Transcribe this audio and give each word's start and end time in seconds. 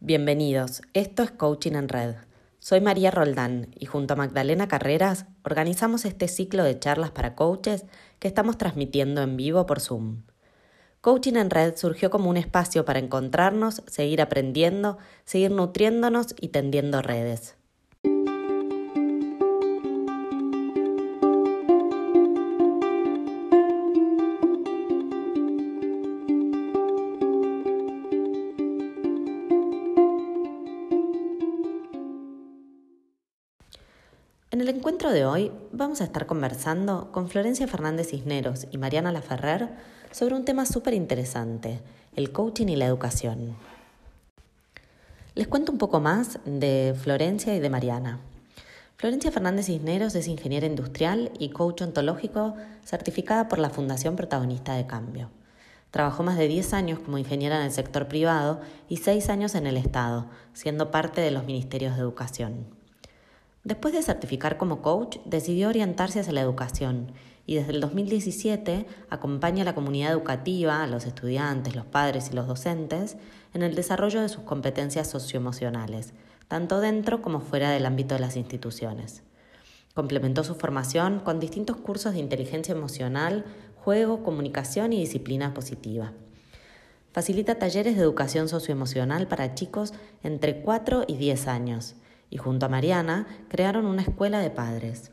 Bienvenidos, 0.00 0.82
esto 0.94 1.24
es 1.24 1.32
Coaching 1.32 1.72
en 1.72 1.88
Red. 1.88 2.14
Soy 2.60 2.80
María 2.80 3.10
Roldán 3.10 3.74
y 3.76 3.86
junto 3.86 4.14
a 4.14 4.16
Magdalena 4.16 4.68
Carreras 4.68 5.26
organizamos 5.42 6.04
este 6.04 6.28
ciclo 6.28 6.62
de 6.62 6.78
charlas 6.78 7.10
para 7.10 7.34
coaches 7.34 7.84
que 8.20 8.28
estamos 8.28 8.56
transmitiendo 8.58 9.22
en 9.22 9.36
vivo 9.36 9.66
por 9.66 9.80
Zoom. 9.80 10.22
Coaching 11.00 11.34
en 11.34 11.50
Red 11.50 11.76
surgió 11.76 12.10
como 12.10 12.30
un 12.30 12.36
espacio 12.36 12.84
para 12.84 13.00
encontrarnos, 13.00 13.82
seguir 13.88 14.22
aprendiendo, 14.22 14.98
seguir 15.24 15.50
nutriéndonos 15.50 16.36
y 16.40 16.50
tendiendo 16.50 17.02
redes. 17.02 17.57
Encuentro 34.98 35.16
de 35.16 35.26
hoy 35.26 35.52
vamos 35.70 36.00
a 36.00 36.04
estar 36.04 36.26
conversando 36.26 37.12
con 37.12 37.28
Florencia 37.28 37.68
Fernández 37.68 38.08
Cisneros 38.08 38.66
y 38.72 38.78
Mariana 38.78 39.12
Laferrer 39.12 39.68
sobre 40.10 40.34
un 40.34 40.44
tema 40.44 40.66
súper 40.66 40.92
interesante, 40.92 41.80
el 42.16 42.32
coaching 42.32 42.66
y 42.66 42.74
la 42.74 42.86
educación. 42.86 43.54
Les 45.36 45.46
cuento 45.46 45.70
un 45.70 45.78
poco 45.78 46.00
más 46.00 46.40
de 46.44 46.96
Florencia 47.00 47.54
y 47.54 47.60
de 47.60 47.70
Mariana. 47.70 48.18
Florencia 48.96 49.30
Fernández 49.30 49.66
Cisneros 49.66 50.16
es 50.16 50.26
ingeniera 50.26 50.66
industrial 50.66 51.30
y 51.38 51.50
coach 51.50 51.82
ontológico 51.82 52.56
certificada 52.84 53.46
por 53.46 53.60
la 53.60 53.70
Fundación 53.70 54.16
Protagonista 54.16 54.74
de 54.74 54.88
Cambio. 54.88 55.30
Trabajó 55.92 56.24
más 56.24 56.36
de 56.36 56.48
10 56.48 56.72
años 56.72 56.98
como 56.98 57.18
ingeniera 57.18 57.60
en 57.60 57.66
el 57.66 57.70
sector 57.70 58.08
privado 58.08 58.62
y 58.88 58.96
6 58.96 59.28
años 59.28 59.54
en 59.54 59.68
el 59.68 59.76
Estado, 59.76 60.26
siendo 60.54 60.90
parte 60.90 61.20
de 61.20 61.30
los 61.30 61.44
ministerios 61.44 61.94
de 61.94 62.00
educación. 62.00 62.77
Después 63.68 63.92
de 63.92 64.02
certificar 64.02 64.56
como 64.56 64.80
coach, 64.80 65.18
decidió 65.26 65.68
orientarse 65.68 66.20
hacia 66.20 66.32
la 66.32 66.40
educación 66.40 67.12
y 67.44 67.56
desde 67.56 67.72
el 67.72 67.82
2017 67.82 68.86
acompaña 69.10 69.60
a 69.60 69.66
la 69.66 69.74
comunidad 69.74 70.10
educativa, 70.10 70.82
a 70.82 70.86
los 70.86 71.04
estudiantes, 71.04 71.76
los 71.76 71.84
padres 71.84 72.30
y 72.32 72.34
los 72.34 72.46
docentes 72.46 73.18
en 73.52 73.60
el 73.60 73.74
desarrollo 73.74 74.22
de 74.22 74.30
sus 74.30 74.44
competencias 74.44 75.10
socioemocionales, 75.10 76.14
tanto 76.48 76.80
dentro 76.80 77.20
como 77.20 77.40
fuera 77.40 77.70
del 77.70 77.84
ámbito 77.84 78.14
de 78.14 78.22
las 78.22 78.36
instituciones. 78.36 79.22
Complementó 79.92 80.44
su 80.44 80.54
formación 80.54 81.20
con 81.20 81.38
distintos 81.38 81.76
cursos 81.76 82.14
de 82.14 82.20
inteligencia 82.20 82.72
emocional, 82.72 83.44
juego, 83.76 84.22
comunicación 84.22 84.94
y 84.94 85.00
disciplina 85.00 85.52
positiva. 85.52 86.14
Facilita 87.12 87.58
talleres 87.58 87.96
de 87.96 88.02
educación 88.02 88.48
socioemocional 88.48 89.28
para 89.28 89.54
chicos 89.54 89.92
entre 90.22 90.62
4 90.62 91.04
y 91.06 91.18
10 91.18 91.48
años 91.48 91.96
y 92.30 92.36
junto 92.36 92.66
a 92.66 92.68
Mariana 92.68 93.26
crearon 93.48 93.86
una 93.86 94.02
escuela 94.02 94.40
de 94.40 94.50
padres. 94.50 95.12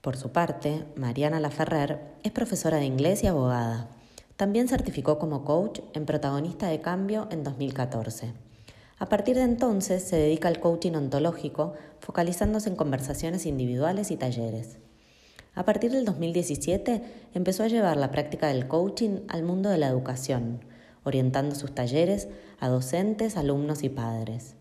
Por 0.00 0.16
su 0.16 0.32
parte, 0.32 0.84
Mariana 0.96 1.40
Laferrer 1.40 2.00
es 2.22 2.32
profesora 2.32 2.78
de 2.78 2.86
inglés 2.86 3.22
y 3.22 3.26
abogada. 3.26 3.88
También 4.36 4.68
certificó 4.68 5.18
como 5.18 5.44
coach 5.44 5.80
en 5.92 6.06
Protagonista 6.06 6.68
de 6.68 6.80
Cambio 6.80 7.28
en 7.30 7.44
2014. 7.44 8.32
A 8.98 9.06
partir 9.06 9.36
de 9.36 9.42
entonces 9.42 10.02
se 10.02 10.16
dedica 10.16 10.48
al 10.48 10.60
coaching 10.60 10.92
ontológico, 10.92 11.74
focalizándose 12.00 12.70
en 12.70 12.76
conversaciones 12.76 13.44
individuales 13.44 14.10
y 14.10 14.16
talleres. 14.16 14.78
A 15.54 15.64
partir 15.64 15.90
del 15.90 16.04
2017 16.04 17.02
empezó 17.34 17.64
a 17.64 17.68
llevar 17.68 17.96
la 17.96 18.10
práctica 18.10 18.48
del 18.48 18.68
coaching 18.68 19.20
al 19.28 19.42
mundo 19.42 19.68
de 19.68 19.78
la 19.78 19.88
educación, 19.88 20.64
orientando 21.04 21.54
sus 21.54 21.74
talleres 21.74 22.28
a 22.60 22.68
docentes, 22.68 23.36
alumnos 23.36 23.82
y 23.82 23.88
padres. 23.90 24.54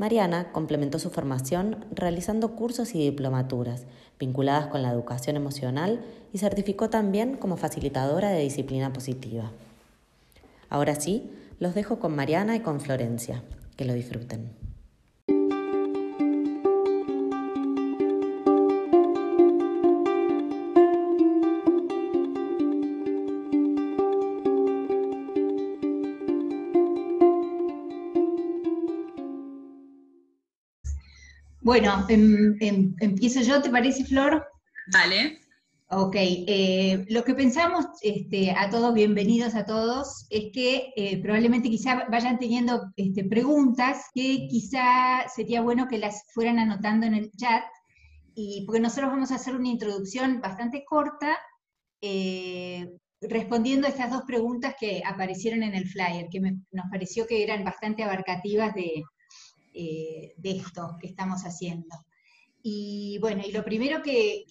Mariana 0.00 0.50
complementó 0.50 0.98
su 0.98 1.10
formación 1.10 1.84
realizando 1.92 2.56
cursos 2.56 2.94
y 2.94 2.98
diplomaturas 3.04 3.84
vinculadas 4.18 4.68
con 4.68 4.80
la 4.80 4.90
educación 4.90 5.36
emocional 5.36 6.00
y 6.32 6.38
certificó 6.38 6.88
también 6.88 7.36
como 7.36 7.58
facilitadora 7.58 8.30
de 8.30 8.40
disciplina 8.40 8.94
positiva. 8.94 9.50
Ahora 10.70 10.94
sí, 10.94 11.30
los 11.58 11.74
dejo 11.74 11.98
con 11.98 12.16
Mariana 12.16 12.56
y 12.56 12.60
con 12.60 12.80
Florencia. 12.80 13.42
Que 13.76 13.84
lo 13.84 13.92
disfruten. 13.92 14.59
Bueno, 31.62 32.06
em, 32.08 32.56
em, 32.60 32.94
empiezo 33.00 33.42
yo, 33.42 33.60
¿te 33.60 33.68
parece, 33.68 34.04
Flor? 34.06 34.46
Dale. 34.86 35.40
Ok, 35.90 36.14
eh, 36.16 37.04
lo 37.10 37.22
que 37.22 37.34
pensamos 37.34 37.84
este, 38.00 38.52
a 38.52 38.70
todos, 38.70 38.94
bienvenidos 38.94 39.54
a 39.54 39.66
todos, 39.66 40.26
es 40.30 40.52
que 40.54 40.92
eh, 40.96 41.20
probablemente 41.20 41.68
quizá 41.68 42.06
vayan 42.08 42.38
teniendo 42.38 42.90
este, 42.96 43.24
preguntas 43.24 44.06
que 44.14 44.46
quizá 44.48 45.28
sería 45.28 45.60
bueno 45.60 45.86
que 45.86 45.98
las 45.98 46.22
fueran 46.32 46.58
anotando 46.58 47.06
en 47.06 47.14
el 47.14 47.30
chat, 47.32 47.64
y 48.34 48.64
porque 48.64 48.80
nosotros 48.80 49.10
vamos 49.10 49.30
a 49.30 49.34
hacer 49.34 49.54
una 49.54 49.68
introducción 49.68 50.40
bastante 50.40 50.84
corta 50.86 51.36
eh, 52.00 52.88
respondiendo 53.20 53.86
a 53.86 53.90
estas 53.90 54.10
dos 54.10 54.22
preguntas 54.26 54.76
que 54.80 55.02
aparecieron 55.04 55.62
en 55.62 55.74
el 55.74 55.86
flyer, 55.86 56.28
que 56.30 56.40
nos 56.40 56.86
pareció 56.90 57.26
que 57.26 57.42
eran 57.42 57.64
bastante 57.64 58.02
abarcativas 58.02 58.74
de, 58.74 59.02
eh, 59.72 60.34
de 60.36 60.50
esto 60.50 60.96
que 61.00 61.08
estamos 61.08 61.42
haciendo. 61.42 61.96
Y 62.62 63.18
bueno, 63.20 63.42
y 63.46 63.52
lo 63.52 63.64
primero 63.64 64.02
que, 64.02 64.44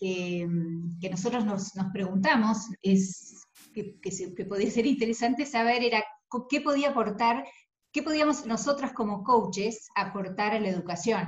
nosotros 1.11 1.45
nos, 1.45 1.71
preguntamos 1.93 2.57
es, 2.81 3.43
que, 3.73 3.99
que, 3.99 4.45
podía 4.45 4.71
ser 4.71 4.87
interesante 4.87 5.45
saber 5.45 5.83
era 5.83 6.03
qué 6.49 6.61
podía 6.61 6.89
aportar, 6.89 7.45
qué 7.91 8.01
podíamos 8.01 8.45
nosotras 8.45 8.93
como 8.93 9.23
coaches 9.23 9.89
aportar 9.95 10.53
a 10.53 10.59
la 10.59 10.69
educación. 10.69 11.27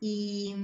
Y, 0.00 0.54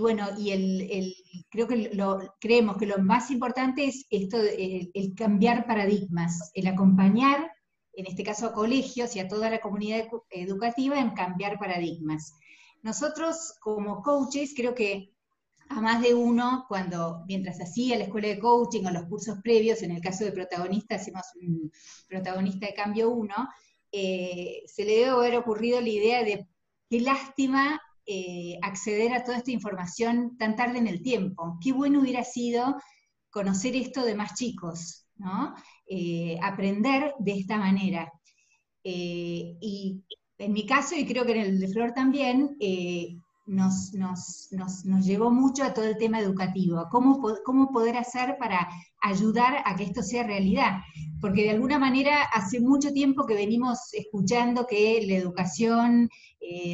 bueno, 0.00 0.28
y 0.38 0.50
el, 0.50 1.14
creo 1.50 1.66
que 1.68 1.90
lo, 1.94 2.34
creemos 2.40 2.76
que 2.78 2.86
lo 2.86 2.98
más 2.98 3.30
importante 3.30 3.84
es 3.86 4.06
esto, 4.10 4.38
el 4.38 5.14
cambiar 5.14 5.66
paradigmas, 5.66 6.50
el 6.54 6.66
acompañar 6.66 7.50
en 7.94 8.06
este 8.06 8.24
caso 8.24 8.46
a 8.46 8.52
colegios 8.52 9.14
y 9.16 9.20
a 9.20 9.28
toda 9.28 9.50
la 9.50 9.60
comunidad 9.60 10.06
educativa, 10.30 10.98
en 10.98 11.10
cambiar 11.10 11.58
paradigmas. 11.58 12.34
Nosotros 12.82 13.54
como 13.60 14.02
coaches 14.02 14.54
creo 14.56 14.74
que 14.74 15.12
a 15.68 15.80
más 15.80 16.02
de 16.02 16.14
uno, 16.14 16.66
cuando 16.68 17.24
mientras 17.26 17.60
hacía 17.60 17.96
la 17.96 18.04
escuela 18.04 18.28
de 18.28 18.38
coaching 18.38 18.84
o 18.84 18.90
los 18.90 19.04
cursos 19.04 19.38
previos, 19.42 19.82
en 19.82 19.92
el 19.92 20.02
caso 20.02 20.24
de 20.24 20.32
protagonista, 20.32 20.96
hacemos 20.96 21.22
un 21.40 21.72
protagonista 22.08 22.66
de 22.66 22.74
cambio 22.74 23.10
uno, 23.10 23.34
eh, 23.90 24.62
se 24.66 24.84
le 24.84 24.96
debe 24.96 25.10
haber 25.10 25.36
ocurrido 25.36 25.80
la 25.80 25.88
idea 25.88 26.24
de 26.24 26.46
qué 26.90 27.00
lástima 27.00 27.80
eh, 28.04 28.58
acceder 28.62 29.14
a 29.14 29.22
toda 29.22 29.38
esta 29.38 29.50
información 29.50 30.36
tan 30.36 30.56
tarde 30.56 30.78
en 30.78 30.88
el 30.88 31.02
tiempo. 31.02 31.58
Qué 31.62 31.72
bueno 31.72 32.00
hubiera 32.00 32.24
sido 32.24 32.76
conocer 33.30 33.76
esto 33.76 34.04
de 34.04 34.14
más 34.14 34.34
chicos, 34.34 35.06
¿no? 35.16 35.54
Eh, 35.94 36.38
aprender 36.40 37.12
de 37.18 37.32
esta 37.32 37.58
manera. 37.58 38.10
Eh, 38.82 39.58
y 39.60 40.02
en 40.38 40.52
mi 40.54 40.64
caso, 40.64 40.94
y 40.96 41.04
creo 41.04 41.26
que 41.26 41.32
en 41.32 41.40
el 41.40 41.60
de 41.60 41.68
Flor 41.68 41.92
también, 41.92 42.56
eh, 42.60 43.18
nos, 43.44 43.92
nos, 43.92 45.04
llevó 45.04 45.30
mucho 45.30 45.64
a 45.64 45.74
todo 45.74 45.84
el 45.84 45.98
tema 45.98 46.18
educativo, 46.18 46.86
cómo, 46.90 47.20
cómo 47.44 47.70
poder 47.72 47.98
hacer 47.98 48.38
para 48.38 48.70
ayudar 49.02 49.62
a 49.66 49.76
que 49.76 49.84
esto 49.84 50.02
sea 50.02 50.22
realidad. 50.22 50.78
Porque 51.20 51.42
de 51.42 51.50
alguna 51.50 51.78
manera 51.78 52.22
hace 52.32 52.58
mucho 52.58 52.90
tiempo 52.92 53.26
que 53.26 53.34
venimos 53.34 53.92
escuchando 53.92 54.66
que 54.66 55.04
la 55.06 55.16
educación 55.16 56.08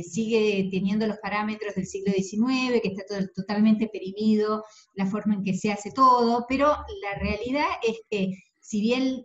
sigue 0.09 0.69
teniendo 0.71 1.07
los 1.07 1.19
parámetros 1.19 1.75
del 1.75 1.87
siglo 1.87 2.13
XIX, 2.13 2.81
que 2.81 2.89
está 2.89 3.03
todo, 3.09 3.27
totalmente 3.35 3.89
perimido 3.89 4.65
la 4.95 5.07
forma 5.07 5.35
en 5.35 5.43
que 5.43 5.55
se 5.55 5.73
hace 5.73 5.91
todo, 5.91 6.47
pero 6.49 6.69
la 6.69 7.19
realidad 7.19 7.67
es 7.83 7.99
que 8.09 8.33
si 8.69 8.83
bien 8.83 9.25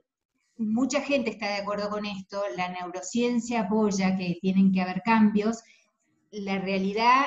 mucha 0.56 1.02
gente 1.02 1.32
está 1.32 1.50
de 1.50 1.56
acuerdo 1.56 1.90
con 1.90 2.06
esto, 2.06 2.42
la 2.56 2.70
neurociencia 2.70 3.64
apoya 3.64 4.16
que 4.16 4.38
tienen 4.40 4.72
que 4.72 4.80
haber 4.80 5.02
cambios, 5.02 5.62
la 6.32 6.60
realidad 6.60 7.26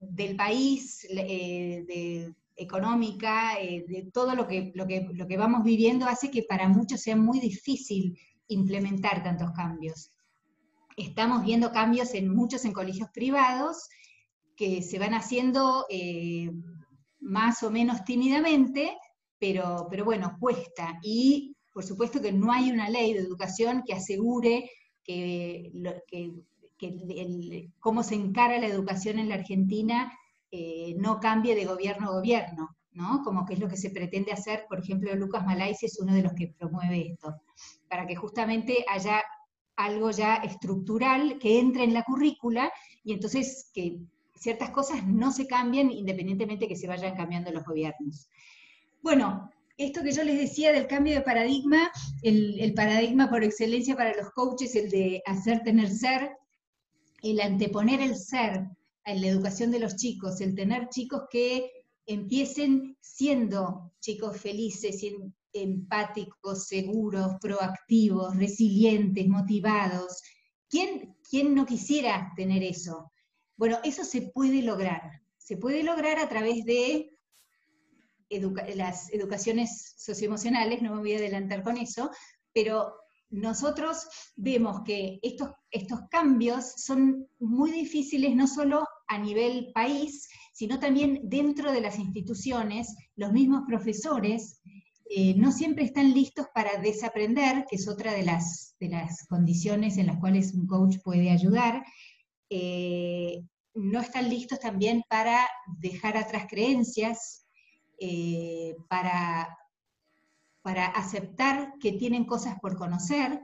del 0.00 0.34
país, 0.34 1.06
eh, 1.10 2.32
económica, 2.56 3.60
eh, 3.60 3.84
de 3.86 4.10
todo 4.10 4.34
lo 4.34 4.46
que, 4.46 4.72
lo, 4.74 4.86
que, 4.86 5.10
lo 5.12 5.26
que 5.26 5.36
vamos 5.36 5.62
viviendo 5.62 6.06
hace 6.06 6.30
que 6.30 6.44
para 6.44 6.68
muchos 6.68 7.02
sea 7.02 7.16
muy 7.16 7.38
difícil 7.38 8.18
implementar 8.48 9.22
tantos 9.22 9.52
cambios. 9.52 10.12
Estamos 10.96 11.44
viendo 11.44 11.70
cambios 11.70 12.14
en 12.14 12.34
muchos 12.34 12.64
en 12.64 12.72
colegios 12.72 13.10
privados 13.10 13.90
que 14.56 14.80
se 14.80 14.98
van 14.98 15.12
haciendo 15.12 15.84
eh, 15.90 16.50
más 17.20 17.62
o 17.62 17.70
menos 17.70 18.04
tímidamente, 18.06 18.96
pero, 19.38 19.86
pero 19.90 20.04
bueno, 20.04 20.36
cuesta. 20.40 20.98
Y 21.02 21.56
por 21.72 21.84
supuesto 21.84 22.20
que 22.20 22.32
no 22.32 22.52
hay 22.52 22.70
una 22.70 22.88
ley 22.88 23.12
de 23.12 23.20
educación 23.20 23.82
que 23.86 23.92
asegure 23.94 24.70
que, 25.04 25.70
cómo 27.78 28.02
se 28.02 28.14
encara 28.14 28.58
la 28.58 28.66
educación 28.66 29.18
en 29.18 29.28
la 29.28 29.36
Argentina 29.36 30.12
eh, 30.50 30.94
no 30.98 31.20
cambie 31.20 31.54
de 31.54 31.64
gobierno 31.64 32.08
a 32.08 32.12
gobierno, 32.12 32.76
¿no? 32.92 33.22
Como 33.24 33.44
que 33.44 33.54
es 33.54 33.60
lo 33.60 33.68
que 33.68 33.76
se 33.76 33.90
pretende 33.90 34.32
hacer, 34.32 34.64
por 34.68 34.78
ejemplo, 34.78 35.14
Lucas 35.14 35.44
Malaisi 35.44 35.86
es 35.86 35.98
uno 36.00 36.14
de 36.14 36.22
los 36.22 36.32
que 36.32 36.54
promueve 36.58 37.12
esto, 37.12 37.34
para 37.88 38.06
que 38.06 38.16
justamente 38.16 38.84
haya 38.88 39.22
algo 39.76 40.10
ya 40.10 40.36
estructural 40.36 41.38
que 41.38 41.58
entre 41.58 41.84
en 41.84 41.92
la 41.92 42.04
currícula 42.04 42.72
y 43.04 43.12
entonces 43.12 43.70
que 43.74 43.98
ciertas 44.34 44.70
cosas 44.70 45.06
no 45.06 45.30
se 45.30 45.46
cambien 45.46 45.90
independientemente 45.90 46.68
que 46.68 46.76
se 46.76 46.88
vayan 46.88 47.16
cambiando 47.16 47.50
los 47.50 47.64
gobiernos. 47.64 48.28
Bueno, 49.06 49.52
esto 49.76 50.02
que 50.02 50.10
yo 50.10 50.24
les 50.24 50.36
decía 50.36 50.72
del 50.72 50.88
cambio 50.88 51.14
de 51.14 51.20
paradigma, 51.20 51.92
el, 52.22 52.74
paradigma 52.74 53.30
por 53.30 53.44
excelencia 53.44 53.94
para 53.94 54.12
los 54.16 54.32
coaches, 54.32 54.74
el 54.74 54.90
de 54.90 55.22
hacer 55.26 55.62
tener 55.62 55.90
ser, 55.90 56.32
el 57.22 57.40
anteponer 57.40 58.00
el 58.00 58.16
ser 58.16 58.66
en 59.04 59.20
la 59.20 59.28
educación 59.28 59.70
de 59.70 59.78
los 59.78 59.94
chicos, 59.94 60.40
el 60.40 60.56
tener 60.56 60.88
chicos 60.88 61.22
que 61.30 61.70
empiecen 62.04 62.96
siendo 63.00 63.92
chicos 64.00 64.40
felices, 64.40 65.00
empáticos, 65.52 66.66
seguros, 66.66 67.36
proactivos, 67.40 68.36
resilientes, 68.36 69.28
motivados. 69.28 70.20
¿Quién, 70.68 71.14
¿Quién 71.30 71.54
no 71.54 71.64
quisiera 71.64 72.32
tener 72.34 72.64
eso? 72.64 73.12
Bueno, 73.56 73.78
eso 73.84 74.02
se 74.02 74.22
puede 74.22 74.62
lograr. 74.62 75.22
Se 75.38 75.56
puede 75.56 75.84
lograr 75.84 76.18
a 76.18 76.28
través 76.28 76.64
de 76.64 77.15
las 78.74 79.12
educaciones 79.12 79.94
socioemocionales, 79.96 80.82
no 80.82 80.94
me 80.94 81.00
voy 81.00 81.14
a 81.14 81.18
adelantar 81.18 81.62
con 81.62 81.76
eso, 81.76 82.10
pero 82.52 82.94
nosotros 83.30 84.06
vemos 84.36 84.82
que 84.84 85.18
estos, 85.22 85.50
estos 85.70 86.00
cambios 86.10 86.72
son 86.76 87.28
muy 87.38 87.72
difíciles 87.72 88.34
no 88.34 88.46
solo 88.46 88.86
a 89.08 89.18
nivel 89.18 89.70
país, 89.74 90.28
sino 90.52 90.78
también 90.78 91.20
dentro 91.24 91.72
de 91.72 91.80
las 91.80 91.98
instituciones, 91.98 92.94
los 93.16 93.32
mismos 93.32 93.62
profesores 93.66 94.60
eh, 95.08 95.34
no 95.36 95.52
siempre 95.52 95.84
están 95.84 96.12
listos 96.12 96.46
para 96.54 96.80
desaprender, 96.80 97.64
que 97.68 97.76
es 97.76 97.88
otra 97.88 98.12
de 98.12 98.24
las, 98.24 98.74
de 98.80 98.88
las 98.88 99.26
condiciones 99.28 99.98
en 99.98 100.08
las 100.08 100.18
cuales 100.18 100.52
un 100.52 100.66
coach 100.66 100.96
puede 101.04 101.30
ayudar, 101.30 101.84
eh, 102.50 103.42
no 103.74 104.00
están 104.00 104.28
listos 104.28 104.58
también 104.58 105.04
para 105.08 105.46
dejar 105.78 106.16
atrás 106.16 106.46
creencias, 106.48 107.45
eh, 107.98 108.76
para, 108.88 109.48
para 110.62 110.86
aceptar 110.86 111.74
que 111.80 111.92
tienen 111.92 112.24
cosas 112.24 112.58
por 112.60 112.76
conocer. 112.76 113.40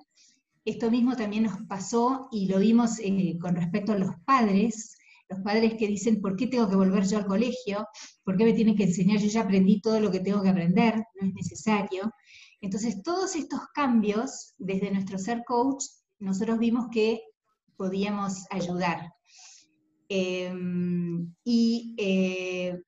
Esto 0.64 0.90
mismo 0.90 1.16
también 1.16 1.44
nos 1.44 1.60
pasó 1.68 2.28
y 2.30 2.46
lo 2.46 2.58
vimos 2.58 2.98
eh, 3.00 3.36
con 3.40 3.56
respecto 3.56 3.92
a 3.92 3.98
los 3.98 4.14
padres, 4.24 4.96
los 5.28 5.40
padres 5.40 5.74
que 5.74 5.88
dicen, 5.88 6.20
¿por 6.20 6.36
qué 6.36 6.46
tengo 6.46 6.68
que 6.68 6.76
volver 6.76 7.06
yo 7.06 7.18
al 7.18 7.26
colegio? 7.26 7.86
¿Por 8.24 8.36
qué 8.36 8.44
me 8.44 8.52
tienen 8.52 8.76
que 8.76 8.84
enseñar? 8.84 9.18
Yo 9.18 9.28
ya 9.28 9.42
aprendí 9.42 9.80
todo 9.80 9.98
lo 9.98 10.10
que 10.10 10.20
tengo 10.20 10.42
que 10.42 10.50
aprender, 10.50 10.96
no 10.96 11.26
es 11.26 11.34
necesario. 11.34 12.12
Entonces, 12.60 13.02
todos 13.02 13.34
estos 13.34 13.60
cambios, 13.74 14.54
desde 14.58 14.90
nuestro 14.90 15.18
ser 15.18 15.42
coach, 15.44 15.84
nosotros 16.20 16.58
vimos 16.58 16.86
que 16.92 17.22
podíamos 17.76 18.46
ayudar. 18.50 19.12
Em, 20.08 21.34
y 21.42 21.94
eh, 21.98 22.80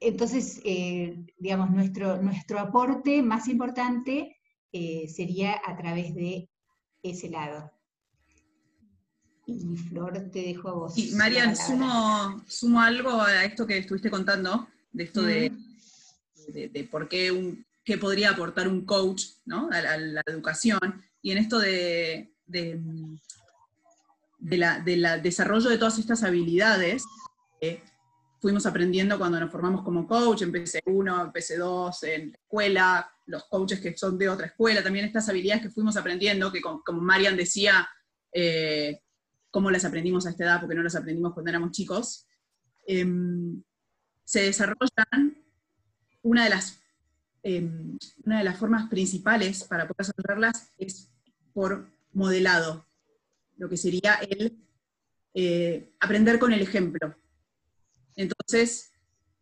entonces, 0.00 0.60
eh, 0.64 1.14
digamos, 1.38 1.70
nuestro, 1.70 2.20
nuestro 2.22 2.58
aporte 2.58 3.22
más 3.22 3.48
importante 3.48 4.38
eh, 4.72 5.06
sería 5.08 5.60
a 5.64 5.76
través 5.76 6.14
de 6.14 6.48
ese 7.02 7.28
lado. 7.28 7.70
Y 9.46 9.76
Flor, 9.76 10.30
te 10.30 10.42
dejo 10.42 10.68
a 10.68 10.72
vos. 10.72 10.94
Sí, 10.94 11.12
Marian, 11.14 11.54
sumo, 11.56 12.80
algo 12.80 13.20
a 13.20 13.44
esto 13.44 13.66
que 13.66 13.78
estuviste 13.78 14.10
contando, 14.10 14.68
de 14.92 15.04
esto 15.04 15.22
de, 15.22 15.52
de, 16.48 16.88
por 16.90 17.08
qué, 17.08 17.30
un, 17.32 17.66
qué 17.84 17.98
podría 17.98 18.30
aportar 18.30 18.68
un 18.68 18.84
coach 18.84 19.24
¿no? 19.44 19.68
a, 19.70 19.80
la, 19.80 20.22
educación, 20.26 21.04
y 21.20 21.32
en 21.32 21.38
esto 21.38 21.58
de, 21.58 22.32
de, 22.46 22.80
la, 24.38 25.18
desarrollo 25.18 25.68
de 25.68 25.78
todas 25.78 25.98
estas 25.98 26.22
habilidades, 26.22 27.02
eh, 27.60 27.82
fuimos 28.40 28.64
aprendiendo 28.66 29.18
cuando 29.18 29.38
nos 29.38 29.50
formamos 29.50 29.82
como 29.82 30.06
coach, 30.06 30.42
en 30.42 30.52
PC1, 30.52 31.24
en 31.24 31.32
PC2, 31.32 32.04
en 32.04 32.34
escuela, 32.34 33.10
los 33.26 33.44
coaches 33.44 33.80
que 33.80 33.96
son 33.96 34.18
de 34.18 34.28
otra 34.28 34.46
escuela, 34.46 34.82
también 34.82 35.04
estas 35.04 35.28
habilidades 35.28 35.62
que 35.62 35.70
fuimos 35.70 35.96
aprendiendo, 35.96 36.50
que 36.50 36.60
como, 36.60 37.00
Marian 37.00 37.36
decía, 37.36 37.88
eh, 38.32 39.00
cómo 39.50 39.70
las 39.70 39.84
aprendimos 39.84 40.26
a 40.26 40.30
esta 40.30 40.44
edad, 40.44 40.60
porque 40.60 40.74
no 40.74 40.82
las 40.82 40.96
aprendimos 40.96 41.34
cuando 41.34 41.50
éramos 41.50 41.72
chicos, 41.72 42.26
em, 42.86 43.62
se 44.24 44.42
desarrollan 44.42 45.36
una 46.22 46.44
de 46.44 46.50
las 46.50 46.78
em, 47.42 47.96
una 48.26 48.38
de 48.38 48.44
las 48.44 48.58
formas 48.58 48.88
principales 48.90 49.64
para 49.64 49.88
poder 49.88 50.06
desarrollarlas 50.06 50.72
es 50.76 51.10
por 51.54 51.88
modelado, 52.12 52.86
lo 53.56 53.68
que 53.68 53.78
sería 53.78 54.14
el 54.16 54.58
eh, 55.34 55.90
aprender 56.00 56.38
con 56.38 56.52
el 56.52 56.60
ejemplo. 56.60 57.14
Entonces, 58.20 58.92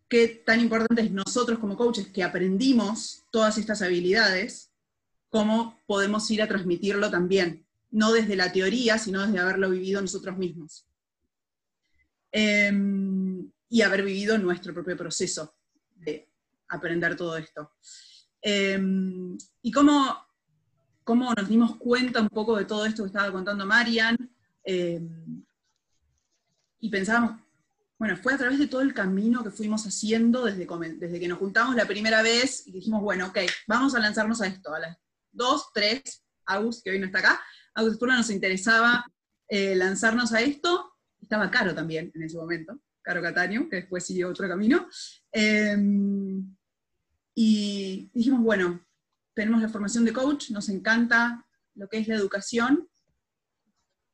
qué 0.08 0.28
tan 0.28 0.60
importante 0.60 1.02
es 1.02 1.10
nosotros 1.10 1.58
como 1.58 1.76
coaches 1.76 2.06
que 2.08 2.22
aprendimos 2.22 3.24
todas 3.32 3.58
estas 3.58 3.82
habilidades, 3.82 4.70
cómo 5.30 5.80
podemos 5.86 6.30
ir 6.30 6.42
a 6.42 6.46
transmitirlo 6.46 7.10
también, 7.10 7.66
no 7.90 8.12
desde 8.12 8.36
la 8.36 8.52
teoría, 8.52 8.96
sino 8.98 9.26
desde 9.26 9.40
haberlo 9.40 9.70
vivido 9.70 10.00
nosotros 10.00 10.38
mismos. 10.38 10.86
Em, 12.30 13.50
y 13.68 13.82
haber 13.82 14.04
vivido 14.04 14.38
nuestro 14.38 14.72
propio 14.72 14.96
proceso 14.96 15.56
de 15.96 16.28
aprender 16.68 17.16
todo 17.16 17.36
esto. 17.36 17.72
Em, 18.40 19.36
y 19.60 19.72
cómo, 19.72 20.24
cómo, 21.02 21.34
nos 21.34 21.48
dimos 21.48 21.76
cuenta 21.78 22.20
un 22.20 22.28
poco 22.28 22.56
de 22.56 22.64
todo 22.64 22.86
esto 22.86 23.02
que 23.02 23.08
estaba 23.08 23.32
contando 23.32 23.66
Marian, 23.66 24.16
em, 24.62 25.44
y 26.78 26.90
pensábamos, 26.90 27.47
bueno, 27.98 28.16
fue 28.16 28.32
a 28.32 28.38
través 28.38 28.60
de 28.60 28.68
todo 28.68 28.80
el 28.80 28.94
camino 28.94 29.42
que 29.42 29.50
fuimos 29.50 29.84
haciendo 29.84 30.44
desde, 30.44 30.68
desde 30.98 31.20
que 31.20 31.28
nos 31.28 31.38
juntamos 31.38 31.74
la 31.74 31.86
primera 31.86 32.22
vez 32.22 32.66
y 32.66 32.72
dijimos, 32.72 33.02
bueno, 33.02 33.26
ok, 33.26 33.38
vamos 33.66 33.94
a 33.96 33.98
lanzarnos 33.98 34.40
a 34.40 34.46
esto, 34.46 34.72
a 34.72 34.78
las 34.78 34.96
dos, 35.32 35.70
tres, 35.74 36.24
Agus, 36.46 36.80
que 36.80 36.90
hoy 36.90 37.00
no 37.00 37.06
está 37.06 37.18
acá, 37.18 37.40
Agus 37.74 38.00
nos 38.00 38.30
interesaba 38.30 39.04
eh, 39.48 39.74
lanzarnos 39.74 40.32
a 40.32 40.40
esto, 40.40 40.92
estaba 41.20 41.50
caro 41.50 41.74
también 41.74 42.12
en 42.14 42.22
ese 42.22 42.36
momento, 42.36 42.80
Caro 43.02 43.20
Cataño, 43.20 43.68
que 43.68 43.76
después 43.76 44.06
siguió 44.06 44.28
otro 44.28 44.48
camino, 44.48 44.88
em, 45.32 46.54
y 47.34 48.10
dijimos, 48.14 48.42
bueno, 48.42 48.86
tenemos 49.34 49.60
la 49.60 49.68
formación 49.68 50.04
de 50.04 50.12
coach, 50.12 50.50
nos 50.50 50.68
encanta 50.68 51.44
lo 51.74 51.88
que 51.88 51.98
es 51.98 52.06
la 52.06 52.14
educación, 52.14 52.88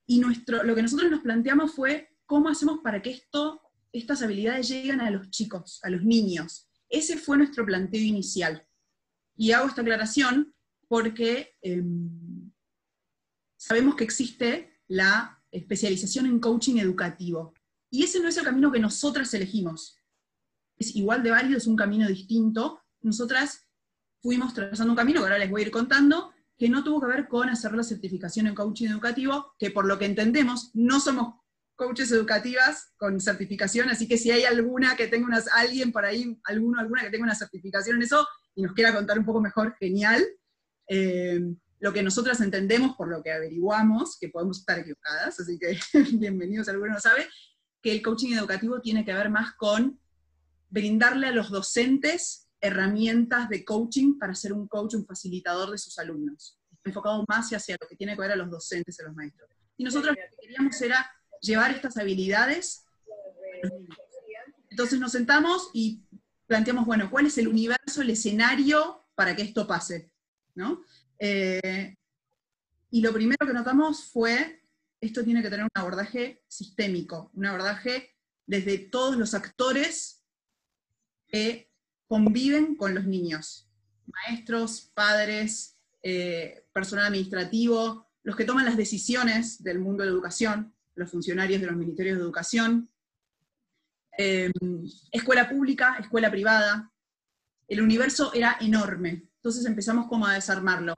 y 0.06 0.20
nuestro, 0.20 0.62
lo 0.62 0.74
que 0.74 0.82
nosotros 0.82 1.10
nos 1.10 1.20
planteamos 1.20 1.72
fue, 1.72 2.16
¿cómo 2.24 2.48
hacemos 2.48 2.80
para 2.82 3.02
que 3.02 3.10
esto 3.10 3.60
estas 3.94 4.22
habilidades 4.22 4.68
llegan 4.68 5.00
a 5.00 5.10
los 5.10 5.30
chicos, 5.30 5.78
a 5.84 5.88
los 5.88 6.02
niños. 6.02 6.68
Ese 6.88 7.16
fue 7.16 7.36
nuestro 7.38 7.64
planteo 7.64 8.00
inicial. 8.00 8.66
Y 9.36 9.52
hago 9.52 9.68
esta 9.68 9.82
aclaración 9.82 10.52
porque 10.88 11.54
em, 11.62 12.50
sabemos 13.56 13.94
que 13.94 14.04
existe 14.04 14.80
la 14.88 15.40
especialización 15.50 16.26
en 16.26 16.40
coaching 16.40 16.78
educativo. 16.78 17.54
Y 17.88 18.02
ese 18.02 18.18
no 18.20 18.28
es 18.28 18.36
el 18.36 18.44
camino 18.44 18.72
que 18.72 18.80
nosotras 18.80 19.32
elegimos. 19.32 19.96
Es 20.76 20.96
igual 20.96 21.22
de 21.22 21.30
válido, 21.30 21.56
es 21.56 21.68
un 21.68 21.76
camino 21.76 22.08
distinto. 22.08 22.80
Nosotras 23.00 23.60
fuimos 24.20 24.54
trazando 24.54 24.92
un 24.92 24.96
camino, 24.96 25.20
que 25.20 25.26
ahora 25.26 25.38
les 25.38 25.50
voy 25.50 25.62
a 25.62 25.66
ir 25.66 25.70
contando, 25.70 26.32
que 26.58 26.68
no 26.68 26.82
tuvo 26.82 27.00
que 27.00 27.06
ver 27.06 27.28
con 27.28 27.48
hacer 27.48 27.72
la 27.74 27.84
certificación 27.84 28.48
en 28.48 28.56
coaching 28.56 28.88
educativo, 28.88 29.54
que 29.56 29.70
por 29.70 29.86
lo 29.86 29.98
que 29.98 30.06
entendemos 30.06 30.72
no 30.74 30.98
somos 30.98 31.43
coaches 31.76 32.10
educativas 32.12 32.92
con 32.96 33.20
certificación, 33.20 33.88
así 33.88 34.06
que 34.06 34.18
si 34.18 34.30
hay 34.30 34.44
alguna 34.44 34.96
que 34.96 35.08
tenga 35.08 35.26
unas, 35.26 35.48
alguien 35.48 35.92
por 35.92 36.04
ahí, 36.04 36.38
alguno, 36.44 36.80
alguna 36.80 37.02
que 37.02 37.10
tenga 37.10 37.24
una 37.24 37.34
certificación 37.34 37.96
en 37.96 38.02
eso 38.02 38.26
y 38.54 38.62
nos 38.62 38.72
quiera 38.72 38.94
contar 38.94 39.18
un 39.18 39.24
poco 39.24 39.40
mejor, 39.40 39.74
genial. 39.78 40.24
Eh, 40.88 41.40
lo 41.80 41.92
que 41.92 42.02
nosotras 42.02 42.40
entendemos 42.40 42.96
por 42.96 43.08
lo 43.08 43.22
que 43.22 43.32
averiguamos, 43.32 44.16
que 44.18 44.28
podemos 44.28 44.60
estar 44.60 44.78
equivocadas, 44.78 45.38
así 45.40 45.58
que 45.58 45.78
bienvenidos, 46.18 46.68
alguno 46.68 46.94
no 46.94 47.00
sabe, 47.00 47.28
que 47.82 47.92
el 47.92 48.02
coaching 48.02 48.34
educativo 48.34 48.80
tiene 48.80 49.04
que 49.04 49.12
ver 49.12 49.28
más 49.28 49.54
con 49.54 50.00
brindarle 50.70 51.26
a 51.26 51.32
los 51.32 51.50
docentes 51.50 52.48
herramientas 52.60 53.48
de 53.50 53.64
coaching 53.64 54.18
para 54.18 54.34
ser 54.34 54.54
un 54.54 54.66
coach, 54.66 54.94
un 54.94 55.06
facilitador 55.06 55.70
de 55.70 55.78
sus 55.78 55.98
alumnos. 55.98 56.58
Enfocado 56.82 57.24
más 57.28 57.52
hacia 57.52 57.76
lo 57.78 57.86
que 57.86 57.96
tiene 57.96 58.14
que 58.14 58.22
ver 58.22 58.32
a 58.32 58.36
los 58.36 58.50
docentes, 58.50 58.98
a 59.00 59.04
los 59.04 59.14
maestros. 59.14 59.50
Y 59.76 59.84
nosotros 59.84 60.10
lo 60.10 60.14
que 60.14 60.36
queríamos 60.40 60.80
era 60.80 61.06
llevar 61.44 61.70
estas 61.70 61.96
habilidades. 61.96 62.84
Entonces 64.70 64.98
nos 64.98 65.12
sentamos 65.12 65.70
y 65.72 66.02
planteamos, 66.46 66.86
bueno, 66.86 67.10
¿cuál 67.10 67.26
es 67.26 67.38
el 67.38 67.48
universo, 67.48 68.02
el 68.02 68.10
escenario 68.10 69.06
para 69.14 69.36
que 69.36 69.42
esto 69.42 69.66
pase? 69.66 70.10
¿No? 70.54 70.82
Eh, 71.18 71.96
y 72.90 73.00
lo 73.00 73.12
primero 73.12 73.46
que 73.46 73.52
notamos 73.52 74.04
fue, 74.04 74.62
esto 75.00 75.24
tiene 75.24 75.42
que 75.42 75.50
tener 75.50 75.64
un 75.64 75.70
abordaje 75.74 76.42
sistémico, 76.48 77.30
un 77.34 77.46
abordaje 77.46 78.14
desde 78.46 78.78
todos 78.78 79.16
los 79.16 79.34
actores 79.34 80.22
que 81.26 81.70
conviven 82.06 82.76
con 82.76 82.94
los 82.94 83.06
niños, 83.06 83.68
maestros, 84.06 84.92
padres, 84.94 85.78
eh, 86.02 86.66
personal 86.72 87.06
administrativo, 87.06 88.08
los 88.22 88.36
que 88.36 88.44
toman 88.44 88.64
las 88.64 88.76
decisiones 88.76 89.62
del 89.62 89.78
mundo 89.78 90.02
de 90.02 90.10
la 90.10 90.14
educación, 90.14 90.73
los 90.94 91.10
funcionarios 91.10 91.60
de 91.60 91.66
los 91.66 91.76
ministerios 91.76 92.18
de 92.18 92.24
educación, 92.24 92.90
em, 94.16 94.52
escuela 95.10 95.48
pública, 95.48 95.96
escuela 95.98 96.30
privada. 96.30 96.90
El 97.66 97.80
universo 97.80 98.32
era 98.34 98.56
enorme, 98.60 99.28
entonces 99.36 99.64
empezamos 99.66 100.06
como 100.06 100.26
a 100.26 100.34
desarmarlo 100.34 100.94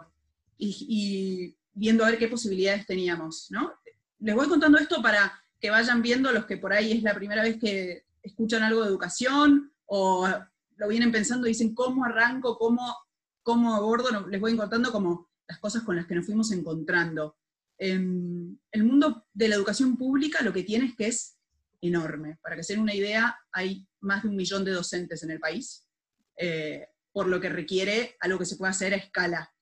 y, 0.59 1.57
viendo 1.73 2.05
a 2.05 2.11
ver 2.11 2.19
qué 2.19 2.29
posibilidades 2.29 2.87
teníamos, 2.87 3.49
¿no? 3.51 3.73
Les 4.21 4.35
voy 4.35 4.49
contando 4.49 4.79
esto 4.79 5.03
para 5.03 5.33
que 5.61 5.71
vayan 5.71 6.01
viendo 6.01 6.33
los 6.33 6.47
que 6.47 6.57
por 6.57 6.73
ahí 6.73 6.93
es 6.93 7.03
la 7.03 7.15
primera 7.15 7.43
vez 7.43 7.59
que 7.59 8.07
escuchan 8.23 8.63
algo 8.63 8.83
de 8.83 8.89
educación 8.89 9.73
o 9.85 10.27
lo 10.77 10.89
vienen 10.89 11.13
pensando 11.13 11.47
y 11.47 11.51
dicen 11.51 11.75
cómo 11.75 12.05
arranco, 12.05 12.57
cómo, 12.57 12.97
cómo 13.43 13.75
abordo, 13.75 14.27
les 14.27 14.41
voy 14.41 14.57
contando 14.57 14.91
como 14.91 15.29
las 15.47 15.59
cosas 15.59 15.83
con 15.83 15.97
las 15.97 16.07
que 16.07 16.15
nos 16.15 16.27
fuimos 16.27 16.51
encontrando. 16.53 17.37
El 17.79 18.85
mundo 18.85 19.27
de 19.33 19.49
la 19.49 19.57
educación 19.57 19.97
pública 19.97 20.43
lo 20.43 20.53
que 20.53 20.63
tiene 20.63 20.87
es 20.87 20.97
que 20.97 21.07
es 21.09 21.39
enorme. 21.81 22.39
Para 22.43 22.57
que 22.57 22.63
se 22.63 22.73
den 22.73 22.83
una 22.83 22.95
idea, 22.95 23.39
hay 23.53 23.87
más 24.01 24.23
de 24.23 24.29
un 24.29 24.37
millón 24.37 24.65
de 24.65 24.73
docentes 24.73 25.23
en 25.23 25.31
el 25.31 25.41
país, 25.41 25.87
eh, 26.37 26.89
por 27.13 27.29
lo 27.29 27.41
que 27.41 27.49
requiere 27.49 28.17
algo 28.21 28.39
que 28.39 28.47
se 28.47 28.57
pueda 28.57 28.71
hacer 28.71 28.95
a 28.95 28.97
escala. 28.97 29.53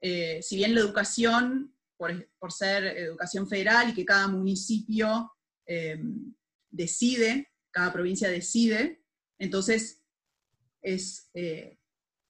Eh, 0.00 0.40
si 0.42 0.56
bien 0.56 0.74
la 0.74 0.80
educación, 0.80 1.74
por, 1.96 2.52
ser 2.52 2.84
educación 2.84 3.48
federal 3.48 3.90
y 3.90 3.94
que 3.94 4.04
cada 4.04 4.26
municipio 4.26 5.32
em, 5.64 6.34
decide, 6.70 7.52
cada 7.70 7.92
provincia 7.92 8.28
decide, 8.28 9.02
entonces 9.38 10.02
es, 10.80 11.30
eh, 11.34 11.78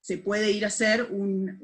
se 0.03 0.17
puede 0.17 0.51
ir 0.51 0.65
a 0.65 0.67
hacer 0.67 1.07
un, 1.11 1.61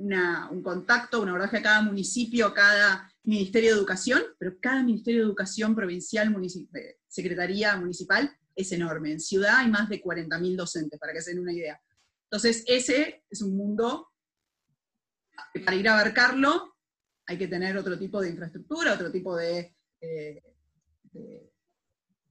contacto, 0.63 1.22
un 1.22 1.27
abordaje 1.27 1.58
a 1.58 1.62
cada 1.62 1.81
municipio, 1.81 2.48
a 2.48 2.53
cada 2.53 3.13
Ministerio 3.24 3.72
de 3.72 3.77
Educación, 3.77 4.24
pero 4.38 4.55
cada 4.62 4.81
Ministerio 4.81 5.19
de 5.19 5.25
Educación 5.25 5.75
provincial, 5.75 6.34
eh, 6.74 7.00
Secretaría 7.05 7.75
Municipal, 7.75 8.34
es 8.55 8.72
enorme. 8.72 9.12
En 9.12 9.19
ciudad 9.19 9.58
hay 9.58 9.69
más 9.69 9.89
de 9.89 10.01
40.000 10.01 10.55
docentes, 10.55 10.98
para 10.98 11.12
que 11.12 11.22
se 11.22 11.31
den 11.31 11.41
una 11.41 11.51
idea. 11.51 11.81
Entonces, 12.31 12.63
ese 12.65 13.25
es 13.29 13.41
un 13.41 13.58
mundo, 13.58 14.08
para 15.65 15.75
ir 15.75 15.89
a 15.89 16.00
abarcarlo, 16.00 16.77
hay 17.25 17.38
que 17.38 17.50
tener 17.50 17.75
otro 17.75 18.00
tipo 18.00 18.22
de 18.22 18.29
infraestructura, 18.29 18.93
otro 18.93 19.12
tipo 19.12 19.36
de, 19.36 19.75
eh, 20.00 20.41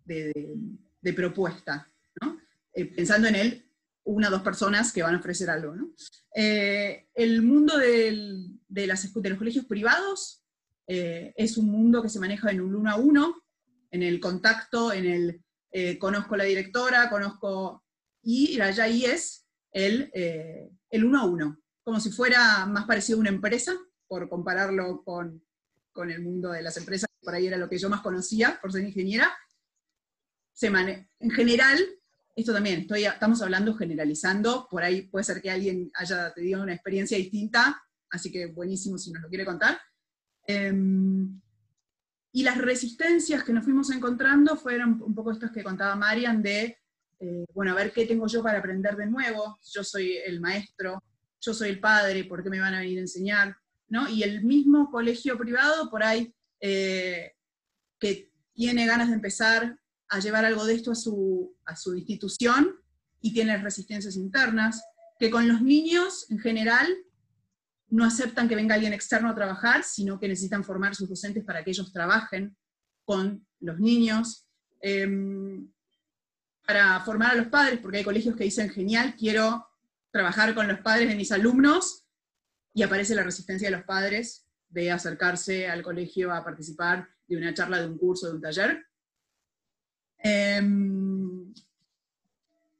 de, 0.06 1.12
propuesta, 1.12 1.92
eh, 2.72 2.86
pensando 2.86 3.28
en 3.28 3.34
el 3.34 3.67
una 4.08 4.28
o 4.28 4.30
dos 4.30 4.42
personas 4.42 4.92
que 4.92 5.02
van 5.02 5.14
a 5.14 5.18
ofrecer 5.18 5.50
algo. 5.50 5.74
Eh, 6.34 7.08
el 7.14 7.42
mundo 7.42 7.76
de, 7.76 8.46
las, 8.86 9.12
de, 9.12 9.28
los 9.28 9.38
colegios 9.38 9.66
privados 9.66 10.42
eh, 10.86 11.34
es 11.36 11.58
un 11.58 11.66
mundo 11.66 12.02
que 12.02 12.08
se 12.08 12.18
maneja 12.18 12.50
en 12.50 12.62
un 12.62 12.74
uno 12.74 12.90
a 12.90 12.96
uno, 12.96 13.42
en 13.90 14.02
el 14.02 14.18
contacto, 14.18 14.92
en 14.92 15.06
el 15.06 15.44
eh, 15.72 15.98
conozco 15.98 16.36
la 16.36 16.44
directora, 16.44 17.10
conozco, 17.10 17.84
y 18.22 18.58
allá 18.60 18.84
ahí 18.84 19.04
es 19.04 19.46
el, 19.72 20.10
el 20.14 21.04
uno 21.04 21.20
a 21.20 21.26
uno, 21.26 21.60
como 21.82 22.00
si 22.00 22.10
fuera 22.10 22.64
más 22.64 22.86
parecido 22.86 23.18
a 23.18 23.20
una 23.20 23.28
empresa, 23.28 23.76
por 24.06 24.30
compararlo 24.30 25.02
con, 25.04 25.44
con 25.92 26.10
el 26.10 26.22
mundo 26.22 26.50
de 26.50 26.62
las 26.62 26.78
empresas, 26.78 27.10
por 27.22 27.34
ahí 27.34 27.46
era 27.46 27.58
lo 27.58 27.68
que 27.68 27.78
yo 27.78 27.90
más 27.90 28.00
conocía 28.00 28.58
por 28.62 28.72
ser 28.72 28.84
ingeniera. 28.84 29.36
Se 30.54 30.68
en 30.68 31.30
general, 31.30 31.78
esto 32.40 32.52
también, 32.52 32.86
estamos 32.88 33.42
hablando 33.42 33.74
generalizando, 33.74 34.68
por 34.70 34.84
ahí 34.84 35.02
puede 35.02 35.24
ser 35.24 35.42
que 35.42 35.50
alguien 35.50 35.90
haya 35.94 36.32
tenido 36.32 36.62
una 36.62 36.72
experiencia 36.72 37.18
distinta, 37.18 37.82
así 38.10 38.30
que 38.30 38.46
buenísimo 38.46 38.96
si 38.96 39.10
nos 39.10 39.22
lo 39.22 39.28
quiere 39.28 39.44
contar. 39.44 39.80
Em, 40.46 41.40
y 42.32 42.44
las 42.44 42.56
resistencias 42.58 43.42
que 43.42 43.52
nos 43.52 43.64
fuimos 43.64 43.90
encontrando 43.90 44.56
fueron 44.56 45.02
un 45.02 45.16
poco 45.16 45.32
estas 45.32 45.50
que 45.50 45.64
contaba 45.64 45.96
Marian 45.96 46.40
de, 46.40 46.78
eh, 47.18 47.44
bueno, 47.52 47.72
a 47.72 47.74
ver 47.74 47.92
qué 47.92 48.06
tengo 48.06 48.28
yo 48.28 48.40
para 48.40 48.60
aprender 48.60 48.94
de 48.94 49.06
nuevo, 49.06 49.58
yo 49.74 49.82
soy 49.82 50.18
el 50.24 50.40
maestro, 50.40 51.02
yo 51.40 51.52
soy 51.52 51.70
el 51.70 51.80
padre, 51.80 52.22
¿por 52.22 52.44
qué 52.44 52.50
me 52.50 52.60
van 52.60 52.74
a 52.74 52.80
venir 52.80 52.98
a 52.98 53.02
enseñar? 53.02 53.56
¿No? 53.88 54.08
Y 54.08 54.22
el 54.22 54.44
mismo 54.44 54.92
colegio 54.92 55.36
privado 55.36 55.90
por 55.90 56.04
ahí 56.04 56.32
eh, 56.60 57.32
que 57.98 58.30
tiene 58.52 58.86
ganas 58.86 59.08
de 59.08 59.14
empezar 59.14 59.76
a 60.08 60.20
llevar 60.20 60.44
algo 60.44 60.64
de 60.64 60.74
esto 60.74 60.92
a 60.92 60.94
su, 60.94 61.56
a 61.64 61.76
su 61.76 61.94
institución 61.94 62.76
y 63.20 63.32
tiene 63.32 63.56
resistencias 63.58 64.16
internas, 64.16 64.82
que 65.18 65.30
con 65.30 65.48
los 65.48 65.60
niños 65.60 66.26
en 66.30 66.38
general 66.38 66.88
no 67.88 68.04
aceptan 68.04 68.48
que 68.48 68.54
venga 68.54 68.74
alguien 68.74 68.92
externo 68.92 69.30
a 69.30 69.34
trabajar, 69.34 69.82
sino 69.82 70.20
que 70.20 70.28
necesitan 70.28 70.64
formar 70.64 70.94
sus 70.94 71.08
docentes 71.08 71.44
para 71.44 71.64
que 71.64 71.70
ellos 71.70 71.92
trabajen 71.92 72.56
con 73.04 73.46
los 73.60 73.78
niños. 73.80 74.46
Em, 74.80 75.68
para 76.66 77.00
formar 77.00 77.32
a 77.32 77.34
los 77.34 77.46
padres, 77.46 77.80
porque 77.80 77.98
hay 77.98 78.04
colegios 78.04 78.36
que 78.36 78.44
dicen, 78.44 78.68
genial, 78.68 79.14
quiero 79.18 79.66
trabajar 80.10 80.54
con 80.54 80.68
los 80.68 80.80
padres 80.80 81.08
de 81.08 81.14
mis 81.14 81.32
alumnos, 81.32 82.04
y 82.78 82.82
aparece 82.82 83.14
la 83.14 83.24
resistencia 83.24 83.68
de 83.68 83.76
los 83.76 83.84
padres 83.84 84.46
de 84.68 84.92
acercarse 84.92 85.68
al 85.68 85.82
colegio 85.82 86.32
a 86.32 86.44
participar 86.44 87.08
de 87.26 87.36
una 87.36 87.52
charla, 87.52 87.80
de 87.80 87.88
un 87.88 87.98
curso, 87.98 88.28
de 88.28 88.34
un 88.34 88.40
taller. 88.40 88.86
Em, 90.18 91.52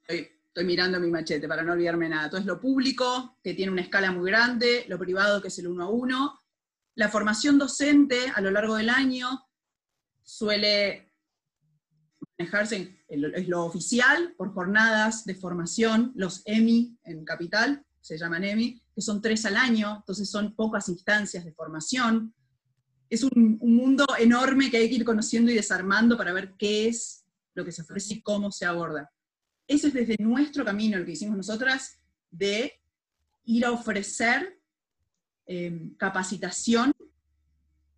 estoy, 0.07 0.65
mirando 0.65 0.99
mi 0.99 1.11
machete 1.11 1.47
para 1.47 1.63
no 1.63 1.73
olvidarme 1.73 2.09
nada. 2.09 2.25
Entonces, 2.25 2.47
lo 2.47 2.61
público, 2.61 3.39
que 3.43 3.55
tiene 3.55 3.73
una 3.73 3.83
escala 3.83 4.11
muy 4.11 4.31
grande, 4.31 4.85
lo 4.89 4.99
privado, 4.99 5.41
que 5.41 5.49
es 5.49 5.59
el 5.59 5.69
uno 5.69 5.85
a 5.85 5.89
uno. 5.89 6.41
La 6.97 7.09
formación 7.09 7.59
docente 7.59 8.33
a 8.35 8.41
lo 8.41 8.51
largo 8.51 8.75
del 8.75 8.91
año 8.91 9.47
suele 10.25 11.13
manejarse, 12.39 13.05
es 13.09 13.49
lo 13.49 13.65
oficial, 13.65 14.35
por 14.37 14.53
jornadas 14.53 15.25
de 15.25 15.35
formación, 15.35 16.13
los 16.15 16.43
EMI 16.45 16.99
en 17.05 17.25
Capital, 17.25 17.85
se 18.01 18.19
llaman 18.19 18.45
EMI, 18.45 18.83
que 18.95 19.01
son 19.01 19.21
tres 19.21 19.45
al 19.47 19.57
año, 19.57 19.97
entonces 19.97 20.31
son 20.31 20.55
pocas 20.55 20.89
instancias 20.89 21.45
de 21.45 21.53
formación. 21.53 22.35
Es 23.09 23.23
un, 23.23 23.59
un 23.61 23.77
mundo 23.77 24.05
enorme 24.19 24.71
que 24.71 24.77
hay 24.77 24.89
que 24.89 24.97
ir 24.97 25.05
conociendo 25.05 25.51
y 25.51 25.55
desarmando 25.55 26.17
para 26.17 26.33
ver 26.33 26.55
qué 26.59 26.89
es 26.89 27.25
lo 27.59 27.65
que 27.65 27.73
se 27.73 27.83
ofrece 27.83 28.15
y 28.15 28.23
cómo 28.23 28.51
se 28.51 28.65
aborda. 28.65 29.11
Eso 29.67 29.89
es 29.89 29.93
desde 29.93 30.17
nuestro 30.21 30.65
camino, 30.65 30.99
lo 30.99 31.05
que 31.05 31.13
hicimos 31.13 31.37
nosotras, 31.37 32.01
de 32.31 32.81
ir 33.45 33.65
a 33.67 33.73
ofrecer 33.73 34.61
em, 35.47 35.95
capacitación 35.97 36.93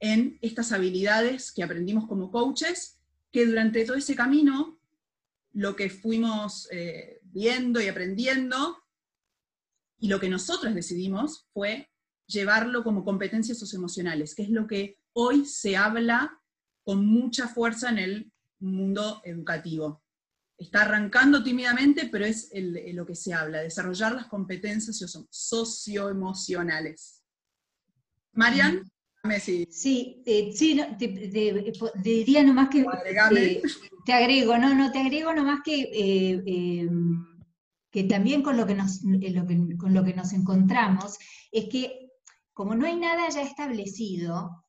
en 0.01 0.39
estas 0.41 0.73
habilidades 0.73 1.53
que 1.53 1.63
aprendimos 1.63 2.09
como 2.09 2.31
coaches, 2.31 2.99
que 3.31 3.47
durante 3.47 3.85
todo 3.85 3.97
ese 3.97 4.17
camino 4.17 4.81
lo 5.53 5.77
que 5.77 5.91
fuimos 5.91 6.69
eh, 6.71 7.21
viendo 7.23 7.81
y 7.81 7.89
aprendiendo, 7.89 8.79
y 9.99 10.09
lo 10.09 10.19
que 10.19 10.31
nosotras 10.31 10.75
decidimos 10.75 11.47
fue 11.53 11.91
llevarlo 12.27 12.83
como 12.83 13.05
competencias 13.05 13.59
socioemocionales, 13.59 14.35
que 14.35 14.45
es 14.45 14.51
lo 14.51 14.67
que 14.67 14.99
hoy 15.13 15.45
se 15.45 15.77
habla 15.77 16.41
con 16.83 17.05
mucha 17.05 17.49
fuerza 17.49 17.91
en 17.91 17.99
el 17.99 18.30
mundo 18.61 19.21
educativo. 19.25 20.03
Está 20.57 20.83
arrancando 20.83 21.43
tímidamente, 21.43 22.09
pero 22.13 22.25
es 22.27 22.51
lo 22.55 23.07
que 23.07 23.15
se 23.15 23.33
habla, 23.33 23.63
desarrollar 23.63 24.13
las 24.15 24.27
competencias 24.27 25.19
socioemocionales. 25.31 27.23
Marian, 28.33 28.91
si... 29.41 29.67
Sí, 29.71 30.23
eh, 30.27 30.51
sí 30.53 30.81
te, 30.99 31.09
diría 32.03 32.43
nomás 32.43 32.69
que... 32.69 32.81
Eh, 32.81 33.63
te 34.05 34.13
agrego, 34.13 34.57
no, 34.59 34.75
no, 34.75 34.91
te 34.93 34.99
agrego 34.99 35.33
nomás 35.33 35.61
que, 35.65 35.83
eh, 35.93 36.43
em, 36.47 37.27
que 37.91 38.05
también 38.05 38.43
con 38.43 38.57
lo 38.57 38.67
que, 38.67 38.75
nos, 38.75 39.01
con 39.79 39.95
lo 39.95 40.05
que 40.05 40.15
nos 40.15 40.33
encontramos 40.33 41.19
es 41.53 41.67
que 41.67 42.11
como 42.53 42.75
no 42.75 42.87
hay 42.87 42.97
nada 42.97 43.29
ya 43.29 43.43
establecido, 43.43 44.65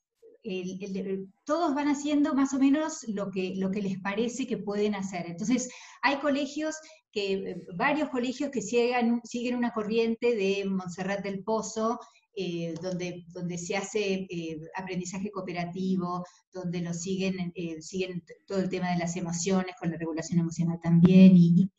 todos 1.46 1.76
van 1.76 1.88
haciendo 1.88 2.34
más 2.34 2.54
o 2.54 2.60
menos 2.60 3.06
lo 3.08 3.30
que, 3.30 3.54
lo 3.58 3.72
que 3.72 3.82
les 3.82 4.00
parece 4.00 4.48
que 4.48 4.58
pueden 4.58 4.96
hacer. 4.96 5.26
Entonces, 5.28 5.70
hay 6.02 6.18
colegios 6.18 6.76
que, 7.12 7.34
eh, 7.34 7.62
varios 7.76 8.10
colegios 8.10 8.50
que 8.52 8.62
siguen, 8.62 9.22
siguen 9.24 9.56
una 9.56 9.72
corriente 9.72 10.36
de 10.36 10.66
Montserrat 10.66 11.24
del 11.24 11.44
Pozo, 11.44 12.00
eh, 12.34 12.74
donde, 12.82 13.26
donde 13.28 13.58
se 13.58 13.76
hace 13.76 14.26
eh, 14.30 14.58
aprendizaje 14.76 15.30
cooperativo, 15.32 16.24
donde 16.54 16.82
lo 16.82 16.94
siguen, 16.94 17.54
siguen 17.82 18.24
todo 18.48 18.60
el 18.60 18.70
tema 18.70 18.92
de 18.92 19.00
las 19.00 19.18
emociones, 19.18 19.76
con 19.78 19.92
la 19.92 19.98
regulación 19.98 20.40
emocional 20.40 20.80
también, 20.82 21.34
y, 21.36 21.70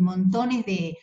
montones 0.00 0.66
de, 0.66 0.98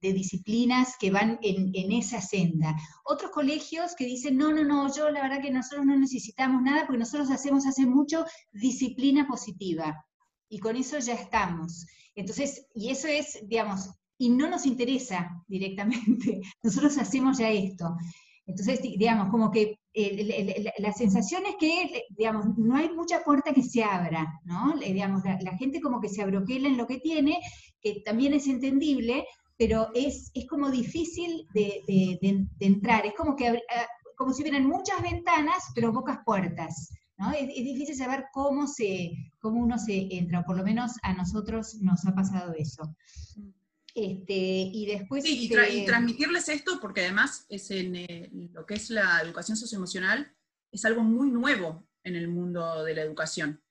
disciplinas 0.00 0.94
que 0.98 1.10
van 1.10 1.38
en, 1.42 1.92
esa 1.92 2.20
senda. 2.20 2.74
Otros 3.04 3.30
colegios 3.30 3.94
que 3.96 4.06
dicen, 4.06 4.36
no, 4.36 4.52
no, 4.52 4.64
no, 4.64 4.94
yo 4.94 5.10
la 5.10 5.22
verdad 5.22 5.42
que 5.42 5.50
nosotros 5.50 5.86
no 5.86 5.96
necesitamos 5.96 6.62
nada 6.62 6.86
porque 6.86 6.98
nosotros 6.98 7.30
hacemos 7.30 7.66
hace 7.66 7.86
mucho 7.86 8.24
disciplina 8.52 9.26
positiva 9.26 10.04
y 10.48 10.58
con 10.58 10.76
eso 10.76 10.98
ya 10.98 11.14
estamos. 11.14 11.86
Entonces, 12.14 12.66
y 12.74 12.90
eso 12.90 13.08
es, 13.08 13.38
digamos, 13.42 13.90
y 14.18 14.30
no 14.30 14.48
nos 14.48 14.66
interesa 14.66 15.30
directamente, 15.48 16.40
nosotros 16.62 16.96
hacemos 16.98 17.38
ya 17.38 17.50
esto. 17.50 17.96
Entonces, 18.46 18.82
digamos, 18.82 19.30
como 19.30 19.50
que 19.50 19.78
la 20.78 20.92
sensación 20.92 21.44
es 21.46 21.56
que, 21.58 22.02
digamos, 22.10 22.46
no 22.58 22.76
hay 22.76 22.90
mucha 22.90 23.22
puerta 23.22 23.54
que 23.54 23.62
se 23.62 23.82
abra, 23.82 24.40
¿no? 24.44 24.74
Digamos, 24.76 25.22
la, 25.24 25.56
gente 25.56 25.80
como 25.80 26.00
que 26.00 26.08
se 26.08 26.22
abroquela 26.22 26.68
en 26.68 26.76
lo 26.76 26.86
que 26.86 26.98
tiene, 26.98 27.38
que 27.84 28.00
también 28.00 28.32
es 28.32 28.46
entendible, 28.46 29.26
pero 29.58 29.90
es, 29.94 30.30
es 30.34 30.46
como 30.46 30.70
difícil 30.70 31.46
de, 31.52 32.18
entrar, 32.60 33.04
es 33.04 33.12
como, 33.14 33.36
que, 33.36 33.48
ah, 33.48 33.86
como 34.16 34.32
si 34.32 34.42
hubieran 34.42 34.66
muchas 34.66 35.00
ventanas, 35.02 35.62
pero 35.74 35.92
pocas 35.92 36.18
puertas. 36.24 36.90
¿no? 37.18 37.30
Es, 37.32 37.42
es, 37.42 37.64
difícil 37.64 37.94
saber 37.94 38.24
cómo, 38.32 38.66
se, 38.66 39.12
cómo 39.38 39.60
uno 39.60 39.78
se 39.78 40.08
entra, 40.16 40.40
o 40.40 40.44
por 40.44 40.56
lo 40.56 40.64
menos 40.64 40.92
a 41.02 41.12
nosotros 41.12 41.74
nos 41.76 42.04
ha 42.06 42.14
pasado 42.14 42.54
eso. 42.56 42.96
Este, 43.94 44.34
y 44.34 44.86
después... 44.86 45.22
Sí, 45.22 45.44
y, 45.44 45.84
transmitirles 45.84 46.48
esto 46.48 46.80
porque 46.80 47.02
además 47.02 47.44
es 47.50 47.70
en 47.70 47.94
eh, 47.94 48.30
lo 48.52 48.66
que 48.66 48.74
es 48.74 48.90
la 48.90 49.20
educación 49.20 49.56
socioemocional, 49.56 50.34
es 50.72 50.84
algo 50.86 51.02
muy 51.04 51.30
nuevo 51.30 51.86
en 52.02 52.16
el 52.16 52.28
mundo 52.28 52.82
de 52.82 52.94
la 52.94 53.02
educación. 53.02 53.62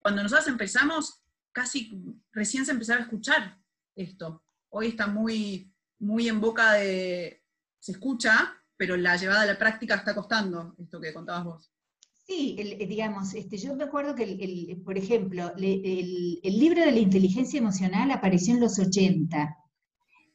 Cuando 0.00 0.22
nosotros 0.22 0.48
empezamos, 0.48 1.21
casi 1.52 1.90
recién 2.32 2.64
se 2.66 2.72
empezaba 2.72 3.00
a 3.00 3.02
escuchar 3.04 3.58
esto. 3.94 4.42
Hoy 4.70 4.88
está 4.88 5.06
muy, 5.06 5.72
muy 5.98 6.28
en 6.28 6.40
boca 6.40 6.72
de... 6.74 7.44
se 7.78 7.92
escucha, 7.92 8.54
pero 8.76 8.96
la 8.96 9.16
llevada 9.16 9.42
a 9.42 9.46
la 9.46 9.58
práctica 9.58 9.96
está 9.96 10.14
costando, 10.14 10.74
esto 10.78 11.00
que 11.00 11.12
contabas 11.12 11.44
vos. 11.44 11.72
Sí, 12.26 12.56
eh, 12.58 12.86
digamos, 12.86 13.34
este, 13.34 13.58
yo 13.58 13.74
me 13.74 13.84
acuerdo 13.84 14.14
que, 14.14 14.80
por 14.84 14.96
ejemplo, 14.96 15.52
el, 15.56 16.40
libro 16.42 16.80
de 16.80 16.92
la 16.92 16.98
inteligencia 16.98 17.58
emocional 17.58 18.10
apareció 18.10 18.54
en 18.54 18.60
los 18.60 18.78
80, 18.78 19.56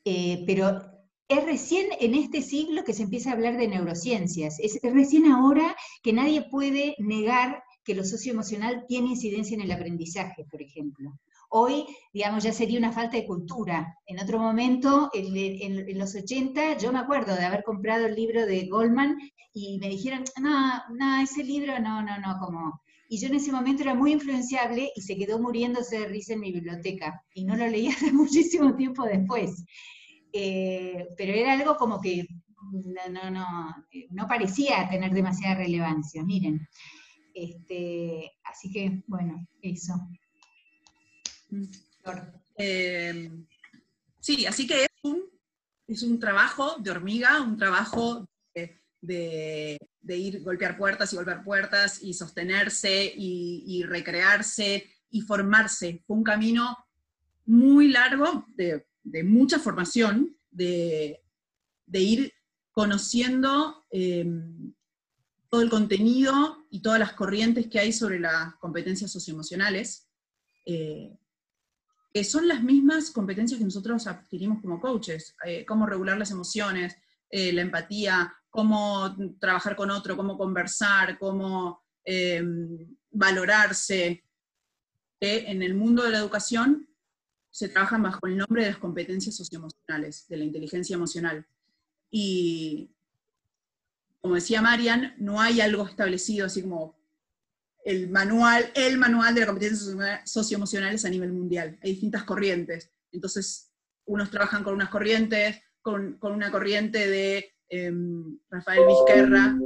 eh, 0.05 0.43
pero 0.45 0.81
es 1.29 1.45
recién 1.45 1.87
en 1.99 2.13
este 2.13 2.41
siglo 2.41 2.83
que 2.83 2.93
se 2.93 3.03
empieza 3.03 3.29
a 3.29 3.33
hablar 3.33 3.57
de 3.57 3.67
neurociencias. 3.67 4.59
Es, 4.59 4.79
recién 4.83 5.25
ahora 5.25 5.75
que 6.03 6.13
nadie 6.13 6.43
puede 6.49 6.95
negar 6.99 7.63
que 7.87 7.95
lo 7.95 8.03
socioemocional 8.03 8.83
tiene 8.85 9.11
incidencia 9.11 9.55
en 9.55 9.61
el 9.61 9.71
aprendizaje, 9.71 10.43
por 10.51 10.61
ejemplo. 10.61 11.17
Hoy, 11.49 11.85
digamos, 12.13 12.43
ya 12.43 12.51
sería 12.51 12.77
una 12.77 12.91
falta 12.91 13.15
de 13.15 13.25
cultura. 13.25 13.95
En 14.05 14.19
otro 14.19 14.39
momento, 14.39 15.09
en, 15.13 15.97
los 15.97 16.13
80, 16.13 16.77
yo 16.79 16.91
me 16.91 16.99
acuerdo 16.99 17.33
de 17.33 17.45
haber 17.45 17.63
comprado 17.63 18.05
el 18.05 18.15
libro 18.15 18.45
de 18.45 18.67
Goldman 18.67 19.17
y 19.53 19.79
me 19.79 19.87
dijeron, 19.87 20.25
no, 20.41 20.81
no, 20.99 21.21
ese 21.21 21.45
libro 21.45 21.79
no, 21.79 22.03
no, 22.03 22.19
no, 22.19 22.37
como... 22.41 22.81
Y 23.07 23.19
yo 23.19 23.29
en 23.29 23.35
ese 23.35 23.53
momento 23.53 23.83
era 23.83 23.95
muy 23.95 24.11
influenciable 24.11 24.91
y 24.93 25.01
se 25.01 25.15
quedó 25.15 25.39
muriéndose 25.39 25.99
de 25.99 26.07
risa 26.07 26.33
en 26.33 26.41
mi 26.41 26.51
biblioteca. 26.51 27.23
Y 27.33 27.45
no 27.45 27.55
lo 27.55 27.65
leí 27.67 27.87
hasta 27.87 28.11
muchísimo 28.11 28.75
tiempo 28.75 29.05
después. 29.05 29.63
Eh, 30.33 31.07
pero 31.15 31.31
era 31.31 31.53
algo 31.53 31.77
como 31.77 32.01
que 32.01 32.27
no, 33.09 33.31
no, 33.31 33.75
no 34.09 34.27
parecía 34.27 34.89
tener 34.89 35.13
demasiada 35.13 35.55
relevancia, 35.55 36.21
miren. 36.25 36.67
Este, 37.37 38.31
así 38.45 38.71
que, 38.71 39.03
bueno, 39.05 39.47
eso. 39.61 39.93
Eh, 42.57 43.31
sí, 44.19 44.47
así 44.47 44.65
que 44.65 44.85
es 44.85 44.89
un, 45.03 45.21
es 45.85 46.01
un, 46.01 46.19
trabajo 46.19 46.77
de 46.79 46.89
hormiga, 46.89 47.39
un 47.41 47.55
trabajo 47.55 48.27
de, 49.01 49.77
ir 50.07 50.41
golpear 50.41 50.79
puertas 50.79 51.13
y 51.13 51.15
golpear 51.15 51.43
puertas 51.43 52.01
y 52.01 52.15
sostenerse 52.15 53.13
y, 53.15 53.83
recrearse 53.83 54.89
y 55.11 55.21
formarse. 55.21 56.03
Fue 56.07 56.17
un 56.17 56.23
camino 56.23 56.75
muy 57.45 57.89
largo 57.89 58.47
de, 58.55 58.83
mucha 59.23 59.59
formación, 59.59 60.35
de, 60.49 61.21
ir 61.93 62.33
conociendo 62.71 63.85
em, 63.91 64.73
todo 65.49 65.61
el 65.61 65.69
contenido 65.69 66.66
y 66.77 66.81
todas 66.81 66.99
las 66.99 67.13
corrientes 67.13 67.67
que 67.67 67.79
hay 67.79 67.91
sobre 67.91 68.19
las 68.19 68.53
competencias 68.55 69.11
socioemocionales. 69.11 70.07
Eh, 70.65 71.17
que 72.13 72.23
son 72.23 72.47
las 72.47 72.63
mismas 72.63 73.11
competencias 73.11 73.57
que 73.57 73.65
nosotros 73.65 74.07
adquirimos 74.07 74.61
como 74.61 74.79
coaches, 74.79 75.35
eh, 75.45 75.65
cómo 75.65 75.85
regular 75.85 76.17
las 76.17 76.31
emociones, 76.31 76.95
eh, 77.29 77.51
la 77.51 77.61
empatía, 77.61 78.33
cómo 78.49 79.15
trabajar 79.39 79.75
con 79.75 79.91
otro, 79.91 80.15
cómo 80.15 80.37
conversar, 80.37 81.17
cómo 81.19 81.83
eh, 82.05 82.43
valorarse. 83.11 84.23
en 85.19 85.63
el 85.63 85.73
mundo 85.73 86.03
de 86.03 86.11
la 86.11 86.19
educación 86.19 86.87
se 87.49 87.69
trabajan 87.69 88.03
bajo 88.03 88.27
el 88.27 88.37
nombre 88.37 88.63
de 88.63 88.69
las 88.69 88.77
competencias 88.77 89.35
socioemocionales, 89.35 90.27
de 90.27 90.37
la 90.37 90.43
inteligencia 90.43 90.93
emocional. 90.93 91.45
Y 92.11 92.91
como 94.21 94.35
decía 94.35 94.61
Marian, 94.61 95.13
no 95.17 95.39
hay 95.39 95.61
algo 95.61 95.87
establecido 95.87 96.45
así 96.45 96.61
como 96.61 96.97
el 97.85 98.09
manual, 98.09 98.69
el 98.75 98.97
manual 98.97 99.33
de 99.33 99.41
la 99.41 99.47
competencia 99.47 100.21
socioemocionales 100.25 101.05
a 101.05 101.09
nivel 101.09 101.31
mundial. 101.31 101.79
Hay 101.81 101.91
distintas 101.91 102.23
corrientes. 102.23 102.91
Entonces, 103.11 103.71
unos 104.05 104.29
trabajan 104.29 104.63
con 104.63 104.73
unas 104.73 104.89
corrientes, 104.89 105.61
con, 105.81 106.17
una 106.21 106.51
corriente 106.51 107.09
de 107.09 107.53
em, 107.69 108.37
Rafael 108.49 108.85
Vizquerra, 108.85 109.57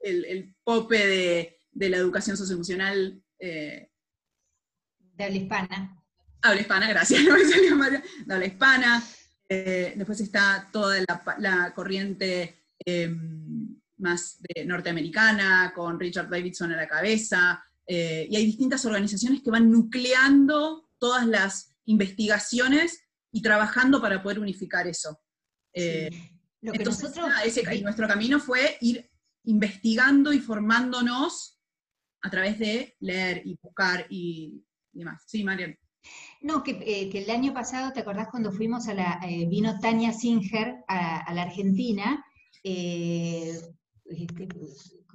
el, 0.00 0.24
el, 0.24 0.54
pope 0.64 1.06
de, 1.72 1.88
la 1.88 1.96
educación 1.96 2.36
socioemocional. 2.36 3.22
Eh, 3.38 3.88
de 4.98 5.24
habla 5.24 5.36
hispana. 5.36 6.04
Habla 6.42 6.60
hispana, 6.60 6.88
gracias, 6.88 7.22
no 7.28 7.34
me 7.34 7.44
salió 7.44 7.76
mal. 7.76 8.02
De 8.26 8.34
habla 8.34 8.46
hispana. 8.46 9.04
Eh, 9.48 9.94
después 9.96 10.20
está 10.20 10.68
toda 10.72 11.02
la, 11.38 11.72
corriente 11.74 12.57
em, 12.88 13.80
más 13.98 14.38
de 14.40 14.64
norteamericana, 14.64 15.72
con 15.74 15.98
Richard 15.98 16.28
Davidson 16.28 16.72
a 16.72 16.76
la 16.76 16.88
cabeza, 16.88 17.62
eh, 17.86 18.26
y 18.30 18.36
hay 18.36 18.44
distintas 18.44 18.84
organizaciones 18.84 19.42
que 19.42 19.50
van 19.50 19.70
nucleando 19.70 20.90
todas 20.98 21.26
las 21.26 21.74
investigaciones 21.86 23.02
y 23.32 23.40
trabajando 23.40 24.00
para 24.00 24.22
poder 24.22 24.40
unificar 24.40 24.86
eso. 24.86 25.18
Eh, 25.72 26.10
entonces, 26.60 27.14
nuestro 27.82 28.06
camino 28.06 28.40
fue 28.40 28.76
ir 28.82 29.10
investigando 29.44 30.34
y 30.34 30.40
formándonos 30.40 31.58
a 32.20 32.30
través 32.30 32.58
de 32.58 32.94
leer 33.00 33.42
y 33.46 33.56
buscar 33.62 34.06
y, 34.10 34.62
demás. 34.92 35.22
Sí, 35.26 35.42
Marian. 35.42 35.74
No, 36.42 36.62
eh, 36.66 37.08
que, 37.08 37.24
el 37.24 37.30
año 37.30 37.54
pasado, 37.54 37.92
¿te 37.92 38.00
acordás 38.00 38.28
cuando 38.30 38.52
fuimos 38.52 38.86
a 38.88 38.94
la, 38.94 39.20
vino 39.48 39.78
Tania 39.80 40.12
Singer 40.12 40.84
a, 40.88 41.32
la 41.32 41.42
Argentina? 41.42 42.22
Este, 44.04 44.48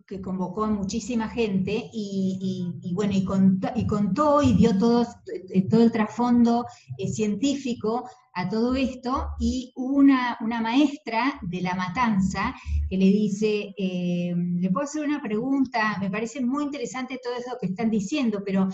que 0.06 0.22
convocó 0.22 0.66
a 0.66 0.70
muchísima 0.70 1.30
gente 1.30 1.90
y, 1.94 2.94
bueno, 2.94 3.14
y 3.14 3.24
contó, 3.26 4.42
y 4.42 4.54
dio 4.54 4.78
todo, 4.78 5.08
eh, 5.50 5.68
todo 5.68 5.82
el 5.82 5.92
trasfondo 5.92 6.66
eh, 6.98 7.08
científico 7.08 8.10
a 8.34 8.50
todo 8.50 8.76
esto, 8.76 9.30
y 9.40 9.72
una, 9.76 10.38
una 10.42 10.60
maestra 10.60 11.40
de 11.42 11.62
La 11.62 11.76
Matanza 11.76 12.54
que 12.90 12.98
le 12.98 13.06
dice, 13.06 13.74
eh, 13.78 14.34
le 14.36 14.70
puedo 14.72 14.86
hacer 14.86 15.06
una 15.06 15.22
pregunta, 15.22 15.98
me 16.00 16.10
parece 16.10 16.42
muy 16.42 16.64
interesante 16.64 17.20
todo 17.24 17.36
eso 17.36 17.58
que 17.60 17.68
están 17.68 17.90
diciendo, 17.90 18.42
pero 18.44 18.68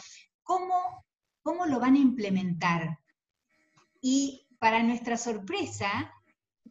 ¿cómo, 0.44 1.06
cómo 1.42 1.66
lo 1.66 1.80
van 1.80 1.96
a 1.96 2.00
implementar? 2.00 3.00
Y 4.02 4.48
para 4.60 4.82
nuestra 4.82 5.18
sorpresa, 5.18 6.12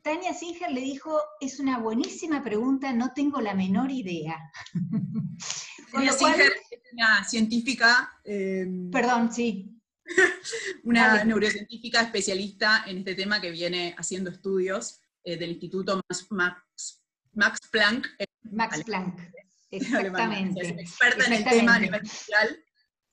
Tania 0.08 0.32
Singer 0.32 0.72
le 0.72 0.80
dijo, 0.80 1.20
es 1.38 1.60
una 1.60 1.80
buenísima 1.80 2.42
pregunta, 2.42 2.94
no 2.94 3.12
tengo 3.12 3.42
la 3.42 3.52
menor 3.52 3.90
idea. 3.90 4.38
Tania 5.92 6.12
Singer 6.12 6.50
es 6.70 6.80
una 6.94 7.24
científica... 7.24 8.10
Em, 8.24 8.90
Perdón, 8.90 9.30
sí. 9.30 9.78
una 10.84 11.22
neurocientífica 11.24 12.00
especialista 12.00 12.84
en 12.86 12.98
este 12.98 13.16
tema 13.16 13.38
que 13.38 13.50
viene 13.50 13.94
haciendo 13.98 14.30
estudios 14.30 15.02
eh, 15.24 15.36
del 15.36 15.50
Instituto 15.50 16.00
Max, 16.30 17.02
Max, 17.34 17.60
Planck. 17.70 18.08
Max 18.50 18.82
Planck, 18.84 19.20
exactamente. 19.70 20.60
Es 20.62 20.70
experta 20.70 21.26
en 21.26 21.32
el 21.34 21.44
tema 21.44 21.74
a 21.74 21.80
nivel 21.80 22.00
mundial 22.00 22.64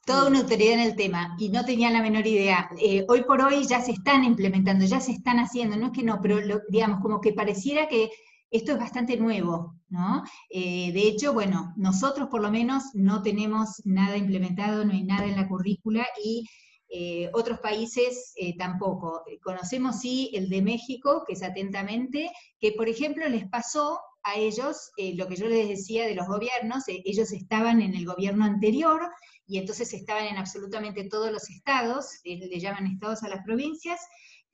toda 0.06 0.28
una 0.28 0.40
autoridad 0.40 0.74
en 0.74 0.80
el 0.82 0.96
tema 0.96 1.36
y 1.40 1.50
no 1.50 1.66
tenían 1.66 1.94
la 1.94 2.02
menor 2.02 2.26
idea. 2.28 2.70
Eh, 2.80 3.06
hoy 3.10 3.24
por 3.24 3.42
hoy 3.42 3.66
ya 3.66 3.82
se 3.82 3.92
están 3.92 4.24
implementando, 4.24 4.86
ya 4.86 5.00
se 5.00 5.12
están 5.12 5.38
haciendo, 5.40 5.76
no 5.78 5.88
es 5.88 5.92
que 5.94 6.04
no, 6.04 6.20
pero 6.22 6.38
digamos, 6.70 7.00
como 7.02 7.20
que 7.20 7.34
pareciera 7.34 7.88
que 7.88 8.10
esto 8.52 8.74
es 8.74 8.80
bastante 8.80 9.18
nuevo, 9.18 9.76
¿no? 9.90 10.24
Eh, 10.50 10.92
de 10.94 11.08
hecho, 11.08 11.34
bueno, 11.34 11.74
nosotros 11.78 12.30
por 12.30 12.42
lo 12.42 12.52
menos 12.52 12.84
no 12.94 13.22
tenemos 13.22 13.82
nada 13.86 14.16
implementado, 14.16 14.86
no 14.86 14.94
hay 14.94 15.04
nada 15.04 15.26
en 15.26 15.36
la 15.36 15.48
currícula 15.48 16.06
y 16.24 16.46
Eh, 16.88 17.30
otros 17.34 17.60
países 17.60 18.32
eh, 18.38 18.56
tampoco. 18.58 19.24
Conocemos 19.44 20.00
sí 20.02 20.30
el 20.34 20.48
de 20.50 20.62
México, 20.62 21.24
que 21.26 21.34
es 21.34 21.42
atentamente, 21.44 22.30
que 22.60 22.72
por 22.74 22.88
ejemplo 22.88 23.28
les 23.28 23.46
pasó 23.50 24.00
a 24.24 24.36
ellos 24.36 24.76
lo 25.16 25.28
que 25.28 25.36
yo 25.36 25.48
les 25.48 25.68
decía 25.68 26.06
de 26.06 26.16
los 26.16 26.28
gobiernos, 26.28 26.84
ellos 26.88 27.32
estaban 27.32 27.82
en 27.82 27.96
el 27.96 28.06
gobierno 28.06 28.46
anterior 28.46 29.00
y 29.48 29.58
entonces 29.58 29.94
estaban 29.94 30.26
en 30.26 30.38
absolutamente 30.38 31.04
todos 31.10 31.32
los 31.32 31.50
estados, 31.50 32.08
le 32.24 32.60
llaman 32.60 32.88
estados 32.88 33.24
a 33.24 33.30
las 33.30 33.44
provincias, 33.44 34.00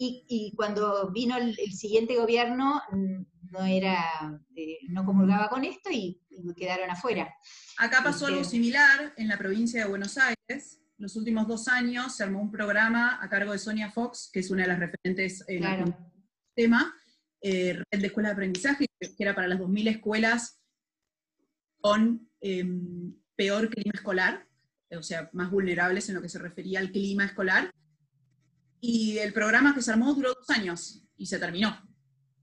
y, 0.04 0.54
cuando 0.56 1.12
vino 1.12 1.38
el, 1.38 1.56
siguiente 1.74 2.16
gobierno 2.16 2.82
mm, 2.92 3.52
no 3.52 3.66
era, 3.66 4.42
eh, 4.56 4.80
no 4.90 5.06
comulgaba 5.06 5.50
con 5.50 5.64
esto 5.64 5.90
y, 5.92 6.20
quedaron 6.56 6.90
afuera. 6.90 7.32
Acá 7.78 8.02
pasó 8.04 8.26
algo 8.26 8.44
similar 8.44 9.14
en 9.16 9.28
la 9.28 9.38
provincia 9.38 9.84
de 9.84 9.90
Buenos 9.90 10.18
Aires. 10.18 10.82
Los 10.98 11.16
últimos 11.16 11.48
dos 11.48 11.68
años 11.68 12.16
se 12.16 12.24
armó 12.24 12.42
un 12.42 12.52
programa 12.52 13.20
a 13.22 13.30
cargo 13.30 13.52
de 13.52 13.60
Sonia 13.60 13.92
Fox, 13.92 14.32
que 14.34 14.40
es 14.40 14.50
una 14.50 14.64
de 14.64 14.70
las 14.70 14.80
referentes 14.80 15.44
en 15.48 15.64
el 15.64 15.96
tema, 16.56 16.96
eh, 17.42 17.74
Red 17.92 18.02
de 18.02 18.08
Escuelas 18.08 18.32
de 18.32 18.34
Aprendizaje, 18.34 18.86
que 19.00 19.24
era 19.24 19.36
para 19.36 19.48
las 19.48 19.60
2.000 19.60 19.90
escuelas 19.90 20.60
con 21.80 22.28
em, 22.40 23.14
peor 23.36 23.70
clima 23.70 23.92
escolar, 23.94 24.48
o 24.98 25.04
sea, 25.04 25.30
más 25.34 25.50
vulnerables 25.50 26.10
en 26.10 26.16
lo 26.16 26.22
que 26.22 26.30
se 26.30 26.40
refería 26.40 26.80
al 26.80 26.92
clima 26.92 27.26
escolar. 27.26 27.72
Y 28.80 29.18
el 29.20 29.34
programa 29.34 29.74
que 29.76 29.82
se 29.82 29.92
armó 29.92 30.14
duró 30.14 30.34
dos 30.34 30.50
años 30.50 31.04
y 31.18 31.26
se 31.26 31.40
terminó. 31.40 31.80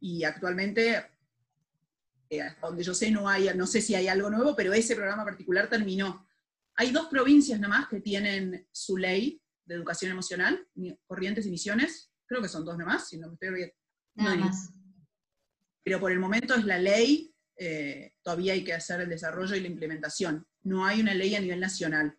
Y 0.01 0.25
actualmente, 0.25 1.11
eh, 2.31 2.43
hasta 2.43 2.67
donde 2.67 2.85
yo 2.85 2.95
sé, 2.95 3.11
no, 3.11 3.29
hay, 3.29 3.51
no 3.57 3.67
sé 3.67 3.81
si 3.81 3.95
hay 3.95 4.09
algo 4.09 4.31
nuevo, 4.31 4.55
pero 4.55 4.73
ese 4.73 4.95
programa 4.95 5.25
particular 5.25 5.69
terminó. 5.69 6.27
Hay 6.77 6.93
dos 6.93 7.07
provincias 7.07 7.59
nada 7.59 7.77
más 7.77 7.89
que 7.89 8.01
tienen 8.01 8.69
su 8.71 8.97
ley 8.97 9.43
de 9.65 9.75
educación 9.75 10.13
emocional, 10.13 10.67
Corrientes 11.07 11.45
y 11.47 11.51
Misiones. 11.51 12.13
Creo 12.27 12.41
que 12.41 12.49
son 12.49 12.65
dos 12.65 12.79
nada 12.79 12.93
más, 12.93 13.09
si 13.09 13.19
no 13.19 13.29
me 13.29 13.35
estoy 13.35 13.73
Nada 14.15 14.37
más. 14.37 14.73
Pero 15.85 16.01
por 16.01 16.13
el 16.13 16.19
momento 16.19 16.55
es 16.55 16.65
la 16.65 16.79
ley, 16.79 17.33
eh, 17.57 18.13
todavía 18.23 18.53
hay 18.53 18.65
que 18.65 18.75
hacer 18.75 19.01
el 19.01 19.09
desarrollo 19.09 19.57
y 19.57 19.61
la 19.61 19.69
implementación. 19.69 20.47
No 20.63 20.85
hay 20.85 21.01
una 21.01 21.15
ley 21.15 21.35
a 21.35 21.41
nivel 21.41 21.61
nacional. 21.61 22.17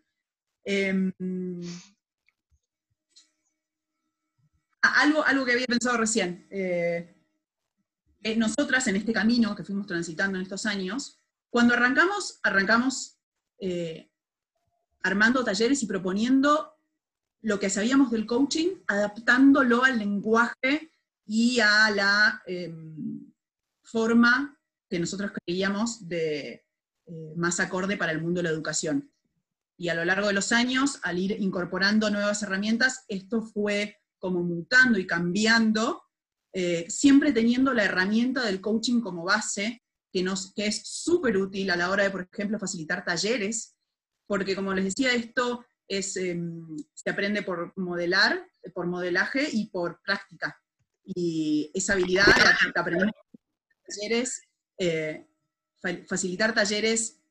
Em, 0.71 1.12
algo, 4.84 5.25
algo 5.25 5.43
que 5.43 5.53
había 5.53 5.65
pensado 5.65 5.97
recién. 5.97 6.45
Eh, 6.51 7.15
nosotras 8.38 8.86
en 8.88 8.97
este 8.97 9.12
camino 9.12 9.55
que 9.55 9.63
fuimos 9.63 9.88
transitando 9.88 10.38
en 10.38 10.43
estos 10.43 10.67
años, 10.67 11.19
cuando 11.49 11.73
arrancamos, 11.73 12.39
arrancamos 12.43 13.17
eh, 13.58 14.12
armando 15.01 15.43
talleres 15.43 15.82
y 15.82 15.88
proponiendo 15.88 16.77
lo 17.41 17.60
que 17.60 17.71
sabíamos 17.71 18.12
del 18.12 18.27
coaching, 18.27 18.75
adaptándolo 18.86 19.84
al 19.84 19.97
lenguaje 19.97 20.91
y 21.25 21.60
a 21.62 21.89
la 21.89 22.43
em, 22.45 23.34
forma 23.82 24.55
que 24.88 24.99
nosotros 24.99 25.32
creíamos 25.34 26.08
de, 26.08 26.63
eh, 27.08 27.34
más 27.36 27.60
acorde 27.60 27.97
para 27.97 28.12
el 28.12 28.21
mundo 28.21 28.38
de 28.38 28.43
la 28.43 28.53
educación. 28.53 29.12
Y 29.79 29.87
a 29.87 29.95
lo 29.95 30.03
largo 30.03 30.27
de 30.27 30.33
los 30.33 30.51
años, 30.51 30.99
al 31.03 31.17
ir 31.17 31.37
incorporando 31.39 32.09
nuevas 32.09 32.43
herramientas, 32.43 33.05
esto 33.07 33.41
fue 33.41 33.95
como 34.17 34.43
mutando 34.43 34.99
y 34.99 35.07
cambiando, 35.07 36.03
eh, 36.51 36.85
siempre 36.89 37.31
teniendo 37.31 37.73
la 37.73 37.85
herramienta 37.85 38.43
del 38.43 38.59
coaching 38.59 38.99
como 38.99 39.23
base, 39.23 39.81
que, 40.11 40.21
nos, 40.21 40.53
que 40.53 40.65
es 40.65 40.81
súper 40.85 41.37
útil 41.37 41.71
a 41.71 41.77
la 41.77 41.91
hora 41.91 42.03
de, 42.03 42.09
por 42.09 42.27
ejemplo, 42.29 42.59
facilitar 42.59 43.05
talleres, 43.05 43.77
porque 44.27 44.53
como 44.53 44.73
les 44.73 44.83
decía, 44.83 45.13
esto 45.13 45.65
es, 45.87 46.17
em, 46.17 46.75
se 46.93 47.09
aprende 47.09 47.41
por 47.43 47.71
modelar, 47.77 48.45
por 48.73 48.85
modelaje 48.85 49.47
y 49.49 49.69
por 49.69 50.01
práctica. 50.01 50.61
Y 51.05 51.71
esa 51.73 51.93
habilidad 51.93 52.25
que 52.25 52.77
aprendemos 52.77 53.15
en 53.15 53.95
talleres, 53.95 54.41
eh, 54.77 55.25
facilitar 56.05 56.53
talleres 56.53 57.21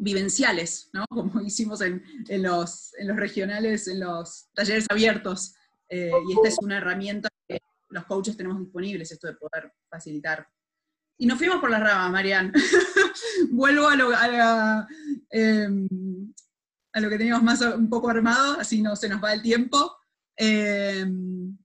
vivenciales, 0.00 0.90
¿no? 0.92 1.04
como 1.08 1.40
hicimos 1.40 1.80
en, 1.80 2.02
los, 2.42 2.92
regionales, 3.16 3.88
en 3.88 4.00
los 4.00 4.48
talleres 4.54 4.86
abiertos, 4.88 5.54
eh, 5.88 6.12
y 6.28 6.32
esta 6.32 6.48
es 6.48 6.58
una 6.60 6.78
herramienta 6.78 7.28
que 7.48 7.58
los 7.88 8.04
coaches 8.04 8.36
tenemos 8.36 8.60
disponibles, 8.60 9.10
esto 9.10 9.26
de 9.26 9.34
poder 9.34 9.72
facilitar. 9.88 10.46
Y 11.18 11.26
nos 11.26 11.36
fuimos 11.36 11.58
por 11.58 11.70
las 11.70 11.80
ramas, 11.80 12.12
Marian. 12.12 12.52
Vuelvo 13.50 13.88
a 13.88 13.96
lo, 13.96 14.10
a, 14.14 14.88
em, 15.30 16.32
a, 16.92 17.00
lo, 17.00 17.10
que 17.10 17.18
teníamos 17.18 17.42
más 17.42 17.60
un 17.60 17.90
poco 17.90 18.08
armado, 18.08 18.58
así 18.58 18.80
no 18.80 18.96
se 18.96 19.08
nos 19.08 19.22
va 19.22 19.34
el 19.34 19.42
tiempo. 19.42 19.96
Em, 20.36 21.58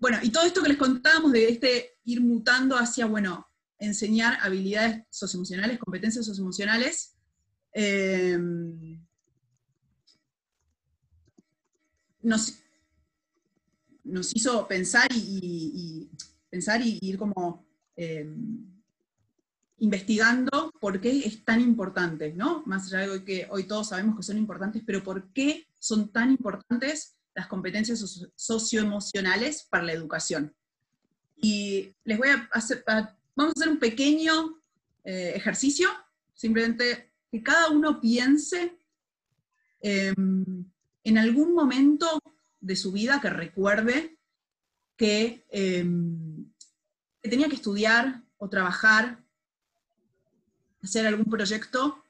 bueno, 0.00 0.18
y 0.22 0.30
todo 0.30 0.44
esto 0.44 0.62
que 0.62 0.70
les 0.70 0.78
contábamos 0.78 1.30
de 1.32 1.48
este 1.48 1.98
ir 2.04 2.20
mutando 2.20 2.76
hacia, 2.76 3.06
bueno, 3.06 3.47
enseñar 3.78 4.38
habilidades 4.40 5.04
socioemocionales, 5.10 5.78
competencias 5.78 6.26
socioemocionales, 6.26 7.16
eh, 7.72 8.38
nos, 12.22 12.58
nos 14.04 14.34
hizo 14.34 14.66
pensar 14.66 15.08
y, 15.14 16.10
pensar 16.50 16.80
y 16.82 16.98
ir 17.02 17.18
como 17.18 17.66
eh, 17.96 18.26
investigando 19.78 20.72
por 20.80 21.00
qué 21.00 21.20
es 21.20 21.44
tan 21.44 21.60
importante, 21.60 22.32
¿no? 22.32 22.62
Más 22.66 22.86
allá 22.92 23.12
de 23.12 23.24
que 23.24 23.46
hoy 23.50 23.64
todos 23.64 23.88
sabemos 23.88 24.16
que 24.16 24.22
son 24.22 24.38
importantes, 24.38 24.82
pero 24.84 25.04
por 25.04 25.32
qué 25.32 25.66
son 25.78 26.10
tan 26.10 26.30
importantes 26.30 27.18
las 27.34 27.46
competencias 27.46 28.32
socioemocionales 28.34 29.64
para 29.70 29.84
la 29.84 29.92
educación. 29.92 30.54
Y 31.36 31.94
les 32.02 32.18
voy 32.18 32.28
a 32.30 32.48
hacer, 32.52 32.82
vamos 33.38 33.54
a 33.54 33.60
hacer 33.60 33.72
un 33.72 33.78
pequeño 33.78 34.60
eh, 35.04 35.32
ejercicio, 35.36 35.88
simplemente 36.34 37.12
que 37.30 37.40
cada 37.40 37.70
uno 37.70 38.00
piense 38.00 38.76
en 39.80 41.18
algún 41.18 41.54
momento 41.54 42.20
de 42.58 42.74
su 42.74 42.90
vida 42.90 43.20
que 43.20 43.30
recuerde 43.30 44.18
em, 44.98 46.50
que, 47.22 47.30
tenía 47.30 47.48
que 47.48 47.54
estudiar 47.54 48.24
o 48.38 48.48
trabajar, 48.48 49.24
hacer 50.82 51.06
algún 51.06 51.26
proyecto 51.26 52.02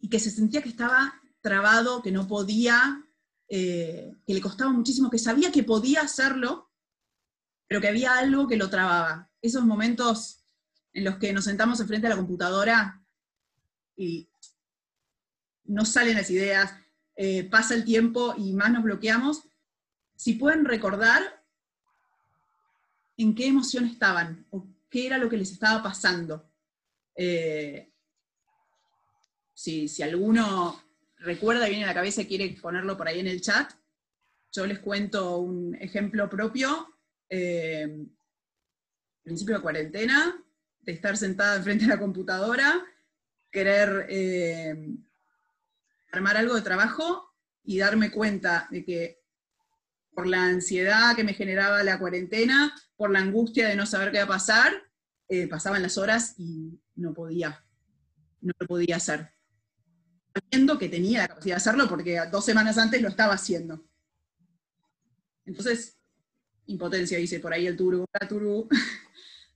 y 0.00 0.08
que 0.08 0.18
se 0.18 0.30
sentía 0.30 0.62
que 0.62 0.70
estaba 0.70 1.20
trabado, 1.42 2.00
que 2.00 2.10
no 2.10 2.26
podía, 2.26 3.04
eh, 3.48 4.16
que 4.26 4.32
le 4.32 4.40
costaba 4.40 4.72
muchísimo, 4.72 5.10
que 5.10 5.18
sabía 5.18 5.52
que 5.52 5.62
podía 5.62 6.00
hacerlo, 6.00 6.70
pero 7.66 7.82
que 7.82 7.88
había 7.88 8.16
algo 8.16 8.48
que 8.48 8.56
lo 8.56 8.70
trababa. 8.70 9.30
Esos 9.42 9.66
momentos 9.66 10.39
en 10.92 11.04
los 11.04 11.16
que 11.16 11.32
nos 11.32 11.44
sentamos 11.44 11.80
enfrente 11.80 12.06
a 12.06 12.10
la 12.10 12.16
computadora 12.16 13.00
y 13.96 14.28
no 15.64 15.84
salen 15.84 16.16
las 16.16 16.30
ideas, 16.30 16.74
eh, 17.16 17.44
pasa 17.44 17.74
el 17.74 17.84
tiempo 17.84 18.34
y 18.36 18.52
más 18.52 18.72
nos 18.72 18.82
bloqueamos, 18.82 19.42
si 20.16 20.34
pueden 20.34 20.64
recordar 20.64 21.44
en 23.16 23.34
qué 23.34 23.46
emoción 23.46 23.84
estaban 23.84 24.46
o 24.50 24.66
qué 24.88 25.06
era 25.06 25.18
lo 25.18 25.28
que 25.28 25.36
les 25.36 25.52
estaba 25.52 25.82
pasando. 25.82 26.50
Eh, 27.14 27.92
si, 29.54 30.02
alguno 30.02 30.82
recuerda, 31.18 31.68
viene 31.68 31.84
a 31.84 31.88
la 31.88 31.94
cabeza 31.94 32.22
y 32.22 32.26
quiere 32.26 32.48
ponerlo 32.60 32.96
por 32.96 33.06
ahí 33.06 33.20
en 33.20 33.26
el 33.26 33.42
chat, 33.42 33.72
yo 34.52 34.66
les 34.66 34.78
cuento 34.78 35.38
un 35.38 35.74
ejemplo 35.74 36.28
propio. 36.28 36.94
Eh, 37.28 38.06
principio 39.22 39.56
de 39.56 39.62
cuarentena, 39.62 40.42
de 40.82 40.92
estar 40.92 41.16
sentada 41.16 41.56
enfrente 41.56 41.84
de 41.84 41.90
la 41.90 41.98
computadora, 41.98 42.84
querer 43.50 44.06
eh, 44.08 44.96
armar 46.12 46.36
algo 46.36 46.54
de 46.54 46.62
trabajo 46.62 47.34
y 47.64 47.78
darme 47.78 48.10
cuenta 48.10 48.68
de 48.70 48.84
que 48.84 49.20
por 50.12 50.26
la 50.26 50.44
ansiedad 50.44 51.14
que 51.14 51.24
me 51.24 51.34
generaba 51.34 51.82
la 51.82 51.98
cuarentena, 51.98 52.74
por 52.96 53.10
la 53.10 53.20
angustia 53.20 53.68
de 53.68 53.76
no 53.76 53.86
saber 53.86 54.10
qué 54.10 54.18
iba 54.18 54.24
a 54.24 54.28
pasar, 54.28 54.72
eh, 55.28 55.46
pasaban 55.46 55.82
las 55.82 55.96
horas 55.96 56.34
y 56.38 56.80
no 56.96 57.14
podía, 57.14 57.64
no 58.40 58.52
lo 58.58 58.66
podía 58.66 58.96
hacer. 58.96 59.32
Sabiendo 60.34 60.78
que 60.78 60.88
tenía 60.88 61.20
la 61.20 61.28
capacidad 61.28 61.54
de 61.54 61.58
hacerlo 61.58 61.88
porque 61.88 62.20
dos 62.30 62.44
semanas 62.44 62.78
antes 62.78 63.00
lo 63.00 63.08
estaba 63.08 63.34
haciendo. 63.34 63.84
Entonces, 65.44 65.98
impotencia, 66.66 67.18
dice 67.18 67.40
por 67.40 67.52
ahí 67.52 67.66
el 67.66 67.76
turu, 67.76 68.04
la 68.12 68.28
turu. 68.28 68.68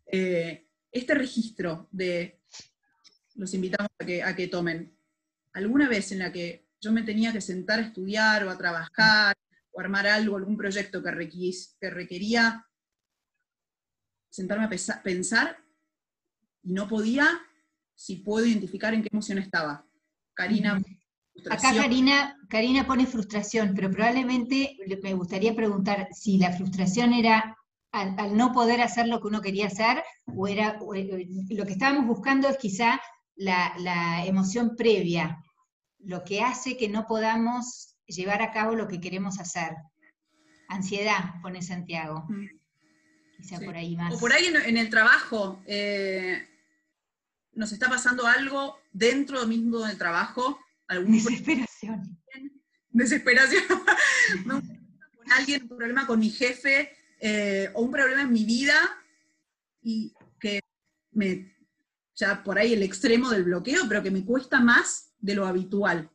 Eh, 0.07 0.64
este 0.95 1.15
registro 1.15 1.89
de, 1.91 2.41
los 3.35 3.53
invitamos 3.53 3.91
a 3.99 4.07
que, 4.07 4.23
a 4.23 4.35
que 4.35 4.49
tomen, 4.49 4.97
alguna 5.53 5.89
vez 5.89 6.13
en 6.13 6.21
la 6.21 6.33
que 6.33 6.69
yo 6.81 6.93
me 6.93 7.03
tenía 7.03 7.33
que 7.33 7.41
sentar 7.41 7.81
a 7.81 7.83
estudiar 7.83 8.45
o 8.45 8.51
a 8.51 8.57
trabajar 8.57 9.37
o 9.73 9.81
armar 9.81 10.07
algo, 10.07 10.37
algún 10.37 10.57
proyecto 10.57 11.03
que, 11.03 11.51
que 11.81 11.91
requería 11.91 12.65
sentarme 14.31 14.65
a 14.65 15.03
pensar 15.03 15.59
y 16.63 16.73
no 16.73 16.89
podía, 16.89 17.29
si 17.95 18.17
puedo 18.17 18.47
identificar 18.47 18.95
en 18.95 19.03
qué 19.03 19.09
emoción 19.13 19.39
estaba. 19.39 19.87
Karina, 20.33 20.81
Acá 21.51 21.75
Karina, 21.75 22.39
Karina 22.49 22.87
pone 22.87 23.07
frustración, 23.07 23.73
pero 23.75 23.91
probablemente 23.91 24.77
me 25.03 25.15
gustaría 25.15 25.55
preguntar 25.55 26.09
si 26.13 26.39
la 26.39 26.53
frustración 26.53 27.13
era 27.13 27.57
al, 27.95 28.37
no 28.37 28.53
poder 28.53 28.81
hacer 28.81 29.07
lo 29.07 29.21
que 29.21 29.29
uno 29.29 29.41
quería 29.41 29.69
hacer, 29.69 30.03
o 30.27 30.49
era 30.49 30.79
eh, 30.97 31.27
lo 31.51 31.65
que 31.65 31.73
estábamos 31.73 32.07
buscando 32.07 32.49
es 32.49 32.59
quizá 32.59 33.01
la, 33.37 34.25
emoción 34.27 34.75
previa, 34.77 35.39
lo 36.01 36.25
que 36.25 36.43
hace 36.43 36.77
que 36.77 36.89
no 36.89 37.07
podamos 37.07 37.97
llevar 38.07 38.43
a 38.43 38.53
cabo 38.53 38.75
lo 38.75 38.89
que 38.89 39.01
queremos 39.01 39.39
hacer. 39.39 39.77
Ansiedad, 40.69 41.41
pone 41.41 41.63
Santiago. 41.63 42.25
Mm. 42.29 42.47
Quizá 43.37 43.61
por 43.61 43.77
ahí 43.77 43.97
más. 43.97 44.15
O 44.15 44.19
por 44.19 44.33
ahí 44.33 44.47
en, 44.47 44.77
el 44.77 44.91
trabajo, 44.91 45.63
eh, 45.67 46.49
nos 47.53 47.73
está 47.73 47.89
pasando 47.89 48.27
algo 48.27 48.79
dentro 48.93 49.47
mismo 49.47 49.79
del 49.81 49.99
trabajo. 49.99 50.59
Desesperación. 50.89 52.19
Desesperación. 52.91 53.63
con 54.47 55.33
alguien, 55.33 55.63
un 55.63 55.69
problema 55.69 56.07
con 56.07 56.19
mi 56.19 56.31
jefe, 56.31 56.91
eh, 57.27 57.71
o 57.73 57.81
un 57.81 57.91
problema 57.91 58.21
en 58.21 58.33
mi 58.35 58.45
vida 58.45 58.75
y 59.81 60.13
que 60.39 60.61
me, 61.13 61.57
ya 62.15 62.45
por 62.45 62.59
ahí 62.59 62.75
el 62.75 62.83
extremo 62.83 63.31
del 63.31 63.45
bloqueo, 63.45 63.89
pero 63.89 64.03
que 64.03 64.11
me 64.11 64.27
cuesta 64.27 64.61
más 64.61 65.15
de 65.17 65.35
lo 65.35 65.47
habitual. 65.47 66.11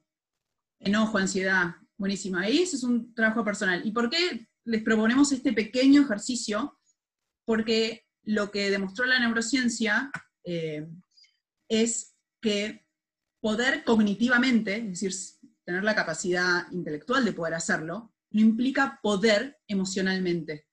Enojo, 0.79 1.17
ansiedad, 1.17 1.77
buenísima. 1.97 2.41
Ahí 2.41 2.59
ese 2.59 2.75
es 2.75 2.83
un 2.83 3.11
trabajo 3.15 3.43
personal. 3.43 3.81
¿Y 3.83 3.91
por 3.91 4.11
qué 4.11 4.47
les 4.65 4.83
proponemos 4.83 5.31
este 5.31 5.51
pequeño 5.51 6.03
ejercicio? 6.03 6.79
Porque 7.43 8.05
lo 8.21 8.51
que 8.51 8.69
demostró 8.69 9.05
la 9.05 9.19
neurociencia 9.19 10.11
eh, 10.43 10.87
es 11.67 12.15
que 12.39 12.85
poder 13.41 13.83
cognitivamente, 13.83 14.75
es 14.75 15.01
decir, 15.01 15.11
tener 15.65 15.83
la 15.83 15.95
capacidad 15.95 16.71
intelectual 16.71 17.25
de 17.25 17.33
poder 17.33 17.55
hacerlo, 17.55 18.13
no 18.29 18.41
implica 18.41 18.99
poder 19.01 19.57
emocionalmente 19.67 20.68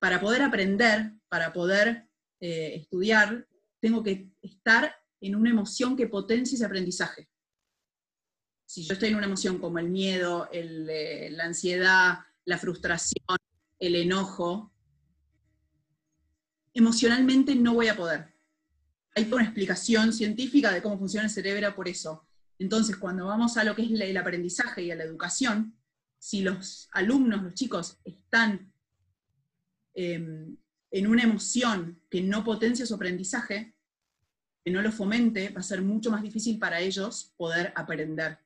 para 0.00 0.18
poder 0.18 0.42
aprender, 0.42 1.12
para 1.28 1.52
poder 1.52 2.08
eh, 2.40 2.72
estudiar, 2.74 3.46
tengo 3.80 4.02
que 4.02 4.32
estar 4.42 4.96
en 5.20 5.36
una 5.36 5.50
emoción 5.50 5.96
que 5.96 6.08
potencie 6.08 6.56
ese 6.56 6.64
aprendizaje. 6.64 7.28
Si 8.66 8.84
yo 8.84 8.94
estoy 8.94 9.10
en 9.10 9.16
una 9.16 9.26
emoción 9.26 9.58
como 9.58 9.78
el 9.78 9.90
miedo, 9.90 10.48
eh, 10.52 11.28
la 11.32 11.44
ansiedad, 11.44 12.20
la 12.46 12.58
frustración, 12.58 13.36
el 13.78 13.94
enojo, 13.94 14.72
emocionalmente 16.72 17.54
no 17.54 17.74
voy 17.74 17.88
a 17.88 17.96
poder. 17.96 18.32
Hay 19.14 19.30
una 19.30 19.44
explicación 19.44 20.12
científica 20.12 20.72
de 20.72 20.80
cómo 20.80 20.98
funciona 20.98 21.26
el 21.26 21.32
cerebro 21.32 21.74
por 21.74 21.88
eso. 21.88 22.26
Entonces, 22.58 22.96
cuando 22.96 23.26
vamos 23.26 23.56
a 23.56 23.64
lo 23.64 23.74
que 23.74 23.82
es 23.82 23.90
el 23.90 24.16
aprendizaje 24.16 24.82
y 24.82 24.90
a 24.90 24.96
la 24.96 25.04
educación, 25.04 25.76
si 26.18 26.42
los 26.42 26.88
alumnos, 26.92 27.42
los 27.42 27.54
chicos, 27.54 27.98
están 28.04 28.69
Em, 30.02 30.56
en 30.92 31.06
una 31.06 31.24
emoción 31.24 32.00
que 32.08 32.22
no 32.22 32.42
potencia 32.42 32.86
su 32.86 32.94
aprendizaje, 32.94 33.74
que 34.64 34.70
no 34.70 34.80
lo 34.80 34.90
fomente, 34.90 35.50
va 35.50 35.60
a 35.60 35.62
ser 35.62 35.82
mucho 35.82 36.10
más 36.10 36.22
difícil 36.22 36.58
para 36.58 36.80
ellos 36.80 37.34
poder 37.36 37.70
aprender. 37.76 38.38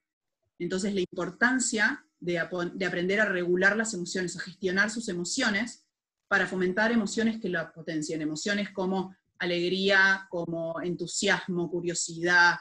Entonces 0.59 0.93
la 0.95 1.01
importancia 1.01 2.05
de, 2.19 2.41
aprender 2.41 3.21
a 3.21 3.27
regular 3.27 3.77
las 3.77 3.95
emociones, 3.95 4.37
a 4.37 4.41
gestionar 4.41 4.91
sus 4.91 5.09
emociones, 5.09 5.87
para 6.27 6.49
fomentar 6.49 6.91
emociones 6.91 7.41
que 7.41 7.49
la 7.49 7.73
potencien, 7.73 8.21
emociones 8.21 8.71
como 8.71 9.15
alegría, 9.39 10.27
como 10.31 10.81
entusiasmo, 10.83 11.71
curiosidad, 11.71 12.57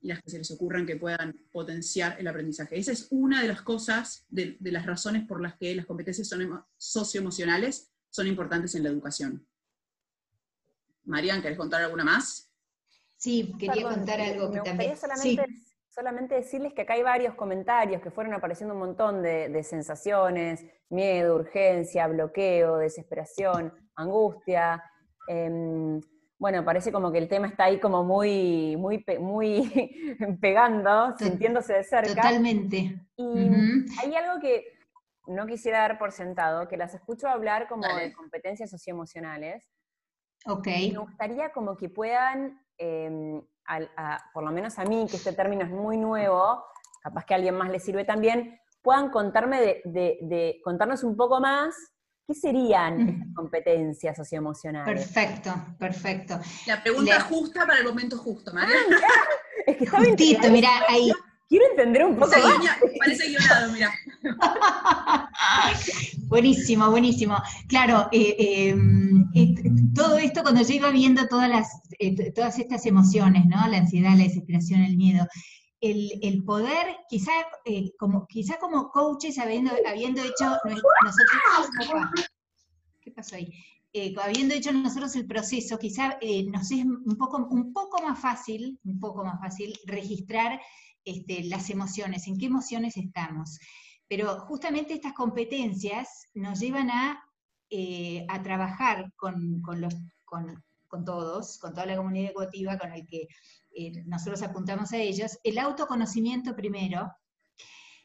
y 0.00 0.08
las 0.08 0.22
que 0.22 0.30
se 0.30 0.38
les 0.38 0.50
ocurran 0.50 0.86
que 0.86 0.96
puedan 0.96 1.34
potenciar 1.50 2.16
el 2.18 2.28
aprendizaje. 2.28 2.78
Esa 2.78 2.92
es 2.92 3.08
una 3.10 3.42
de 3.42 3.48
las 3.48 3.62
cosas, 3.62 4.26
de, 4.28 4.56
las 4.60 4.86
razones 4.86 5.26
por 5.26 5.40
las 5.40 5.56
que 5.56 5.74
las 5.74 5.86
competencias 5.86 6.28
son 6.28 6.64
socioemocionales 6.76 7.90
son 8.10 8.26
importantes 8.26 8.74
en 8.74 8.84
la 8.84 8.90
educación. 8.90 9.46
Marian, 11.04 11.42
¿querés 11.42 11.58
contar 11.58 11.82
alguna 11.82 12.04
más? 12.04 12.52
Sí, 13.16 13.52
quería 13.58 13.82
contar 13.82 14.20
algo 14.20 14.52
que 14.52 14.60
también... 14.60 14.96
Solamente, 14.96 15.46
solamente, 15.88 16.34
decirles 16.36 16.72
que 16.74 16.82
acá 16.82 16.94
hay 16.94 17.02
varios 17.02 17.34
comentarios 17.34 18.00
que 18.00 18.10
fueron 18.10 18.34
apareciendo 18.34 18.74
un 18.74 18.80
montón 18.80 19.22
de, 19.22 19.48
de 19.48 19.62
sensaciones, 19.64 20.64
miedo, 20.90 21.34
urgencia, 21.34 22.06
bloqueo, 22.06 22.76
desesperación, 22.76 23.72
angustia. 23.96 24.82
Eh, 25.26 26.00
bueno, 26.38 26.64
parece 26.64 26.92
como 26.92 27.10
que 27.10 27.18
el 27.18 27.28
tema 27.28 27.48
está 27.48 27.64
ahí 27.64 27.80
como 27.80 28.04
muy, 28.04 28.76
muy, 28.76 29.04
muy 29.18 30.08
pegando, 30.40 31.16
sintiéndose 31.18 31.74
de 31.74 31.84
cerca. 31.84 32.14
Totalmente. 32.14 33.00
Y 33.16 33.50
hay 34.00 34.14
algo 34.14 34.40
que 34.40 34.64
no 35.26 35.46
quisiera 35.46 35.80
dar 35.80 35.98
por 35.98 36.12
sentado, 36.12 36.68
que 36.68 36.76
las 36.76 36.94
escucho 36.94 37.28
hablar 37.28 37.68
como 37.68 37.86
de 37.86 38.12
competencias 38.12 38.70
socioemocionales. 38.70 39.68
Ok. 40.46 40.66
me 40.66 40.98
gustaría 40.98 41.50
como 41.50 41.76
que 41.76 41.88
puedan, 41.88 42.64
em, 42.78 43.42
por 44.32 44.44
lo 44.44 44.52
menos 44.52 44.78
a 44.78 44.84
mí, 44.84 45.06
que 45.10 45.16
este 45.16 45.32
término 45.32 45.64
es 45.64 45.70
muy 45.70 45.96
nuevo, 45.96 46.64
capaz 47.02 47.24
que 47.24 47.34
a 47.34 47.36
alguien 47.36 47.56
más 47.56 47.68
le 47.68 47.80
sirve 47.80 48.04
también, 48.04 48.60
puedan 48.80 49.10
contarme 49.10 49.60
de, 49.60 49.82
de 49.84 50.60
contarnos 50.62 51.02
un 51.02 51.16
poco 51.16 51.40
más 51.40 51.74
¿Qué 52.28 52.34
serían 52.34 53.08
estas 53.08 53.34
competencias 53.34 54.14
socioemocionales? 54.14 55.06
Perfecto, 55.06 55.50
perfecto. 55.78 56.38
La 56.66 56.82
pregunta 56.82 57.22
justa 57.22 57.66
para 57.66 57.78
el 57.78 57.86
momento 57.86 58.18
justo, 58.18 58.52
María. 58.52 58.76
Ah, 58.76 59.24
es 59.66 59.76
que 59.78 59.84
está 59.84 59.96
Justito, 59.96 60.50
mira, 60.50 60.68
ahí. 60.90 61.10
Quiero 61.48 61.64
entender 61.70 62.04
un 62.04 62.16
poco 62.16 62.32
más. 62.32 62.78
Parece 62.98 63.28
guionado, 63.28 63.72
mira. 63.72 63.90
buenísimo, 66.28 66.90
buenísimo. 66.90 67.38
Claro, 67.66 68.10
eh, 68.12 68.34
em, 68.38 69.30
eh, 69.34 69.54
todo 69.94 70.18
esto 70.18 70.42
cuando 70.42 70.60
yo 70.60 70.74
iba 70.74 70.90
viendo 70.90 71.26
todas, 71.28 71.48
las, 71.48 71.80
eh, 71.98 72.30
todas 72.32 72.58
estas 72.58 72.84
emociones, 72.84 73.46
¿no? 73.46 73.66
La 73.68 73.78
ansiedad, 73.78 74.10
la 74.10 74.24
desesperación, 74.24 74.82
el 74.82 74.98
miedo, 74.98 75.26
el, 75.80 76.44
poder, 76.44 76.96
quizá, 77.08 77.32
eh, 77.64 77.92
como, 77.98 78.26
quizá 78.26 78.58
como 78.58 78.90
coaches, 78.90 79.38
habiendo, 79.38 79.72
habiendo 79.86 80.22
hecho 80.22 80.56
nosotros, 80.64 81.68
¿qué 83.00 83.10
pasó 83.12 83.36
ahí? 83.36 83.52
Eh, 83.92 84.14
habiendo 84.22 84.54
hecho 84.54 84.72
nosotros 84.72 85.14
el 85.16 85.26
proceso, 85.26 85.78
quizá 85.78 86.18
eh, 86.20 86.44
nos 86.44 86.70
es 86.70 86.84
un 86.84 87.16
poco, 87.16 87.38
un 87.50 87.72
poco 87.72 88.02
más 88.02 88.20
fácil, 88.20 88.78
un 88.84 89.00
poco 89.00 89.24
más 89.24 89.40
fácil 89.40 89.74
registrar 89.86 90.60
este, 91.04 91.44
las 91.44 91.70
emociones, 91.70 92.26
en 92.26 92.36
qué 92.36 92.46
emociones 92.46 92.96
estamos. 92.96 93.58
Pero 94.08 94.40
justamente 94.40 94.94
estas 94.94 95.12
competencias 95.12 96.26
nos 96.34 96.60
llevan 96.60 96.90
a, 96.90 97.22
a 98.28 98.42
trabajar 98.42 99.12
con, 99.16 99.62
los, 99.76 99.94
con, 100.24 100.62
con 100.88 101.04
todos, 101.04 101.58
con 101.58 101.72
toda 101.72 101.86
la 101.86 101.96
comunidad 101.96 102.32
educativa 102.32 102.78
con 102.78 102.92
el 102.92 103.06
que 103.06 103.28
eh, 103.70 104.02
nosotros 104.06 104.42
apuntamos 104.42 104.92
a 104.92 104.98
ellos, 104.98 105.38
el 105.44 105.58
autoconocimiento 105.58 106.56
primero, 106.56 107.12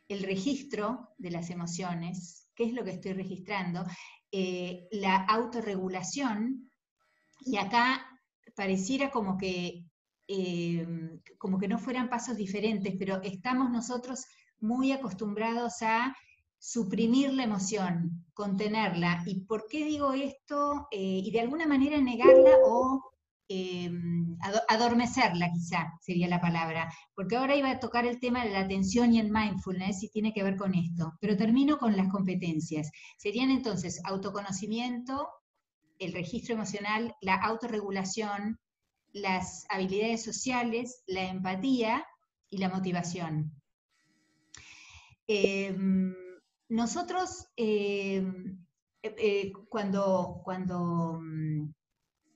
el 0.08 0.24
registro 0.24 1.10
de 1.17 1.32
las 1.32 1.50
emociones, 1.50 2.50
qué 2.56 2.65
es 2.65 2.74
lo 2.74 2.84
que 2.84 2.91
estoy 2.91 3.13
registrando, 3.13 3.86
eh, 4.32 4.88
la 4.91 5.15
autorregulación, 5.26 6.69
y 7.46 7.58
acá 7.58 8.06
pareciera 8.56 9.10
como 9.12 9.38
que, 9.38 9.86
eh, 10.28 10.88
como 11.38 11.58
que 11.58 11.67
no 11.67 11.80
fueran 11.80 12.10
pasos 12.10 12.38
diferentes, 12.38 12.96
pero 12.98 13.22
estamos 13.24 13.72
nosotros 13.72 14.26
muy 14.60 14.91
acostumbrados 14.91 15.82
a 15.82 16.15
suprimir 16.58 17.34
la 17.34 17.43
emoción, 17.43 18.23
contenerla. 18.34 19.24
¿Y 19.26 19.41
por 19.41 19.67
qué 19.67 19.86
digo 19.86 20.13
esto? 20.13 20.88
y 20.91 21.30
de 21.32 21.39
alguna 21.39 21.65
manera 21.65 22.00
negarla 22.00 22.52
o 22.65 23.13
Em, 23.50 24.38
adormecerla 24.69 25.52
quizá 25.52 25.93
sería 26.02 26.28
la 26.28 26.39
palabra, 26.39 26.91
porque 27.13 27.36
ahora 27.36 27.56
iba 27.56 27.69
a 27.69 27.80
tocar 27.80 28.06
el 28.06 28.19
tema 28.19 28.43
de 28.43 28.52
la 28.52 28.62
atención 28.62 29.13
y 29.13 29.19
el 29.19 29.32
mindfulness 29.32 30.02
y 30.02 30.10
tiene 30.10 30.34
que 30.34 30.43
ver 30.43 30.56
con 30.56 30.74
esto, 30.74 31.13
pero 31.19 31.36
termino 31.38 31.78
con 31.78 31.96
las 31.98 32.08
competencias. 32.08 32.89
Serían 33.17 33.52
entonces 33.52 34.02
autoconocimiento, 34.06 35.30
el 36.00 36.13
registro 36.13 36.56
emocional, 36.56 37.15
la 37.22 37.36
autorregulación, 37.36 38.60
las 39.12 39.65
habilidades 39.69 40.24
sociales, 40.24 41.04
la 41.06 41.26
empatía 41.26 42.06
y 42.50 42.58
la 42.58 42.69
motivación. 42.69 43.52
Em, 45.28 46.15
nosotros, 46.74 47.48
em, 47.56 48.66
eh, 49.04 49.16
eh, 49.18 49.54
cuando, 49.70 50.42
cuando 50.44 51.20
mm, 51.22 51.72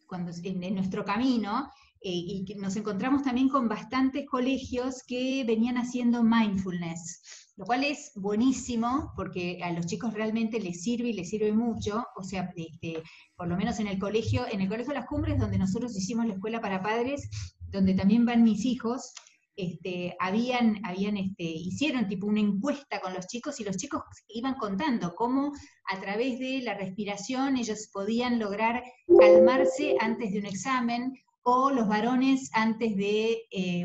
cuando, 0.08 0.32
en, 0.44 0.76
nuestro 0.76 1.04
camino, 1.04 1.70
eh, 2.02 2.10
y 2.10 2.56
nos 2.56 2.76
encontramos 2.76 3.24
también 3.24 3.50
con 3.50 3.68
bastantes 3.68 4.26
colegios 4.26 5.04
que 5.06 5.44
venían 5.46 5.78
haciendo 5.78 6.24
mindfulness, 6.24 7.52
lo 7.58 7.66
cual 7.66 7.84
es 7.84 8.12
buenísimo 8.16 9.12
porque 9.16 9.60
a 9.64 9.72
los 9.74 9.86
chicos 9.86 10.14
realmente 10.14 10.60
les 10.60 10.82
sirve 10.82 11.10
y 11.10 11.14
les 11.14 11.30
sirve 11.30 11.52
mucho, 11.52 12.06
o 12.16 12.24
sea, 12.24 12.54
este, 12.56 13.04
por 13.36 13.48
lo 13.48 13.58
menos 13.58 13.80
en 13.80 13.88
el 13.88 14.00
colegio, 14.00 14.46
en 14.50 14.62
el 14.62 14.70
colegio 14.70 14.94
de 14.94 15.00
las 15.00 15.08
cumbres, 15.08 15.40
donde 15.40 15.58
nosotros 15.58 15.96
hicimos 15.98 16.26
la 16.26 16.36
escuela 16.36 16.62
para 16.62 16.82
padres, 16.82 17.30
donde 17.70 17.94
también 17.96 18.26
van 18.26 18.44
mis 18.44 18.64
hijos, 18.66 19.14
este, 19.58 20.16
habían, 20.20 20.80
habían 20.86 21.18
este, 21.18 21.44
hicieron 21.44 22.08
tipo 22.08 22.28
una 22.28 22.40
encuesta 22.40 23.02
con 23.02 23.14
los 23.14 23.26
chicos 23.26 23.60
y 23.60 23.64
los 23.64 23.76
chicos 23.76 24.04
iban 24.28 24.54
contando 24.54 25.16
cómo 25.16 25.52
a 25.92 26.00
través 26.00 26.38
de 26.38 26.62
la 26.62 26.76
respiración 26.76 27.58
ellos 27.58 27.90
podían 27.92 28.38
lograr 28.38 28.84
calmarse 29.20 29.96
antes 30.00 30.32
de 30.32 30.40
un 30.40 30.46
examen 30.46 31.14
o 31.42 31.72
los 31.72 31.88
varones 31.88 32.52
antes 32.54 32.96
de 32.98 33.48
eh, 33.50 33.84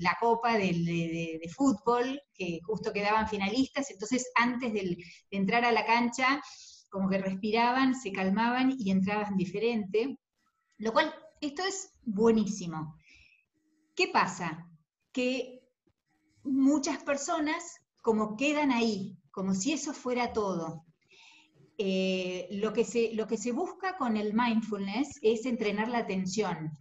la 0.00 0.16
copa 0.18 0.56
de, 0.56 1.40
fútbol, 1.54 2.20
que 2.32 2.58
justo 2.64 2.92
quedaban 2.92 3.28
finalistas, 3.28 3.90
entonces 3.90 4.30
antes 4.34 4.72
de 4.72 4.96
entrar 5.30 5.64
a 5.64 5.72
la 5.72 5.86
cancha, 5.86 6.42
como 6.90 7.10
que 7.10 7.18
respiraban, 7.18 7.94
se 7.94 8.12
calmaban 8.12 8.74
y 8.78 8.90
entraban 8.90 9.36
diferente, 9.36 10.18
lo 10.78 10.92
cual, 10.92 11.14
esto 11.40 11.62
es 11.64 11.92
buenísimo. 12.02 12.96
¿Qué 13.94 14.08
pasa? 14.08 14.68
Que 15.12 15.62
muchas 16.42 17.02
personas 17.02 17.80
como 18.02 18.36
quedan 18.36 18.72
ahí, 18.72 19.16
como 19.30 19.54
si 19.54 19.72
eso 19.72 19.94
fuera 19.94 20.32
todo. 20.32 20.84
Eh, 21.78 22.48
lo, 22.50 22.72
que 22.72 22.84
se, 22.84 23.14
lo 23.14 23.26
que 23.26 23.36
se 23.36 23.52
busca 23.52 23.96
con 23.96 24.16
el 24.16 24.34
mindfulness 24.34 25.18
es 25.22 25.46
entrenar 25.46 25.88
la 25.88 25.98
atención. 25.98 26.72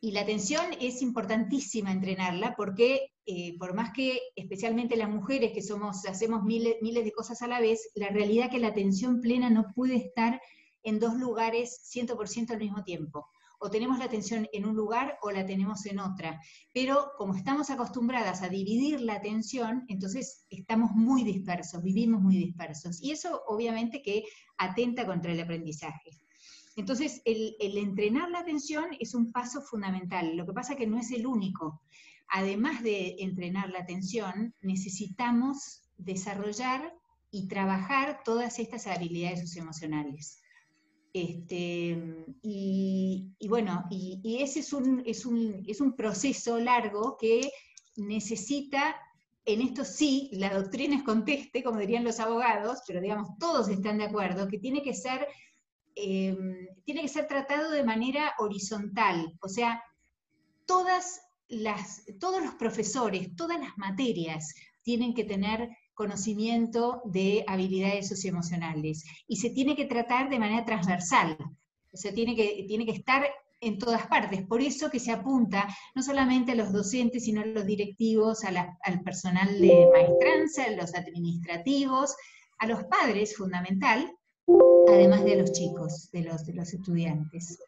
Y 0.00 0.12
la 0.12 0.22
atención 0.22 0.64
es 0.80 1.00
importantísima 1.02 1.92
entrenarla 1.92 2.54
porque 2.56 3.12
eh, 3.24 3.56
por 3.58 3.74
más 3.74 3.92
que 3.92 4.20
especialmente 4.34 4.96
las 4.96 5.08
mujeres 5.08 5.52
que 5.52 5.62
somos, 5.62 6.04
hacemos 6.06 6.42
miles, 6.42 6.76
miles 6.80 7.04
de 7.04 7.12
cosas 7.12 7.40
a 7.42 7.46
la 7.46 7.60
vez, 7.60 7.90
la 7.94 8.08
realidad 8.08 8.46
es 8.46 8.52
que 8.52 8.58
la 8.58 8.68
atención 8.68 9.20
plena 9.20 9.48
no 9.48 9.66
puede 9.74 9.96
estar 9.96 10.40
en 10.82 10.98
dos 10.98 11.14
lugares 11.14 11.80
100% 11.94 12.50
al 12.50 12.58
mismo 12.58 12.82
tiempo 12.82 13.28
o 13.62 13.70
tenemos 13.70 13.98
la 14.00 14.06
atención 14.06 14.48
en 14.52 14.66
un 14.66 14.74
lugar 14.74 15.18
o 15.22 15.30
la 15.30 15.46
tenemos 15.46 15.86
en 15.86 16.00
otra. 16.00 16.40
Pero 16.74 17.12
como 17.16 17.36
estamos 17.36 17.70
acostumbradas 17.70 18.42
a 18.42 18.48
dividir 18.48 19.00
la 19.00 19.14
atención, 19.14 19.84
entonces 19.86 20.46
estamos 20.50 20.90
muy 20.92 21.22
dispersos, 21.22 21.80
vivimos 21.80 22.20
muy 22.20 22.36
dispersos. 22.36 23.00
Y 23.00 23.12
eso 23.12 23.42
obviamente 23.46 24.02
que 24.02 24.24
atenta 24.58 25.06
contra 25.06 25.32
el 25.32 25.40
aprendizaje. 25.40 26.10
Entonces, 26.74 27.22
el, 27.24 27.54
entrenar 27.60 28.30
la 28.30 28.40
atención 28.40 28.86
es 28.98 29.14
un 29.14 29.30
paso 29.30 29.62
fundamental. 29.62 30.36
Lo 30.36 30.44
que 30.44 30.52
pasa 30.52 30.72
es 30.72 30.78
que 30.78 30.86
no 30.88 30.98
es 30.98 31.12
el 31.12 31.26
único. 31.26 31.82
Además 32.28 32.82
de 32.82 33.14
entrenar 33.20 33.70
la 33.70 33.80
atención, 33.80 34.54
necesitamos 34.60 35.84
desarrollar 35.98 36.92
y 37.30 37.46
trabajar 37.46 38.22
todas 38.24 38.58
estas 38.58 38.88
habilidades 38.88 39.40
socioemocionales. 39.40 40.41
Este, 41.14 42.26
y, 42.42 43.34
bueno, 43.48 43.84
y, 43.90 44.38
ese 44.42 44.60
es 44.60 44.72
un, 44.72 45.02
es, 45.04 45.26
un, 45.26 45.62
es 45.66 45.80
un 45.80 45.94
proceso 45.94 46.58
largo 46.58 47.16
que 47.18 47.50
necesita, 47.96 48.96
en 49.44 49.60
esto 49.60 49.84
sí, 49.84 50.30
la 50.32 50.54
doctrina 50.54 50.96
es 50.96 51.02
conteste, 51.02 51.62
como 51.62 51.80
dirían 51.80 52.04
los 52.04 52.18
abogados, 52.18 52.80
pero 52.86 53.00
digamos, 53.00 53.36
todos 53.38 53.68
están 53.68 53.98
de 53.98 54.04
acuerdo, 54.04 54.48
que 54.48 54.58
tiene 54.58 54.82
que 54.82 54.94
ser, 54.94 55.26
em, 55.96 56.66
tiene 56.84 57.02
que 57.02 57.08
ser 57.08 57.26
tratado 57.26 57.70
de 57.70 57.84
manera 57.84 58.34
horizontal, 58.38 59.34
o 59.42 59.48
sea, 59.48 59.82
todas 60.66 61.20
las, 61.48 62.04
todos 62.18 62.42
los 62.42 62.54
profesores, 62.54 63.36
todas 63.36 63.60
las 63.60 63.76
materias 63.76 64.54
tienen 64.82 65.12
que 65.12 65.24
tener 65.24 65.68
conocimiento 65.94 67.02
de 67.04 67.44
habilidades 67.46 68.08
socioemocionales. 68.08 69.04
Y 69.26 69.36
se 69.36 69.50
tiene 69.50 69.76
que 69.76 69.86
tratar 69.86 70.28
de 70.30 70.38
manera 70.38 70.64
transversal, 70.64 71.36
o 71.92 71.96
sea, 71.96 72.12
tiene 72.12 72.34
que, 72.34 72.64
tiene 72.66 72.86
que 72.86 72.92
estar 72.92 73.26
en 73.60 73.78
todas 73.78 74.06
partes. 74.06 74.44
Por 74.46 74.60
eso 74.60 74.90
que 74.90 74.98
se 74.98 75.12
apunta 75.12 75.68
no 75.94 76.02
solamente 76.02 76.52
a 76.52 76.54
los 76.56 76.72
docentes, 76.72 77.24
sino 77.24 77.42
a 77.42 77.46
los 77.46 77.66
directivos, 77.66 78.44
al 78.44 79.02
personal 79.04 79.60
de 79.60 79.88
maestranza, 79.92 80.64
a 80.64 80.70
los 80.70 80.94
administrativos, 80.94 82.14
a 82.58 82.66
los 82.66 82.84
padres, 82.84 83.36
fundamental, 83.36 84.12
además 84.86 85.24
de 85.24 85.36
los 85.36 85.52
chicos, 85.52 86.10
de 86.12 86.22
los, 86.22 86.46
de 86.46 86.54
los 86.54 86.72
estudiantes. 86.72 87.58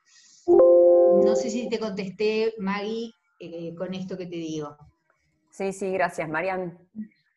No 1.24 1.36
sé 1.36 1.50
si 1.50 1.68
te 1.68 1.78
contesté, 1.78 2.54
Maggie, 2.58 3.12
eh, 3.38 3.74
con 3.74 3.94
esto 3.94 4.16
que 4.18 4.26
te 4.26 4.36
digo. 4.36 4.76
Sí, 5.50 5.72
sí, 5.72 5.90
gracias, 5.92 6.28
Marian. 6.28 6.78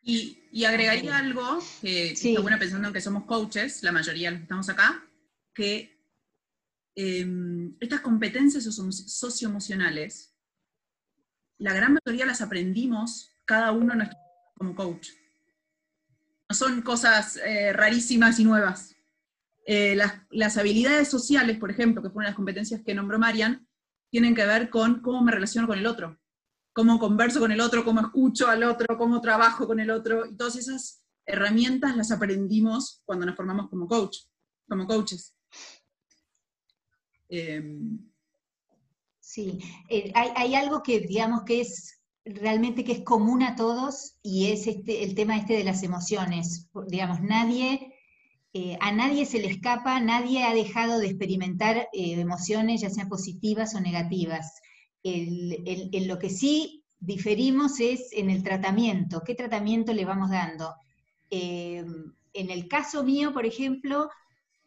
Y, 0.10 0.64
agregaría 0.64 1.18
algo 1.18 1.60
que, 1.82 2.12
está 2.12 2.40
bueno 2.40 2.58
pensando 2.58 2.88
en 2.88 2.94
que 2.94 3.02
somos 3.02 3.26
coaches, 3.26 3.84
la 3.84 3.92
mayoría 3.92 4.30
de 4.30 4.32
los 4.32 4.40
que 4.40 4.44
estamos 4.44 4.70
acá, 4.70 5.06
que 5.54 6.02
em, 6.96 7.76
estas 7.82 8.00
competencias 8.00 8.64
socioemocionales, 8.64 10.34
la 11.58 11.74
gran 11.74 11.98
mayoría 11.98 12.26
las 12.26 12.42
aprendimos 12.42 13.34
cada 13.44 13.74
uno 13.74 13.94
como 14.56 14.76
coach. 14.76 15.10
No 16.50 16.56
son 16.56 16.82
cosas 16.84 17.36
eh, 17.46 17.74
rarísimas 17.74 18.40
y 18.40 18.46
nuevas. 18.46 18.96
Eh, 19.66 19.98
las, 19.98 20.22
las, 20.30 20.58
habilidades 20.58 21.10
sociales, 21.10 21.58
por 21.58 21.70
ejemplo, 21.70 22.02
que 22.02 22.10
fueron 22.10 22.30
las 22.30 22.36
competencias 22.36 22.82
que 22.82 22.96
nombró 22.96 23.20
Marian, 23.20 23.68
tienen 24.10 24.34
que 24.34 24.46
ver 24.46 24.70
con 24.70 25.02
cómo 25.02 25.22
me 25.22 25.34
relaciono 25.34 25.68
con 25.68 25.78
el 25.78 25.86
otro 25.86 26.18
cómo 26.78 27.00
converso 27.00 27.40
con 27.40 27.52
el 27.52 27.60
otro, 27.60 27.84
cómo 27.84 28.02
escucho 28.02 28.48
al 28.48 28.62
otro, 28.62 29.00
cómo 29.00 29.20
trabajo 29.20 29.66
con 29.66 29.80
el 29.80 29.90
otro, 29.90 30.28
y 30.28 30.38
todas 30.38 30.58
esas 30.58 31.04
herramientas 31.26 31.98
las 31.98 32.12
aprendimos 32.12 33.02
cuando 33.04 33.26
nos 33.26 33.36
formamos 33.36 33.68
como 33.68 33.88
coach, 33.88 34.18
como 34.70 34.86
coaches. 34.86 35.36
Em, 37.30 37.98
sí, 39.20 39.58
eh, 39.90 40.12
hay, 40.14 40.54
algo 40.54 40.84
que 40.84 41.00
digamos 41.00 41.42
que 41.46 41.62
es 41.62 42.00
realmente 42.24 42.84
que 42.84 42.92
es 42.92 43.04
común 43.04 43.42
a 43.42 43.56
todos 43.56 44.20
y 44.22 44.52
es 44.52 44.68
este, 44.68 45.04
el 45.04 45.16
tema 45.16 45.36
este 45.36 45.54
de 45.54 45.64
las 45.64 45.82
emociones. 45.82 46.70
Digamos, 46.90 47.22
nadie, 47.22 47.92
eh, 48.54 48.78
a 48.82 48.92
nadie 48.92 49.26
se 49.26 49.40
le 49.40 49.48
escapa, 49.48 50.00
nadie 50.00 50.44
ha 50.44 50.54
dejado 50.54 51.00
de 51.00 51.08
experimentar 51.08 51.90
eh, 51.92 52.22
emociones, 52.22 52.82
ya 52.82 52.92
sean 52.92 53.10
positivas 53.10 53.74
o 53.74 53.82
negativas 53.82 54.62
en 55.14 56.08
lo 56.08 56.20
que 56.20 56.30
sí 56.30 56.84
diferimos 57.00 57.80
es 57.80 58.10
en 58.12 58.30
el 58.30 58.44
tratamiento, 58.44 59.22
qué 59.24 59.36
tratamiento 59.36 59.94
le 59.94 60.06
vamos 60.06 60.30
dando. 60.30 60.76
Eh, 61.30 61.86
en 62.34 62.52
el 62.52 62.68
caso 62.68 63.04
mío, 63.04 63.34
por 63.34 63.46
ejemplo, 63.46 64.10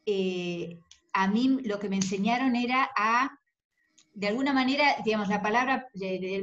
eh, 0.07 0.79
a 1.13 1.29
mí 1.29 1.59
lo 1.65 1.79
que 1.79 1.89
me 1.89 1.97
enseñaron 1.97 2.57
era 2.57 2.91
a, 2.97 3.31
de 4.15 4.29
alguna 4.29 4.53
manera, 4.53 4.97
digamos, 5.05 5.29
la 5.29 5.43
palabra 5.43 5.87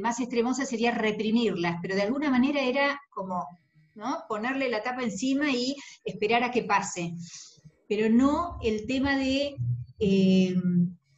más 0.00 0.20
extremosa 0.20 0.64
sería 0.64 0.90
reprimirlas, 0.90 1.76
pero 1.82 1.94
de 1.94 2.02
alguna 2.02 2.30
manera 2.30 2.62
era 2.62 3.00
como 3.10 3.46
¿no? 3.94 4.24
ponerle 4.28 4.68
la 4.68 4.82
tapa 4.82 5.02
encima 5.02 5.50
y 5.50 5.76
esperar 6.04 6.42
a 6.44 6.50
que 6.50 6.62
pase. 6.62 7.14
Pero 7.88 8.08
no 8.10 8.58
el 8.62 8.86
tema 8.86 9.16
de 9.16 9.56
eh, 9.98 10.54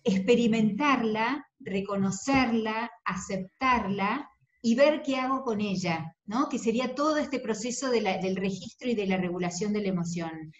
experimentarla 0.04 1.49
reconocerla, 1.60 2.90
aceptarla 3.04 4.30
y 4.62 4.74
ver 4.74 5.02
qué 5.02 5.16
hago 5.16 5.42
con 5.42 5.60
ella, 5.60 6.14
¿no? 6.26 6.48
Que 6.48 6.58
sería 6.58 6.94
todo 6.94 7.16
este 7.16 7.40
proceso 7.40 7.90
del 7.90 8.36
registro 8.36 8.90
y 8.90 8.94
de 8.94 9.06
la 9.06 9.16
regulación 9.16 9.72
de 9.72 9.82
la 9.82 9.88
emoción, 9.88 10.52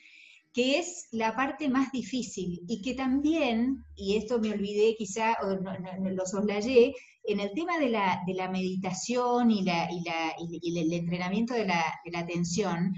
que 0.52 0.78
es 0.78 1.08
la 1.12 1.36
parte 1.36 1.68
más 1.68 1.92
difícil 1.92 2.62
y 2.66 2.82
que 2.82 2.94
también, 2.94 3.84
y 3.94 4.16
esto 4.16 4.40
me 4.40 4.52
olvidé 4.52 4.96
quizá, 4.96 5.36
o 5.42 5.56
no, 5.56 5.72
lo 6.10 6.26
soslayé, 6.26 6.94
en 7.24 7.40
el 7.40 7.52
tema 7.52 7.78
de 7.78 7.90
la, 7.90 8.50
meditación 8.50 9.50
y, 9.50 9.60
el 9.60 10.92
entrenamiento 10.92 11.54
de 11.54 11.66
la, 11.66 12.00
atención, 12.14 12.94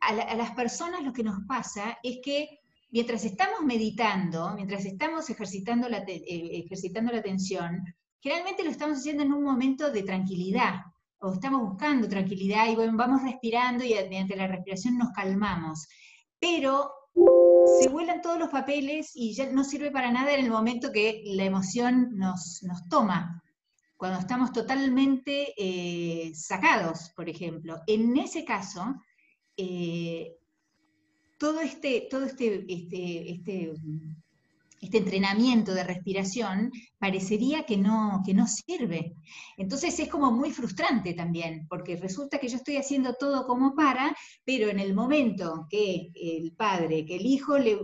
a 0.00 0.34
las 0.34 0.50
personas 0.50 1.02
lo 1.02 1.12
que 1.12 1.22
nos 1.22 1.38
pasa 1.46 1.98
es 2.02 2.18
que 2.22 2.60
mientras 2.94 3.24
estamos 3.24 3.62
meditando, 3.64 4.52
mientras 4.54 4.84
estamos 4.84 5.28
ejercitando 5.28 5.88
la, 5.88 5.98
eh, 6.06 6.62
ejercitando 6.64 7.10
la 7.10 7.18
atención, 7.18 7.82
generalmente 8.20 8.62
lo 8.62 8.70
estamos 8.70 8.98
haciendo 8.98 9.24
en 9.24 9.32
un 9.32 9.42
momento 9.42 9.90
de 9.90 10.04
tranquilidad, 10.04 10.76
o 11.18 11.32
estamos 11.32 11.60
buscando 11.68 12.08
tranquilidad 12.08 12.68
y 12.68 12.76
vamos 12.76 13.22
respirando 13.22 13.82
y 13.82 13.94
mediante 13.94 14.36
la 14.36 14.46
respiración 14.46 14.96
nos 14.96 15.10
calmamos. 15.10 15.88
Pero 16.38 16.92
se 17.64 17.88
vuelan 17.88 18.22
todos 18.22 18.38
los 18.38 18.50
papeles 18.50 19.10
y 19.16 19.34
ya 19.34 19.50
no 19.50 19.64
sirve 19.64 19.90
para 19.90 20.12
nada 20.12 20.32
en 20.32 20.44
el 20.44 20.50
momento 20.52 20.92
que 20.92 21.24
la 21.26 21.44
emoción 21.46 22.10
nos, 22.16 22.60
toma, 22.88 23.42
cuando 23.96 24.20
estamos 24.20 24.52
totalmente 24.52 25.52
eh, 25.56 26.32
sacados, 26.32 27.10
por 27.16 27.28
ejemplo. 27.28 27.80
En 27.88 28.16
ese 28.18 28.44
caso, 28.44 28.94
eh, 29.56 30.36
todo 31.38 31.60
este, 31.60 32.06
todo 32.10 32.24
este, 32.24 32.64
este, 32.68 33.32
este, 33.32 33.72
este, 34.80 34.98
entrenamiento 34.98 35.74
de 35.74 35.84
respiración 35.84 36.70
parecería 36.98 37.64
que 37.64 37.76
no, 37.76 38.22
que 38.24 38.34
no 38.34 38.46
sirve. 38.46 39.14
Entonces 39.56 39.98
es 39.98 40.08
como 40.08 40.30
muy 40.30 40.50
frustrante 40.50 41.14
también, 41.14 41.66
porque 41.68 41.96
resulta 41.96 42.38
que 42.38 42.48
yo 42.48 42.56
estoy 42.56 42.76
haciendo 42.76 43.14
todo 43.14 43.46
como 43.46 43.74
para, 43.74 44.14
pero 44.44 44.68
en 44.68 44.78
el 44.78 44.94
momento 44.94 45.66
que 45.68 46.10
el 46.14 46.52
padre, 46.52 47.04
que 47.04 47.16
el 47.16 47.26
hijo 47.26 47.58
le, 47.58 47.78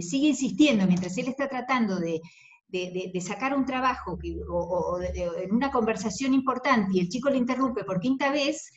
sigue 0.00 0.28
insistiendo, 0.28 0.86
mientras 0.86 1.16
él 1.18 1.28
está 1.28 1.48
tratando 1.48 1.98
de, 1.98 2.20
de, 2.68 3.20
sacar 3.20 3.54
un 3.56 3.66
trabajo 3.66 4.18
o, 4.48 5.00
en 5.02 5.52
una 5.52 5.70
conversación 5.70 6.32
importante 6.32 6.90
y 6.94 7.00
el 7.00 7.08
chico 7.08 7.28
le 7.28 7.38
interrumpe 7.38 7.84
por 7.84 8.00
quinta 8.00 8.30
vez, 8.30 8.72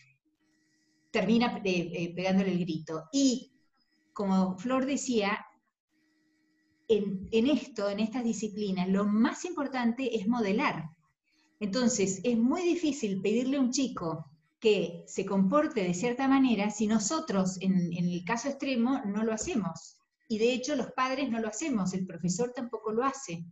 termina 1.15 1.61
eh, 1.63 1.91
eh, 1.93 2.13
pegándole 2.13 2.51
el 2.51 2.59
grito. 2.59 3.05
Y 3.13 3.53
como 4.11 4.57
Flor 4.57 4.85
decía, 4.85 5.45
en, 6.89 7.29
en, 7.31 7.47
esto, 7.47 7.89
en 7.89 8.01
estas 8.01 8.25
disciplinas, 8.25 8.89
lo 8.89 9.05
más 9.05 9.45
importante 9.45 10.13
es 10.17 10.27
modelar. 10.27 10.89
Entonces, 11.61 12.19
es 12.25 12.37
muy 12.37 12.63
difícil 12.63 13.21
pedirle 13.21 13.55
a 13.55 13.61
un 13.61 13.71
chico 13.71 14.29
que 14.59 15.05
se 15.07 15.25
comporte 15.25 15.83
de 15.83 15.93
cierta 15.93 16.27
manera 16.27 16.69
si 16.69 16.85
nosotros, 16.85 17.57
en, 17.61 17.93
el 17.93 18.25
caso 18.25 18.49
extremo, 18.49 19.01
no 19.05 19.23
lo 19.23 19.31
hacemos. 19.31 19.97
Y 20.27 20.37
de 20.37 20.51
hecho 20.51 20.75
los 20.75 20.91
padres 20.91 21.29
no 21.29 21.39
lo 21.39 21.47
hacemos, 21.47 21.93
el 21.93 22.05
profesor 22.05 22.51
tampoco 22.53 22.91
lo 22.91 23.05
hace. 23.05 23.45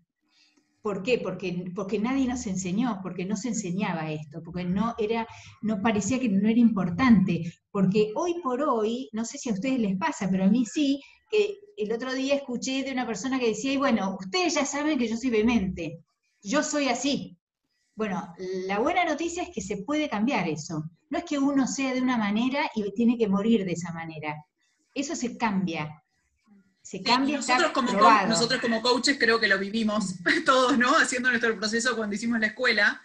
¿Por 0.84 1.02
qué? 1.02 1.18
Porque, 1.18 1.72
porque 1.74 1.98
nadie 1.98 2.28
nos 2.28 2.46
enseñó, 2.46 3.00
porque 3.02 3.26
no 3.26 3.38
se 3.38 3.48
enseñaba 3.48 4.12
esto, 4.12 4.44
porque 4.44 4.66
no 4.66 4.94
era, 4.98 5.26
no 5.62 5.82
parecía 5.82 6.20
que 6.20 6.28
no 6.28 6.50
era 6.50 6.60
importante. 6.60 7.42
Porque 7.72 8.12
hoy 8.16 8.36
por 8.44 8.62
hoy, 8.62 9.10
no 9.14 9.24
sé 9.24 9.38
si 9.38 9.50
a 9.50 9.54
ustedes 9.54 9.80
les 9.80 9.98
pasa, 9.98 10.30
pero 10.30 10.44
a 10.44 10.50
mí 10.50 10.66
sí, 10.66 11.02
que 11.32 11.56
el 11.78 11.94
otro 11.94 12.14
día 12.14 12.36
escuché 12.36 12.84
de 12.84 12.92
una 12.92 13.08
persona 13.08 13.40
que 13.40 13.48
decía, 13.48 13.72
y 13.72 13.78
bueno, 13.78 14.18
ustedes 14.20 14.56
ya 14.56 14.66
saben 14.66 15.00
que 15.00 15.08
yo 15.08 15.16
soy 15.16 15.30
vehemente, 15.30 16.04
yo 16.42 16.62
soy 16.62 16.90
así, 16.90 17.38
bueno, 17.96 18.34
la 18.68 18.80
buena 18.80 19.06
noticia 19.06 19.44
es 19.44 19.50
que 19.54 19.62
se 19.62 19.78
puede 19.84 20.10
cambiar 20.10 20.50
eso. 20.50 20.84
No 21.10 21.18
es 21.20 21.24
que 21.24 21.40
uno 21.40 21.66
sea 21.66 21.94
de 21.94 22.02
una 22.02 22.18
manera 22.18 22.70
y 22.76 22.92
tiene 22.94 23.18
que 23.18 23.30
morir 23.30 23.64
de 23.66 23.72
esa 23.72 23.94
manera. 23.94 24.36
Eso 24.94 25.16
se 25.16 25.38
cambia. 25.38 26.03
Se 26.84 27.02
cambia. 27.02 27.38
nosotros, 27.38 27.72
como 27.72 27.94
nosotros 28.28 28.62
como 28.62 28.82
coaches 28.82 29.18
creo 29.18 29.40
que 29.40 29.48
lo 29.48 29.58
vivimos 29.58 30.16
todos, 30.46 30.78
¿no? 30.78 30.96
Haciendo 30.98 31.30
nuestro 31.30 31.58
proceso 31.58 31.96
cuando 31.96 32.16
hicimos 32.16 32.40
la 32.40 32.48
escuela 32.48 33.02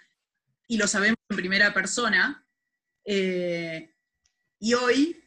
y 0.67 0.77
lo 0.77 0.87
sabemos 0.87 1.17
en 1.31 1.37
primera 1.37 1.73
persona. 1.73 2.45
Eh, 3.05 3.95
y 4.61 4.75
hoy, 4.75 5.25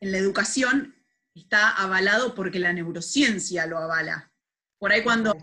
en 0.00 0.12
la 0.12 0.18
educación, 0.18 0.94
está 1.34 1.70
avalado 1.70 2.34
porque 2.34 2.58
la 2.58 2.72
neurociencia 2.72 3.66
lo 3.66 3.78
avala. 3.78 4.30
Por 4.78 4.92
ahí 4.92 5.02
cuando 5.02 5.34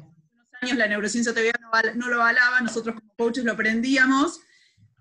la 0.61 0.87
neurociencia 0.87 1.33
todavía 1.33 1.53
no, 1.95 2.07
lo 2.07 2.21
avalaba, 2.21 2.61
nosotros 2.61 2.95
como 2.95 3.13
coaches 3.15 3.43
lo 3.43 3.53
aprendíamos, 3.53 4.39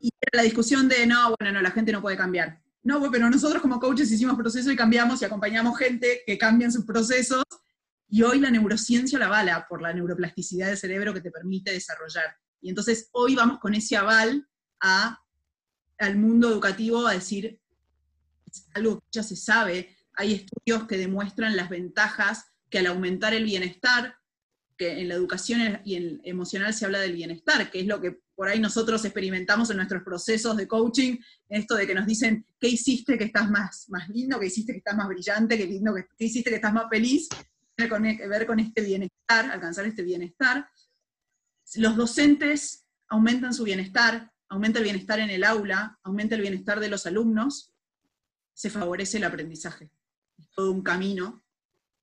y 0.00 0.10
era 0.20 0.38
la 0.38 0.42
discusión 0.42 0.88
de, 0.88 1.06
no, 1.06 1.36
bueno, 1.38 1.52
no, 1.52 1.60
la 1.60 1.70
gente 1.70 1.92
no 1.92 2.00
puede 2.00 2.16
cambiar. 2.16 2.62
No, 2.82 3.10
pero 3.10 3.28
nosotros 3.28 3.60
como 3.60 3.78
coaches 3.78 4.10
hicimos 4.10 4.36
proceso 4.36 4.72
y 4.72 4.76
cambiamos 4.76 5.20
y 5.20 5.24
acompañamos 5.24 5.78
gente 5.78 6.22
que 6.26 6.38
cambian 6.38 6.72
sus 6.72 6.84
procesos, 6.84 7.44
y 8.08 8.22
hoy 8.22 8.40
la 8.40 8.50
neurociencia 8.50 9.18
la 9.18 9.26
avala 9.26 9.66
por 9.68 9.80
la 9.80 9.92
neuroplasticidad 9.92 10.66
del 10.66 10.76
cerebro 10.76 11.14
que 11.14 11.20
te 11.20 11.30
permite 11.30 11.72
desarrollar. 11.72 12.36
Y 12.60 12.68
entonces 12.68 13.08
hoy 13.12 13.36
vamos 13.36 13.60
con 13.60 13.74
ese 13.74 13.96
aval 13.96 14.48
al 14.80 16.16
mundo 16.16 16.48
educativo 16.50 17.06
a 17.06 17.12
decir, 17.12 17.60
es 18.46 18.66
algo 18.74 18.98
que 18.98 19.06
ya 19.12 19.22
se 19.22 19.36
sabe, 19.36 19.96
hay 20.14 20.34
estudios 20.34 20.88
que 20.88 20.98
demuestran 20.98 21.56
las 21.56 21.70
ventajas 21.70 22.46
que 22.68 22.78
al 22.78 22.86
aumentar 22.86 23.32
el 23.32 23.44
bienestar, 23.44 24.16
que 24.80 24.98
en 24.98 25.08
la 25.08 25.14
educación 25.14 25.78
y 25.84 25.96
en 25.96 26.22
emocional 26.24 26.72
se 26.72 26.86
habla 26.86 27.00
del 27.00 27.12
bienestar, 27.12 27.70
que 27.70 27.80
es 27.80 27.86
lo 27.86 28.00
que 28.00 28.22
por 28.34 28.48
ahí 28.48 28.58
nosotros 28.58 29.04
experimentamos 29.04 29.68
en 29.68 29.76
nuestros 29.76 30.02
procesos 30.02 30.56
de 30.56 30.66
coaching, 30.66 31.18
esto 31.50 31.74
de 31.74 31.86
que 31.86 31.94
nos 31.94 32.06
dicen, 32.06 32.46
¿qué 32.58 32.68
hiciste 32.68 33.18
que 33.18 33.24
estás 33.24 33.50
más, 33.50 33.90
más 33.90 34.08
lindo? 34.08 34.40
¿Qué 34.40 34.46
hiciste 34.46 34.72
que 34.72 34.78
estás 34.78 34.96
más 34.96 35.08
brillante? 35.08 35.58
¿Qué, 35.58 35.66
lindo 35.66 35.94
que, 35.94 36.06
¿Qué 36.16 36.24
hiciste 36.24 36.48
que 36.48 36.56
estás 36.56 36.72
más 36.72 36.86
feliz? 36.88 37.28
Tiene 37.76 38.16
que 38.16 38.26
ver 38.26 38.46
con 38.46 38.58
este 38.58 38.80
bienestar, 38.80 39.50
alcanzar 39.50 39.84
este 39.84 40.02
bienestar. 40.02 40.66
Los 41.74 41.94
docentes 41.94 42.86
aumentan 43.08 43.52
su 43.52 43.64
bienestar, 43.64 44.32
aumenta 44.48 44.78
el 44.78 44.84
bienestar 44.84 45.20
en 45.20 45.28
el 45.28 45.44
aula, 45.44 45.98
aumenta 46.02 46.36
el 46.36 46.40
bienestar 46.40 46.80
de 46.80 46.88
los 46.88 47.04
alumnos, 47.04 47.74
se 48.54 48.70
favorece 48.70 49.18
el 49.18 49.24
aprendizaje. 49.24 49.90
Es 50.38 50.48
todo 50.52 50.72
un 50.72 50.82
camino. 50.82 51.44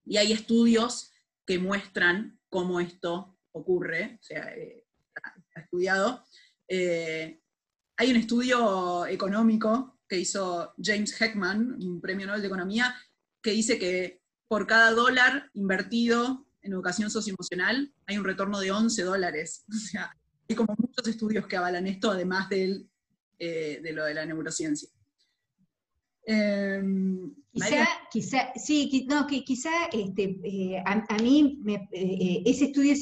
Y 0.05 0.17
hay 0.17 0.31
estudios 0.31 1.11
que 1.43 1.57
muestran 1.57 2.36
cómo 2.49 2.79
esto 2.79 3.37
ocurre, 3.51 4.17
o 4.19 4.23
sea, 4.23 4.55
eh, 4.55 4.85
está, 5.15 5.61
estudiado. 5.61 6.23
Eh, 6.67 7.41
hay 7.97 8.11
un 8.11 8.17
estudio 8.17 9.05
económico 9.07 9.99
que 10.07 10.19
hizo 10.19 10.73
James 10.81 11.19
Heckman, 11.19 11.81
un 11.81 11.99
premio 11.99 12.27
Nobel 12.27 12.41
de 12.41 12.47
Economía, 12.47 12.95
que 13.41 13.51
dice 13.51 13.77
que 13.77 14.21
por 14.47 14.67
cada 14.67 14.91
dólar 14.91 15.49
invertido 15.53 16.47
en 16.61 16.73
educación 16.73 17.09
socioemocional 17.09 17.93
hay 18.05 18.17
un 18.17 18.23
retorno 18.23 18.59
de 18.59 18.71
11 18.71 19.03
dólares. 19.03 19.65
O 19.73 19.79
sea, 19.79 20.15
hay 20.49 20.55
como 20.55 20.75
muchos 20.77 21.07
estudios 21.07 21.45
que 21.45 21.57
avalan 21.57 21.87
esto, 21.87 22.11
además 22.11 22.47
eh, 22.51 23.79
de 23.83 23.93
lo 23.93 24.05
de 24.05 24.13
la 24.13 24.25
neurociencia. 24.25 24.89
Em, 26.29 27.33
quizá, 27.53 27.87
quizá, 28.11 28.51
sí, 28.55 29.07
no, 29.09 29.25
que 29.27 29.45
quizá 29.45 29.71
este, 29.93 30.37
eh, 30.43 30.83
a, 30.85 31.17
mí 31.23 31.61
eh, 31.65 32.43
ese 32.45 32.65
estudio 32.65 32.93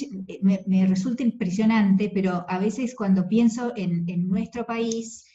me, 0.44 0.86
resulta 0.86 1.24
impresionante, 1.24 2.12
pero 2.14 2.46
a 2.48 2.60
veces 2.60 2.94
cuando 2.96 3.28
pienso 3.28 3.74
en, 3.76 4.06
nuestro 4.30 4.68
país, 4.68 5.26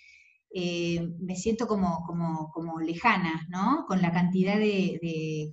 eh, 0.55 1.05
me 1.18 1.34
siento 1.34 1.66
como, 1.66 2.05
como, 2.05 2.78
lejana, 2.78 3.45
¿no? 3.51 3.86
Con 3.88 4.01
la 4.01 4.12
cantidad 4.12 4.57
de, 4.57 5.53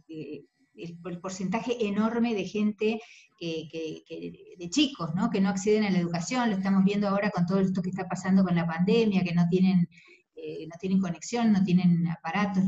el, 0.76 1.20
porcentaje 1.20 1.88
enorme 1.88 2.36
de 2.36 2.46
gente 2.46 3.02
de 3.40 4.70
chicos, 4.70 5.10
¿no? 5.16 5.32
Que 5.32 5.42
no 5.42 5.50
acceden 5.50 5.86
a 5.86 5.90
la 5.90 5.98
educación, 5.98 6.52
lo 6.52 6.58
estamos 6.58 6.84
viendo 6.84 7.08
ahora 7.08 7.32
con 7.32 7.48
todo 7.48 7.60
esto 7.62 7.82
que 7.82 7.90
está 7.90 8.08
pasando 8.08 8.44
con 8.44 8.56
la 8.56 8.68
pandemia, 8.68 9.24
que 9.24 9.34
no 9.34 9.48
tienen 9.50 9.88
eh, 10.38 10.68
no 10.68 10.76
tienen 10.80 11.02
conexión, 11.02 11.52
no 11.52 11.64
tienen 11.64 12.08
aparatos. 12.08 12.64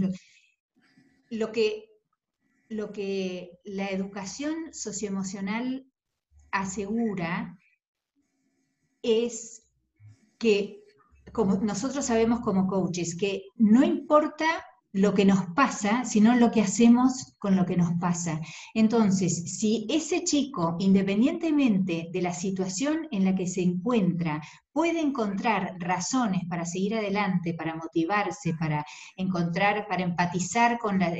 Lo, 1.29 1.51
que, 1.51 1.89
lo 2.67 2.91
que 2.91 3.59
la 3.63 3.89
educación 3.89 4.73
socioemocional 4.73 5.85
asegura 6.51 7.57
es 9.03 9.67
que, 10.37 10.83
como 11.31 11.57
nosotros 11.57 12.05
sabemos 12.05 12.39
como 12.41 12.67
coaches, 12.67 13.15
que 13.15 13.43
no 13.55 13.83
importa 13.83 14.65
lo 14.91 15.13
que 15.13 15.23
nos 15.23 15.45
pasa, 15.53 16.03
sino 16.03 16.35
lo 16.35 16.49
que 16.49 16.61
hacemos 16.61 17.35
con 17.37 17.55
lo 17.55 17.65
que 17.65 17.77
nos 17.77 17.91
pasa. 17.99 18.41
Entonces, 18.73 19.57
si 19.59 19.85
ese 19.87 20.23
chico, 20.23 20.77
independientemente 20.79 22.09
de 22.11 22.21
la 22.21 22.33
situación 22.33 23.07
en 23.11 23.25
la 23.25 23.35
que 23.35 23.45
se 23.45 23.61
encuentra, 23.61 24.41
puede 24.71 24.99
encontrar 24.99 25.75
razones 25.79 26.41
para 26.49 26.65
seguir 26.65 26.95
adelante, 26.95 27.53
para 27.53 27.75
motivarse, 27.75 28.55
para 28.55 28.83
encontrar, 29.15 29.87
para 29.87 30.03
empatizar 30.03 30.79
con 30.79 30.97
la, 30.97 31.11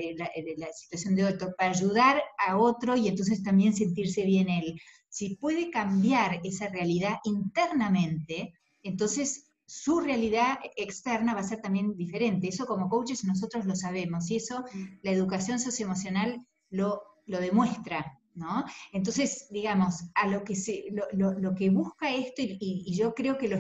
situación 0.74 1.15
de 1.15 1.26
otro, 1.26 1.53
para 1.55 1.72
ayudar 1.72 2.24
a 2.47 2.57
otro 2.57 2.95
y 2.95 3.07
entonces 3.07 3.43
también 3.43 3.76
sentirse 3.76 4.24
bien 4.24 4.49
él. 4.49 4.80
Si 5.09 5.36
puede 5.36 5.70
cambiar 5.70 6.39
esa 6.43 6.70
realidad 6.70 7.17
internamente, 7.24 8.53
entonces 8.82 9.49
su 9.70 9.99
realidad 9.99 10.57
externa 10.76 11.36
va 11.36 11.41
a 11.41 11.43
ser 11.43 11.61
también 11.61 11.95
diferente. 11.95 12.47
Eso 12.47 12.65
como 12.65 12.89
coaches 12.89 13.24
nosotros 13.24 13.65
lo 13.65 13.76
sabemos 13.76 14.32
y 14.32 14.38
eso 14.38 14.65
la 15.03 15.11
educación 15.11 15.59
socioemocional 15.59 16.43
lo, 16.72 17.03
lo 17.28 17.39
demuestra. 17.39 18.20
¿no? 18.34 18.65
Entonces, 18.93 19.47
digamos, 19.51 20.05
a 20.15 20.26
lo 20.28 20.43
que, 20.43 20.55
se, 20.55 20.86
lo, 21.13 21.53
que 21.53 21.70
busca 21.70 22.09
esto, 22.09 22.41
y, 22.41 22.95
yo 22.95 23.13
creo 23.13 23.38
que 23.38 23.47
lo 23.47 23.57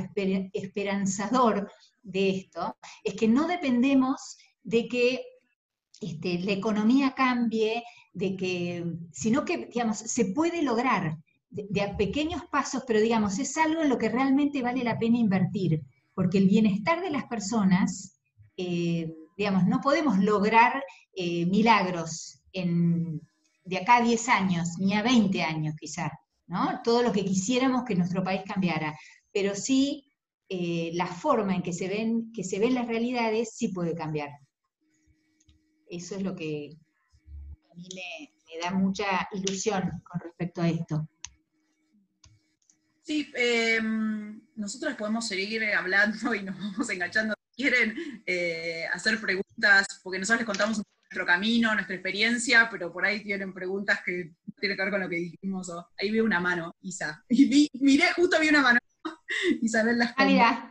esperanzador 0.53 1.71
de 2.01 2.29
esto, 2.29 2.75
es 3.03 3.13
que 3.13 3.27
no 3.27 3.47
dependemos 3.47 4.37
de 4.63 4.87
que 4.87 5.21
este, 6.01 6.39
la 6.39 6.53
economía 6.53 7.13
cambie, 7.13 7.83
de 8.13 8.35
que, 8.35 8.83
sino 9.11 9.45
que, 9.45 9.67
digamos, 9.67 9.99
se 9.99 10.25
puede 10.25 10.63
lograr 10.63 11.19
de, 11.51 11.81
a 11.81 11.97
pequeños 11.97 12.43
pasos, 12.51 12.83
pero 12.87 12.99
digamos, 12.99 13.37
es 13.37 13.57
algo 13.57 13.81
en 13.81 13.89
lo 13.89 13.97
que 13.97 14.09
realmente 14.09 14.63
vale 14.63 14.83
la 14.83 14.97
pena 14.97 15.17
invertir 15.17 15.83
porque 16.19 16.37
el 16.37 16.49
bienestar 16.49 17.01
de 17.01 17.11
las 17.11 17.27
personas, 17.27 18.19
eh, 18.57 19.09
digamos, 19.37 19.65
no 19.67 19.79
podemos 19.79 20.19
lograr 20.19 20.83
eh, 21.15 21.45
milagros 21.45 22.41
de 22.51 23.77
acá 23.77 23.95
a 23.95 24.03
10 24.03 24.27
años, 24.27 24.67
ni 24.79 24.95
a 24.95 25.01
20 25.01 25.41
años 25.41 25.75
quizá, 25.79 26.11
¿no? 26.45 26.81
Todo 26.83 27.03
lo 27.03 27.13
que 27.13 27.23
quisiéramos 27.23 27.85
que 27.85 27.95
nuestro 27.95 28.21
país 28.21 28.41
cambiara, 28.45 28.99
pero 29.31 29.55
sí 29.55 30.11
eh, 30.49 30.91
la 30.93 31.07
forma 31.07 31.55
en 31.55 31.61
que 31.61 31.71
se, 31.71 31.87
ven, 31.87 32.33
que 32.33 32.43
se 32.43 32.59
ven 32.59 32.73
las 32.73 32.87
realidades 32.87 33.55
sí 33.55 33.69
puede 33.69 33.95
cambiar. 33.95 34.31
Eso 35.89 36.17
es 36.17 36.21
lo 36.21 36.35
que 36.35 36.75
a 37.71 37.75
mí 37.75 37.87
me 37.95 38.61
da 38.61 38.71
mucha 38.71 39.29
ilusión 39.31 40.03
con 40.03 40.19
respecto 40.19 40.61
a 40.61 40.67
esto. 40.67 41.07
Sí, 43.03 43.31
eh, 43.37 43.79
nosotros 44.59 44.95
podemos 44.95 45.27
seguir 45.27 45.63
hablando 45.73 46.35
y 46.35 46.43
nos 46.43 46.57
vamos 46.57 46.89
enganchando. 46.89 47.33
Si 47.55 47.63
quieren 47.63 47.95
eh, 48.25 48.85
hacer 48.93 49.19
preguntas, 49.19 49.87
porque 50.03 50.19
nosotros 50.19 50.41
les 50.41 50.47
contamos 50.47 50.77
nuestro 50.77 51.25
camino, 51.25 51.73
nuestra 51.73 51.95
experiencia, 51.95 52.67
pero 52.69 52.91
por 52.91 53.05
ahí 53.05 53.23
tienen 53.23 53.53
preguntas 53.53 54.01
que 54.05 54.33
tiene 54.59 54.75
que 54.75 54.81
ver 54.83 54.91
con 54.91 55.01
lo 55.01 55.09
que 55.09 55.15
dijimos. 55.15 55.71
Ahí 55.99 56.11
vi 56.11 56.19
una 56.19 56.39
mano, 56.39 56.75
Isa. 56.81 57.23
Y 57.29 57.69
miré, 57.73 58.11
justo 58.15 58.39
vi 58.39 58.49
una 58.49 58.61
mano. 58.61 58.79
Isabel 59.61 59.97
las 59.97 60.13
ah, 60.17 60.69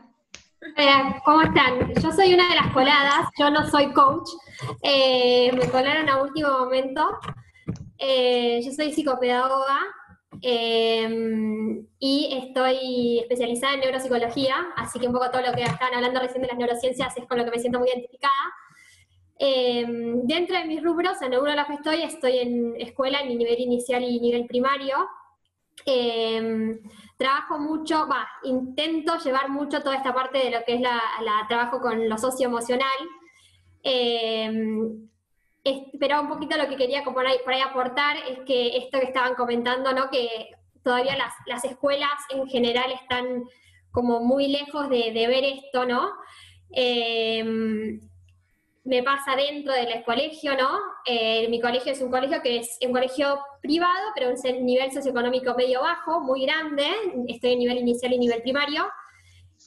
eh, 0.76 1.20
¿Cómo 1.24 1.42
están? 1.42 1.94
Yo 1.94 2.12
soy 2.12 2.34
una 2.34 2.48
de 2.48 2.56
las 2.56 2.72
coladas, 2.72 3.28
yo 3.38 3.50
no 3.50 3.68
soy 3.70 3.92
coach. 3.92 4.28
Eh, 4.82 5.50
me 5.52 5.68
colaron 5.70 6.08
a 6.08 6.22
último 6.22 6.50
momento. 6.50 7.18
Eh, 7.96 8.60
yo 8.62 8.72
soy 8.72 8.92
psicopedagoga 8.92 9.80
y 10.40 12.28
estoy 12.32 13.18
especializada 13.20 13.74
en 13.74 13.80
neuropsicología, 13.80 14.54
así 14.76 14.98
que 14.98 15.06
un 15.06 15.12
poco 15.12 15.30
todo 15.30 15.42
lo 15.42 15.52
que 15.52 15.62
estaban 15.62 15.94
hablando 15.94 16.20
recién 16.20 16.42
de 16.42 16.48
las 16.48 16.58
neurociencias 16.58 17.16
es 17.16 17.26
con 17.26 17.38
lo 17.38 17.44
que 17.44 17.50
me 17.50 17.58
siento 17.58 17.78
muy 17.78 17.88
identificada. 17.88 18.32
dentro 20.24 20.56
de 20.56 20.64
mis 20.64 20.82
rubros, 20.82 21.20
en 21.22 21.36
uno 21.38 21.50
de 21.50 21.56
los 21.56 21.66
que 21.66 21.74
estoy, 21.74 22.02
estoy 22.02 22.38
en 22.38 22.74
escuela 22.78 23.20
en 23.20 23.36
nivel 23.36 23.60
inicial 23.60 24.02
y 24.02 24.20
nivel 24.20 24.46
primario. 24.46 24.96
Trabajo 27.16 27.58
mucho, 27.58 28.06
intento 28.44 29.18
llevar 29.18 29.48
mucho 29.50 29.82
toda 29.82 29.96
esta 29.96 30.14
parte 30.14 30.38
de 30.38 30.50
lo 30.50 30.58
que 30.64 30.74
es 30.74 30.80
la, 30.80 31.00
trabajo 31.48 31.80
con 31.80 32.08
lo 32.08 32.16
socioemocional. 32.16 32.98
Pero 35.98 36.20
un 36.20 36.28
poquito 36.28 36.56
lo 36.56 36.68
que 36.68 36.76
quería 36.76 37.04
por 37.04 37.26
ahí, 37.26 37.36
por 37.44 37.52
ahí, 37.52 37.60
aportar 37.60 38.16
es 38.28 38.40
que 38.46 38.76
esto 38.76 39.00
que 39.00 39.06
estaban 39.06 39.34
comentando, 39.34 39.92
¿no? 39.92 40.10
Que 40.10 40.50
todavía 40.82 41.16
las, 41.16 41.32
las 41.46 41.64
escuelas 41.64 42.12
en 42.30 42.46
general 42.46 42.92
están 42.92 43.44
como 43.90 44.20
muy 44.20 44.48
lejos 44.48 44.88
de, 44.88 45.12
ver 45.12 45.44
esto, 45.44 45.84
¿no? 45.84 46.10
Eh, 46.72 47.42
me 48.88 49.02
pasa 49.02 49.36
dentro 49.36 49.72
del 49.74 50.02
colegio, 50.02 50.56
¿no? 50.56 50.78
Eh, 51.04 51.46
mi 51.50 51.60
colegio 51.60 51.92
es 51.92 52.00
un 52.00 52.10
colegio 52.10 52.40
que 52.42 52.58
es 52.58 52.78
un 52.80 52.92
colegio 52.92 53.38
privado, 53.60 54.12
pero 54.14 54.30
el 54.30 54.64
nivel 54.64 54.90
socioeconómico 54.90 55.54
medio 55.54 55.82
bajo, 55.82 56.20
muy 56.20 56.46
grande, 56.46 56.86
estoy 57.28 57.52
en 57.52 57.58
nivel 57.58 57.78
inicial 57.78 58.14
y 58.14 58.18
nivel 58.18 58.40
primario, 58.40 58.88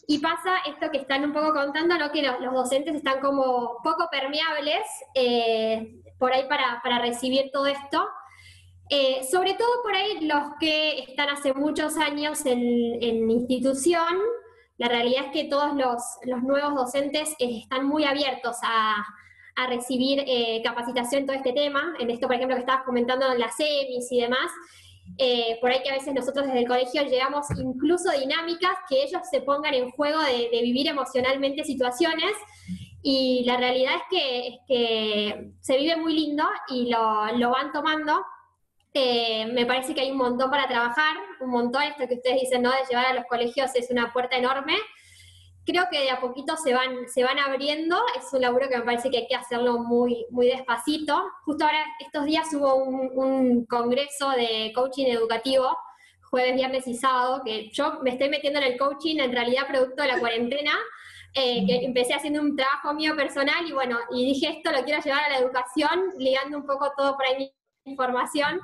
y 0.08 0.20
pasa 0.20 0.58
esto 0.68 0.90
que 0.92 1.00
están 1.00 1.24
un 1.24 1.34
poco 1.34 1.54
contando, 1.54 1.98
¿no? 1.98 2.12
Que 2.12 2.22
los, 2.22 2.54
docentes 2.54 2.96
están 2.96 3.20
como 3.20 3.78
poco 3.84 4.10
permeables 4.12 4.86
eh, 5.16 6.02
por 6.18 6.34
ahí 6.34 6.48
para, 6.48 7.00
recibir 7.00 7.52
todo 7.52 7.68
esto. 7.68 8.08
Eh, 8.90 9.24
sobre 9.30 9.54
todo 9.54 9.82
por 9.84 9.96
ahí 9.96 10.28
los 10.28 10.44
que 10.60 11.00
están 11.00 11.30
hace 11.30 11.54
muchos 11.54 11.98
años 11.98 12.46
en, 12.46 12.60
en 13.02 13.32
institución, 13.32 14.20
la 14.82 14.88
realidad 14.88 15.26
es 15.28 15.32
que 15.32 15.44
todos 15.44 15.76
los, 15.76 16.42
nuevos 16.42 16.74
docentes 16.74 17.36
eh, 17.38 17.60
están 17.62 17.86
muy 17.86 18.04
abiertos 18.04 18.58
a, 18.64 19.06
recibir 19.70 20.24
eh, 20.26 20.60
capacitación 20.64 21.22
en 21.22 21.28
todo 21.28 21.38
este 21.38 21.54
tema, 21.54 21.94
en 22.00 22.10
esto, 22.10 22.26
por 22.26 22.36
ejemplo, 22.36 22.56
que 22.56 22.62
estabas 22.62 22.84
comentando 22.84 23.32
en 23.32 23.40
las 23.40 23.56
semis 23.56 24.12
y 24.12 24.22
demás, 24.22 24.50
eh, 25.18 25.58
por 25.62 25.72
ahí 25.72 25.82
que 25.84 25.90
a 25.90 25.96
veces 25.96 26.14
nosotros 26.14 26.48
desde 26.48 26.60
el 26.60 26.68
colegio 26.68 27.04
llegamos 27.04 27.48
incluso 27.58 28.12
dinámicas 28.12 28.72
que 28.90 29.04
ellos 29.04 29.22
se 29.30 29.42
pongan 29.42 29.74
en 29.74 29.92
juego 29.92 30.20
de, 30.22 30.50
vivir 30.62 30.88
emocionalmente 30.88 31.64
situaciones 31.64 32.34
y 33.04 33.44
la 33.46 33.58
realidad 33.58 33.94
es 33.96 34.60
que, 34.68 35.52
se 35.60 35.78
vive 35.78 35.98
muy 35.98 36.14
lindo 36.14 36.44
y 36.70 36.90
lo, 36.90 37.38
lo 37.38 37.50
van 37.52 37.72
tomando 37.72 38.24
eh, 38.94 39.46
me 39.54 39.66
parece 39.66 39.96
que 39.96 40.02
hay 40.02 40.12
un 40.12 40.18
montón 40.18 40.50
para 40.50 40.68
trabajar, 40.68 41.16
un 41.40 41.50
montón, 41.50 41.84
esto 41.84 42.08
que 42.08 42.16
ustedes 42.16 42.42
dicen, 42.42 42.62
¿no? 42.62 42.72
De 42.72 42.84
llevar 42.90 43.06
a 43.06 43.14
los 43.14 43.26
colegios 43.26 43.74
es 43.76 43.90
una 43.90 44.12
puerta 44.12 44.36
enorme. 44.36 44.76
Creo 45.66 45.86
que 45.92 46.00
de 46.00 46.10
a 46.10 46.20
poquito 46.20 46.58
se 46.58 46.74
van, 46.74 47.08
se 47.08 47.24
van 47.24 47.38
abriendo, 47.38 47.98
es 48.18 48.34
un 48.34 48.42
laburo 48.42 48.68
que 48.68 48.78
me 48.78 48.84
parece 48.84 49.12
que 49.12 49.20
hay 49.20 49.28
que 49.28 49.36
hacerlo 49.36 49.80
muy, 49.80 50.26
muy 50.32 50.48
despacito. 50.48 51.24
Justo 51.46 51.66
ahora, 51.66 51.86
estos 52.00 52.26
días 52.26 52.48
hubo 52.54 52.76
un, 52.76 53.66
congreso 53.66 54.32
de 54.32 54.72
coaching 54.74 55.06
educativo, 55.06 55.78
jueves, 56.32 56.56
viernes 56.56 56.88
y 56.88 56.96
sábado, 56.96 57.44
que 57.46 57.70
yo 57.72 58.00
me 58.02 58.12
estoy 58.12 58.30
metiendo 58.30 58.60
en 58.60 58.72
el 58.72 58.78
coaching, 58.78 59.20
en 59.20 59.32
realidad 59.32 59.68
producto 59.68 60.02
de 60.02 60.08
la 60.08 60.20
cuarentena, 60.20 60.72
eh, 61.34 61.66
que 61.68 61.86
empecé 61.86 62.14
haciendo 62.14 62.42
un 62.42 62.56
trabajo 62.56 62.94
mío 62.94 63.16
personal 63.16 63.66
y 63.66 63.72
bueno, 63.72 63.98
y 64.12 64.26
dije 64.26 64.50
esto 64.50 64.72
lo 64.72 64.84
quiero 64.84 65.02
llevar 65.02 65.24
a 65.26 65.30
la 65.30 65.38
educación, 65.38 66.12
ligando 66.18 66.58
un 66.58 66.66
poco 66.66 66.92
todo 66.98 67.16
por 67.16 67.26
ahí 67.26 67.38
mi 67.86 67.92
información. 67.92 68.60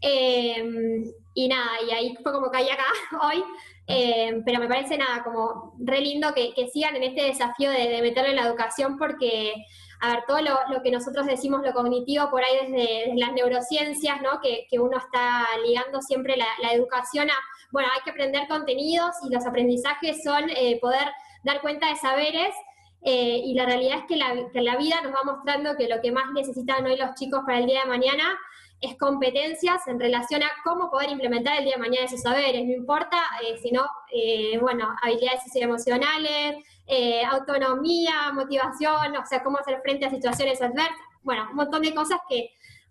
Em, 0.00 1.04
y 1.34 1.48
nada, 1.48 1.70
y 1.86 1.90
ahí 1.90 2.14
fue 2.22 2.32
como 2.32 2.50
caí 2.50 2.68
acá 2.68 2.86
hoy. 3.22 3.42
Em, 3.88 4.42
pero 4.44 4.58
me 4.58 4.66
parece 4.66 4.98
nada, 4.98 5.22
como 5.22 5.74
re 5.78 6.00
lindo 6.00 6.34
que, 6.34 6.52
sigan 6.72 6.96
en 6.96 7.04
este 7.04 7.22
desafío 7.22 7.70
de, 7.70 8.00
meterlo 8.02 8.30
en 8.30 8.36
la 8.36 8.46
educación 8.46 8.98
porque, 8.98 9.54
a 10.00 10.10
ver, 10.10 10.24
todo 10.26 10.40
lo, 10.40 10.82
que 10.82 10.90
nosotros 10.90 11.26
decimos, 11.26 11.62
lo 11.62 11.72
cognitivo, 11.72 12.28
por 12.30 12.42
ahí 12.42 12.66
desde, 12.66 13.14
las 13.14 13.32
neurociencias, 13.32 14.20
¿no? 14.22 14.40
Que, 14.40 14.66
uno 14.80 14.98
está 14.98 15.46
ligando 15.64 16.02
siempre 16.02 16.36
la, 16.36 16.72
educación 16.72 17.30
a, 17.30 17.34
bueno, 17.70 17.88
hay 17.94 18.02
que 18.02 18.10
aprender 18.10 18.48
contenidos 18.48 19.14
y 19.24 19.32
los 19.32 19.46
aprendizajes 19.46 20.22
son 20.22 20.50
eh, 20.50 20.78
poder 20.80 21.08
dar 21.44 21.60
cuenta 21.60 21.88
de 21.88 21.96
saberes 21.96 22.54
eh, 23.02 23.40
y 23.44 23.54
la 23.54 23.66
realidad 23.66 23.98
es 23.98 24.04
que 24.08 24.16
la, 24.16 24.34
que 24.52 24.62
la, 24.62 24.76
vida 24.76 25.00
nos 25.02 25.12
va 25.12 25.22
mostrando 25.24 25.76
que 25.76 25.88
lo 25.88 26.00
que 26.00 26.10
más 26.10 26.24
necesitan 26.32 26.84
hoy 26.86 26.96
los 26.96 27.14
chicos 27.14 27.42
para 27.46 27.58
el 27.58 27.66
día 27.66 27.82
de 27.82 27.88
mañana 27.88 28.36
es 28.80 28.96
competencias 28.98 29.86
en 29.86 29.98
relación 29.98 30.42
a 30.42 30.50
cómo 30.62 30.90
poder 30.90 31.10
implementar 31.10 31.58
el 31.58 31.64
día 31.64 31.74
de 31.74 31.80
mañana 31.80 32.04
esos 32.04 32.20
saberes, 32.20 32.64
no 32.64 32.72
importa, 32.72 33.18
eh, 33.42 33.56
sino, 33.62 33.86
eh, 34.12 34.58
bueno, 34.60 34.94
habilidades 35.02 35.42
emocionales, 35.54 36.56
eh, 36.86 37.24
autonomía, 37.24 38.32
motivación, 38.32 39.16
o 39.16 39.26
sea, 39.26 39.42
cómo 39.42 39.58
hacer 39.58 39.80
frente 39.82 40.06
a 40.06 40.10
situaciones 40.10 40.60
adversas, 40.60 40.96
bueno, 41.22 41.46
un 41.50 41.56
montón 41.56 41.82
de 41.82 41.94
cosas 41.94 42.20
que 42.28 42.50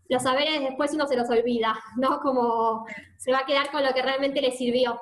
los 0.09 0.23
saberes 0.23 0.59
después 0.61 0.93
uno 0.93 1.07
se 1.07 1.15
los 1.15 1.29
olvida, 1.29 1.79
¿no? 1.97 2.19
Como 2.19 2.85
se 3.17 3.31
va 3.31 3.39
a 3.39 3.45
quedar 3.45 3.71
con 3.71 3.83
lo 3.83 3.93
que 3.93 4.01
realmente 4.01 4.41
le 4.41 4.51
sirvió. 4.51 4.99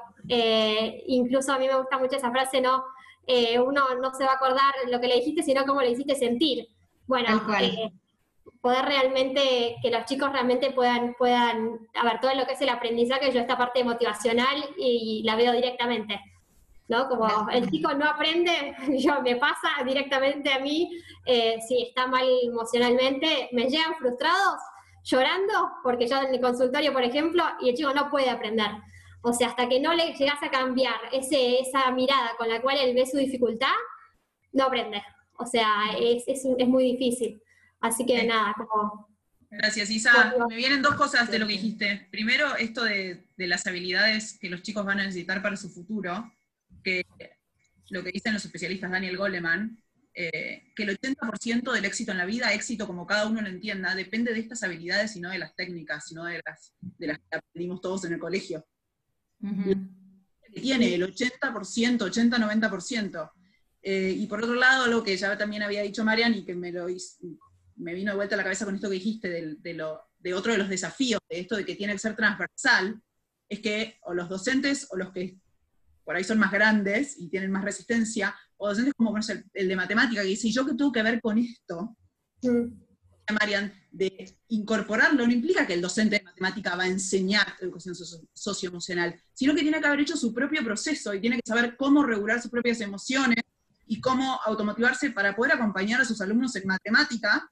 incluso 1.08 1.54
a 1.54 1.60
mí 1.60 1.68
me 1.68 1.76
gusta 1.76 1.98
mucho 1.98 2.16
esa 2.18 2.32
frase, 2.32 2.62
¿no? 2.62 2.86
uno 3.66 3.96
no 4.02 4.14
se 4.14 4.26
va 4.26 4.34
a 4.34 4.36
acordar 4.36 4.74
lo 4.90 5.00
que 5.00 5.08
le 5.08 5.16
dijiste, 5.16 5.44
sino 5.44 5.66
cómo 5.66 5.82
le 5.82 5.92
hiciste 5.92 6.16
sentir. 6.16 6.68
Bueno, 7.08 7.42
poder 8.64 8.86
realmente, 8.86 9.76
que 9.82 9.92
los 9.92 10.06
chicos 10.06 10.32
realmente 10.32 10.72
puedan, 10.72 11.16
puedan, 11.16 11.80
a 11.96 12.06
ver, 12.06 12.22
todo 12.22 12.34
lo 12.34 12.46
que 12.46 12.54
es 12.54 12.62
el 12.62 12.70
aprendizaje, 12.70 13.30
yo 13.30 13.42
esta 13.42 13.58
parte 13.58 13.84
motivacional 13.84 14.56
y, 14.78 15.22
la 15.26 15.36
veo 15.36 15.52
directamente. 15.52 16.18
¿no? 16.88 17.10
Como 17.10 17.50
el 17.50 17.70
chico 17.70 17.94
no 17.94 18.06
aprende, 18.06 18.74
yo 19.00 19.22
me 19.22 19.36
pasa 19.36 19.68
directamente 19.86 20.54
a 20.54 20.60
mí, 20.60 20.98
eh, 21.26 21.58
si 21.68 21.84
está 21.84 22.08
mal 22.08 22.26
emocionalmente, 22.42 23.50
me 23.52 23.66
llegan 23.66 23.96
frustrados, 23.96 24.62
llorando, 25.04 25.54
porque 25.84 26.08
yo 26.08 26.22
en 26.22 26.34
el 26.34 26.40
consultorio, 26.40 26.94
por 26.94 27.04
ejemplo, 27.04 27.44
y 27.60 27.70
el 27.70 27.76
chico 27.76 27.94
no 27.94 28.10
puede 28.10 28.30
aprender. 28.30 28.72
O 29.24 29.34
sea, 29.34 29.50
hasta 29.50 29.68
que 29.68 29.82
no 29.82 29.94
le 29.94 30.14
llegas 30.14 30.42
a 30.42 30.50
cambiar 30.50 31.02
ese, 31.12 31.60
esa 31.60 31.92
mirada 31.92 32.32
con 32.38 32.48
la 32.48 32.62
cual 32.62 32.78
él 32.78 32.96
ve 32.96 33.06
su 33.06 33.18
dificultad, 33.18 33.76
no 34.54 34.64
aprende. 34.64 35.04
O 35.38 35.46
sea, 35.46 35.68
es, 36.00 36.26
es, 36.30 36.46
es 36.46 36.68
muy 36.70 36.94
difícil. 36.94 37.42
Así 37.84 38.06
que 38.06 38.26
nada, 38.26 38.56
como... 38.58 39.10
Gracias, 39.52 39.90
Isa. 39.90 40.34
Me 40.48 40.56
vienen 40.56 40.82
dos 40.82 40.96
cosas 40.96 41.30
de 41.30 41.38
lo 41.38 41.46
que 41.46 41.54
dijiste. 41.54 42.08
Primero, 42.10 42.56
esto 42.56 42.86
de, 42.86 43.28
las 43.38 43.68
habilidades 43.68 44.40
que 44.40 44.50
los 44.50 44.64
chicos 44.64 44.86
van 44.86 45.02
a 45.02 45.04
necesitar 45.04 45.44
para 45.44 45.58
su 45.58 45.70
futuro, 45.70 46.32
que 46.82 47.06
lo 47.90 48.02
que 48.02 48.12
dicen 48.12 48.34
los 48.34 48.46
especialistas 48.46 48.90
Daniel 48.90 49.18
Goleman, 49.18 49.78
eh, 50.16 50.72
que 50.74 50.84
el 50.84 50.98
80% 50.98 51.74
del 51.74 51.86
éxito 51.86 52.14
en 52.14 52.20
la 52.20 52.26
vida, 52.26 52.54
éxito 52.54 52.88
como 52.88 53.06
cada 53.06 53.28
uno 53.28 53.42
lo 53.42 53.50
entienda, 53.50 53.94
depende 53.96 54.34
de 54.34 54.40
estas 54.40 54.64
habilidades 54.64 55.18
y 55.18 55.20
no 55.20 55.30
de 55.30 55.40
las 55.40 55.54
técnicas, 55.54 56.06
sino 56.08 56.24
de 56.24 56.42
las, 56.44 56.74
de 56.80 57.08
las 57.08 57.18
que 57.20 57.36
aprendimos 57.36 57.82
todos 57.82 58.06
en 58.06 58.14
el 58.14 58.20
colegio. 58.20 58.66
Tiene 60.54 60.96
el 60.96 61.04
80%, 61.04 61.98
80-90%. 61.98 63.32
Eh, 63.82 64.16
y 64.18 64.26
por 64.28 64.42
otro 64.42 64.56
lado, 64.56 64.88
lo 64.88 65.04
que 65.04 65.18
ya 65.18 65.38
también 65.38 65.64
había 65.64 65.82
dicho 65.82 66.06
Marian 66.06 66.34
y 66.34 66.46
que 66.46 66.56
me 66.56 66.72
lo 66.72 66.88
hizo, 66.88 67.18
me 67.78 67.94
vino 67.94 68.12
de 68.12 68.16
vuelta 68.16 68.36
a 68.36 68.38
la 68.38 68.44
cabeza 68.44 68.66
con 68.66 68.76
esto 68.76 68.90
que 68.90 68.96
dijiste 68.96 69.58
de, 69.62 69.74
lo, 69.74 70.02
de 70.20 70.34
otro 70.34 70.52
de 70.52 70.58
los 70.58 70.70
desafíos, 70.70 71.20
de 71.30 71.40
esto 71.40 71.56
de 71.56 71.66
que 71.66 71.76
tiene 71.76 71.94
que 71.94 72.00
ser 72.00 72.16
transversal, 72.16 73.02
es 73.50 73.60
que 73.60 74.00
o 74.04 74.14
los 74.14 74.30
docentes 74.30 74.88
o 74.92 74.98
los 74.98 75.12
que 75.12 75.38
por 76.04 76.16
ahí 76.16 76.24
son 76.24 76.40
más 76.40 76.52
grandes 76.52 77.16
y 77.18 77.30
tienen 77.30 77.52
más 77.52 77.64
resistencia, 77.64 78.36
o 78.58 78.68
docentes 78.68 78.94
como 78.96 79.16
el, 79.18 79.46
el 79.54 79.68
de 79.68 79.76
matemática, 79.76 80.22
que 80.22 80.28
dice, 80.28 80.52
¿yo 80.52 80.66
qué 80.66 80.74
tengo 80.74 80.92
que 80.92 81.04
ver 81.04 81.22
con 81.22 81.38
esto? 81.38 81.96
Mm. 82.42 82.84
Marian, 83.32 83.74
de 83.92 84.38
incorporarlo 84.50 85.26
no 85.26 85.32
implica 85.32 85.66
que 85.66 85.74
el 85.74 85.82
docente 85.82 86.18
de 86.18 86.24
matemática 86.24 86.76
va 86.76 86.84
a 86.84 86.88
enseñar 86.88 87.56
educación 87.62 87.96
socioemocional, 88.34 89.18
sino 89.34 89.56
que 89.56 89.62
tiene 89.62 89.80
que 89.80 89.88
haber 89.88 90.02
hecho 90.02 90.18
su 90.18 90.34
propio 90.34 90.64
proceso 90.64 91.14
y 91.14 91.22
tiene 91.22 91.38
que 91.38 91.48
saber 91.48 91.78
cómo 91.78 92.04
regular 92.04 92.42
sus 92.42 92.52
propias 92.52 92.82
emociones 92.82 93.38
y 93.88 94.02
cómo 94.02 94.40
automotivarse 94.46 95.12
para 95.12 95.36
poder 95.36 95.54
acompañar 95.54 96.02
a 96.02 96.06
sus 96.06 96.20
alumnos 96.20 96.56
en 96.56 96.68
matemática 96.68 97.50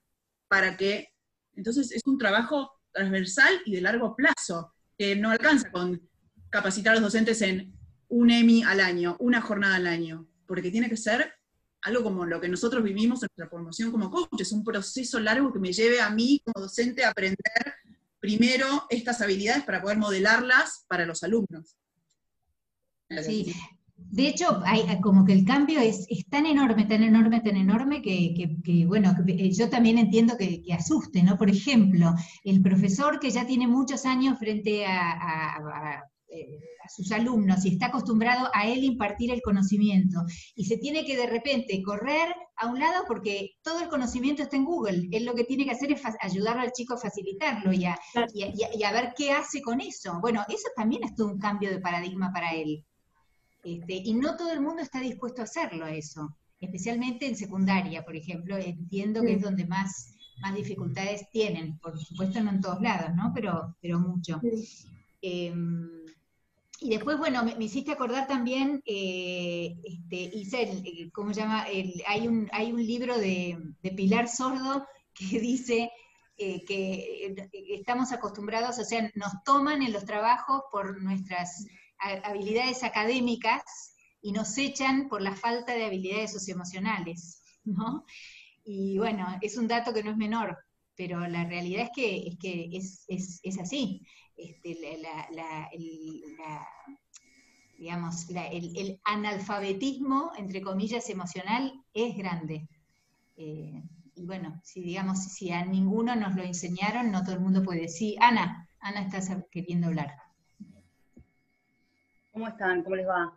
para 0.52 0.76
que, 0.76 1.08
entonces 1.56 1.94
es 1.94 2.02
un 2.06 2.18
trabajo 2.18 2.74
transversal 2.92 3.62
y 3.66 3.74
de 3.74 3.80
largo 3.80 4.18
plazo, 4.18 4.74
que 4.98 5.16
no 5.16 5.30
alcanza 5.30 5.72
con 5.72 6.10
capacitar 6.50 6.92
a 6.92 6.96
los 6.96 7.04
docentes 7.04 7.42
en 7.42 7.74
un 8.10 8.30
EMI 8.30 8.64
al 8.64 8.82
año, 8.82 9.16
una 9.22 9.40
jornada 9.40 9.78
al 9.78 9.88
año, 9.88 10.28
porque 10.46 10.70
tiene 10.70 10.90
que 10.90 10.98
ser 10.98 11.34
algo 11.84 12.04
como 12.04 12.26
lo 12.26 12.42
que 12.42 12.50
nosotros 12.50 12.84
vivimos 12.84 13.24
en 13.24 13.30
nuestra 13.30 13.48
formación 13.48 13.92
como 13.92 14.12
coach, 14.12 14.42
es 14.42 14.52
un 14.52 14.66
proceso 14.66 15.22
largo 15.22 15.54
que 15.54 15.60
me 15.60 15.72
lleve 15.72 16.02
a 16.02 16.10
mí 16.10 16.42
como 16.44 16.66
docente 16.66 17.06
a 17.06 17.12
aprender 17.12 17.38
primero 18.20 18.88
estas 18.90 19.22
habilidades 19.22 19.64
para 19.64 19.82
poder 19.82 20.00
modelarlas 20.00 20.84
para 20.90 21.06
los 21.06 21.24
alumnos. 21.24 21.78
Sí, 23.24 23.56
de 24.10 24.28
hecho, 24.28 24.62
hay, 24.66 24.84
como 25.02 25.26
que 25.26 25.34
el 25.34 25.46
cambio 25.46 25.80
es, 25.80 26.08
tan 26.30 26.46
enorme, 26.46 26.86
tan 26.86 27.04
enorme, 27.04 27.40
tan 27.42 27.56
enorme 27.56 28.02
que, 28.02 28.86
bueno, 28.88 29.16
eh, 29.28 29.52
yo 29.52 29.70
también 29.70 29.98
entiendo 29.98 30.38
que, 30.38 30.64
asuste, 30.74 31.24
¿no? 31.24 31.38
Por 31.38 31.50
ejemplo, 31.50 32.14
el 32.44 32.62
profesor 32.62 33.20
que 33.20 33.30
ya 33.30 33.46
tiene 33.46 33.68
muchos 33.68 34.06
años 34.06 34.38
frente 34.40 34.86
a, 34.86 35.58
eh, 36.30 36.60
a, 36.84 36.90
sus 36.90 37.12
alumnos 37.12 37.66
y 37.66 37.74
está 37.74 37.88
acostumbrado 37.88 38.50
a 38.54 38.68
él 38.68 38.84
impartir 38.84 39.32
el 39.32 39.42
conocimiento 39.42 40.24
y 40.56 40.66
se 40.66 40.78
tiene 40.78 41.06
que 41.06 41.16
de 41.16 41.28
repente 41.28 41.82
correr 41.84 42.34
a 42.58 42.68
un 42.68 42.80
lado 42.80 43.06
porque 43.08 43.52
todo 43.62 43.80
el 43.82 43.90
conocimiento 43.90 44.44
está 44.44 44.58
en 44.58 44.66
Google. 44.66 45.08
Él 45.12 45.26
lo 45.26 45.36
que 45.36 45.44
tiene 45.44 45.64
que 45.66 45.72
hacer 45.72 45.92
es 45.92 46.02
ayudar 46.22 46.58
al 46.58 46.72
chico 46.72 46.96
a 46.96 46.98
facilitarlo 46.98 47.72
y 47.72 47.86
a, 47.86 47.98
y 48.34 48.84
a 48.84 48.92
ver 48.92 49.14
qué 49.16 49.32
hace 49.32 49.62
con 49.62 49.80
eso. 49.80 50.20
Bueno, 50.22 50.44
eso 50.50 50.68
también 50.76 51.04
es 51.04 51.16
todo 51.16 51.28
un 51.28 51.40
cambio 51.40 51.70
de 51.70 51.80
paradigma 51.80 52.32
para 52.34 52.54
él. 52.54 52.86
Este, 53.64 53.94
y 53.94 54.14
no 54.14 54.36
todo 54.36 54.52
el 54.52 54.62
mundo 54.62 54.82
está 54.82 55.00
dispuesto 55.00 55.42
a 55.42 55.46
hacerlo 55.46 55.86
eso, 55.86 56.36
especialmente 56.60 57.28
en 57.28 57.36
secundaria, 57.36 58.04
por 58.04 58.16
ejemplo, 58.16 58.58
entiendo 58.58 59.22
que 59.22 59.34
es 59.34 59.42
donde 59.42 59.66
más, 59.66 60.16
más 60.42 60.56
dificultades 60.56 61.30
tienen, 61.32 61.78
por 61.80 61.98
supuesto 62.00 62.42
no 62.42 62.52
en 62.52 62.62
todos 62.62 62.82
lados, 62.82 63.16
¿no? 63.16 63.32
Pero, 63.34 63.76
pero 63.82 64.00
mucho. 64.00 64.42
Em, 65.22 65.90
y 66.80 66.90
después, 66.90 67.20
bueno, 67.20 67.44
me, 67.44 67.64
hiciste 67.64 67.92
acordar 67.92 68.28
también, 68.28 68.82
eh, 68.88 69.76
este, 69.84 70.16
hice 70.36 70.64
el, 70.64 71.12
¿cómo 71.12 71.32
se 71.34 71.42
llama? 71.42 71.66
hay, 72.08 72.28
un, 72.28 72.50
hay 72.52 72.72
un 72.72 72.84
libro 72.84 73.20
de, 73.20 73.60
Pilar 73.96 74.28
Sordo 74.28 74.88
que 75.14 75.26
dice 75.40 75.92
eh, 76.38 76.66
que 76.66 77.28
eh, 77.28 77.50
estamos 77.70 78.12
acostumbrados, 78.12 78.80
o 78.80 78.84
sea, 78.84 79.12
nos 79.14 79.44
toman 79.44 79.84
en 79.84 79.94
los 79.94 80.06
trabajos 80.06 80.64
por 80.72 81.00
nuestras 81.04 81.68
habilidades 82.02 82.84
académicas 82.84 83.64
y 84.22 84.32
nos 84.32 84.58
echan 84.58 85.08
por 85.10 85.22
la 85.22 85.36
falta 85.36 85.74
de 85.74 85.86
habilidades 85.86 86.34
socioemocionales, 86.34 87.42
¿no? 87.64 88.06
Y 88.64 88.98
bueno, 88.98 89.28
es 89.42 89.58
un 89.58 89.68
dato 89.68 89.94
que 89.94 90.04
no 90.04 90.12
es 90.12 90.18
menor, 90.18 90.58
pero 90.96 91.28
la 91.28 91.46
realidad 91.46 91.86
es 91.86 91.90
que 91.96 92.28
es, 92.28 92.38
que 92.38 92.70
es, 93.44 93.60
así. 93.60 94.06
Este, 94.38 94.78
digamos, 97.78 98.30
el, 98.30 99.00
analfabetismo, 99.04 100.32
entre 100.38 100.62
comillas, 100.62 101.10
emocional 101.10 101.74
es 101.94 102.16
grande. 102.16 102.68
Eh, 103.38 103.82
y 104.14 104.26
bueno, 104.26 104.62
si 104.64 104.82
digamos, 104.82 105.24
si 105.24 105.52
a 105.52 105.66
ninguno 105.66 106.16
nos 106.16 106.36
lo 106.36 106.44
enseñaron, 106.44 107.12
no 107.12 107.24
todo 107.24 107.34
el 107.34 107.42
mundo 107.42 107.64
puede 107.64 107.82
decir, 107.82 108.18
Ana, 108.22 108.70
Ana 108.80 109.02
estás 109.02 109.32
queriendo 109.52 109.88
hablar. 109.88 110.21
¿Cómo 112.42 112.54
están? 112.54 112.82
¿Cómo 112.82 112.96
les 112.96 113.08
va? 113.08 113.32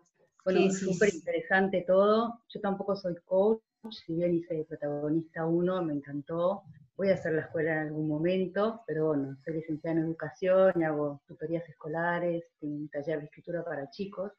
Bueno, 0.47 0.71
súper 0.71 1.13
interesante 1.13 1.85
todo. 1.87 2.41
Yo 2.49 2.59
tampoco 2.63 2.97
soy 2.97 3.15
coach, 3.27 3.61
si 3.91 4.15
bien 4.15 4.33
hice 4.33 4.65
protagonista 4.67 5.45
uno, 5.45 5.83
me 5.83 5.93
encantó. 5.93 6.63
Voy 6.97 7.11
a 7.11 7.13
hacer 7.13 7.35
la 7.35 7.43
escuela 7.43 7.73
en 7.73 7.79
algún 7.89 8.09
momento, 8.09 8.81
pero 8.87 9.09
bueno, 9.09 9.37
soy 9.45 9.57
licenciada 9.57 9.99
en 9.99 10.05
educación 10.05 10.73
y 10.77 10.85
hago 10.85 11.21
tutorías 11.27 11.69
escolares, 11.69 12.45
un 12.63 12.89
taller 12.89 13.19
de 13.19 13.25
escritura 13.27 13.63
para 13.63 13.91
chicos. 13.91 14.33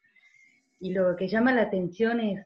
Y 0.80 0.93
lo 0.93 1.16
que 1.16 1.28
llama 1.28 1.53
la 1.53 1.61
atención 1.61 2.20
es 2.20 2.43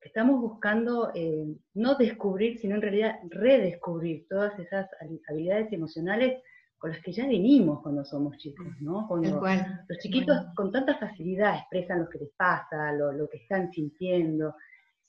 que 0.00 0.08
estamos 0.08 0.40
buscando 0.40 1.12
eh, 1.14 1.54
no 1.74 1.96
descubrir, 1.96 2.58
sino 2.58 2.76
en 2.76 2.80
realidad 2.80 3.16
redescubrir 3.28 4.26
todas 4.26 4.58
esas 4.58 4.88
habilidades 5.28 5.70
emocionales 5.74 6.42
con 6.78 6.90
las 6.90 7.00
que 7.00 7.12
ya 7.12 7.26
venimos 7.26 7.82
cuando 7.82 8.04
somos 8.04 8.36
chicos, 8.38 8.66
¿no? 8.80 9.06
Cuando 9.08 9.40
los 9.88 9.98
chiquitos 9.98 10.46
con 10.54 10.70
tanta 10.70 10.96
facilidad 10.96 11.56
expresan 11.56 12.00
lo 12.00 12.08
que 12.08 12.18
les 12.18 12.30
pasa, 12.36 12.92
lo, 12.92 13.28
que 13.28 13.38
están 13.38 13.70
sintiendo, 13.72 14.54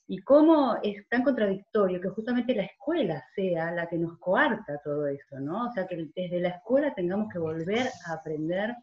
y 0.08 0.18
cómo 0.18 0.76
es 0.82 1.08
tan 1.08 1.22
contradictorio 1.22 2.00
que 2.00 2.08
justamente 2.08 2.56
la 2.56 2.64
escuela 2.64 3.24
sea 3.36 3.70
la 3.70 3.88
que 3.88 3.96
nos 3.96 4.18
coarta 4.18 4.80
todo 4.82 5.06
eso, 5.06 5.38
¿no? 5.38 5.68
O 5.68 5.72
sea, 5.72 5.86
que 5.86 6.08
desde 6.16 6.40
la 6.40 6.48
escuela 6.48 6.92
tengamos 6.94 7.32
que 7.32 7.38
volver 7.38 7.86
a 8.06 8.14
aprender 8.14 8.74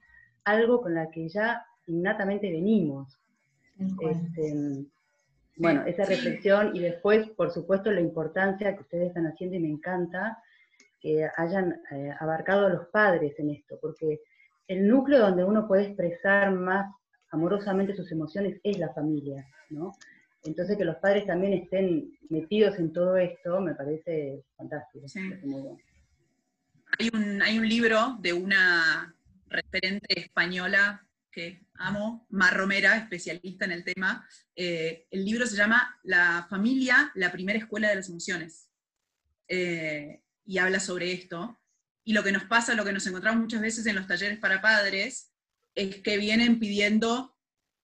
algo 0.46 0.82
con 0.82 0.96
la 0.96 1.12
que 1.12 1.28
ya 1.28 1.66
innatamente 1.88 2.50
venimos. 2.50 3.20
Este, 4.00 4.86
bueno, 5.58 5.84
esa 5.86 6.06
reflexión 6.06 6.74
y 6.74 6.80
después, 6.80 7.30
por 7.32 7.52
supuesto, 7.52 7.92
la 7.92 8.00
importancia 8.00 8.74
que 8.76 8.82
ustedes 8.82 9.08
están 9.10 9.28
haciendo 9.28 9.58
y 9.58 9.60
me 9.60 9.70
encanta, 9.70 10.42
que 11.00 11.28
hayan 11.38 11.82
eh, 11.92 12.12
abarcado 12.20 12.68
a 12.68 12.70
los 12.70 12.88
padres 12.88 13.38
en 13.40 13.52
esto, 13.52 13.78
porque 13.82 14.22
el 14.68 14.88
núcleo 14.88 15.20
donde 15.20 15.44
uno 15.44 15.68
puede 15.68 15.86
expresar 15.86 16.52
más 16.52 16.94
amorosamente 17.32 17.96
sus 17.96 18.12
emociones 18.12 18.60
es 18.64 18.78
la 18.78 18.94
familia, 18.94 19.46
¿no? 19.70 19.94
Entonces 20.44 20.78
que 20.78 20.86
los 20.86 20.98
padres 20.98 21.26
también 21.26 21.54
estén 21.54 22.18
metidos 22.30 22.78
en 22.80 22.94
todo 22.94 23.18
esto 23.18 23.60
me 23.60 23.76
parece 23.76 24.44
fantástico. 24.56 25.06
Hay, 27.00 27.10
un, 27.14 27.42
hay 27.42 27.60
un 27.60 27.68
libro 27.68 28.18
de 28.20 28.34
una 28.34 29.14
referente 29.50 30.20
española 30.20 31.06
que 31.32 31.68
amo, 31.76 32.26
Mar 32.30 32.56
Romera, 32.56 32.98
especialista 32.98 33.66
en 33.66 33.72
el 33.72 33.84
tema. 33.84 34.28
Eh, 34.56 35.06
el 35.12 35.26
libro 35.26 35.46
se 35.46 35.56
llama 35.56 36.00
La 36.04 36.48
familia, 36.50 37.12
la 37.16 37.32
primera 37.32 37.60
escuela 37.60 37.90
de 37.90 37.96
las 37.96 38.10
emociones. 38.10 38.70
Eh, 39.48 40.22
y 40.48 40.58
habla 40.58 40.80
sobre 40.80 41.12
esto. 41.12 41.60
Y 42.04 42.14
lo 42.14 42.24
que 42.24 42.32
nos 42.32 42.46
pasa, 42.46 42.74
lo 42.74 42.86
que 42.86 42.94
nos 42.94 43.06
encontramos 43.06 43.42
muchas 43.42 43.62
veces 43.62 43.86
en 43.86 43.96
los 43.96 44.08
talleres 44.08 44.40
para 44.40 44.62
padres, 44.62 45.32
es 45.76 45.98
que 45.98 46.18
vienen 46.18 46.60
pidiendo, 46.60 47.38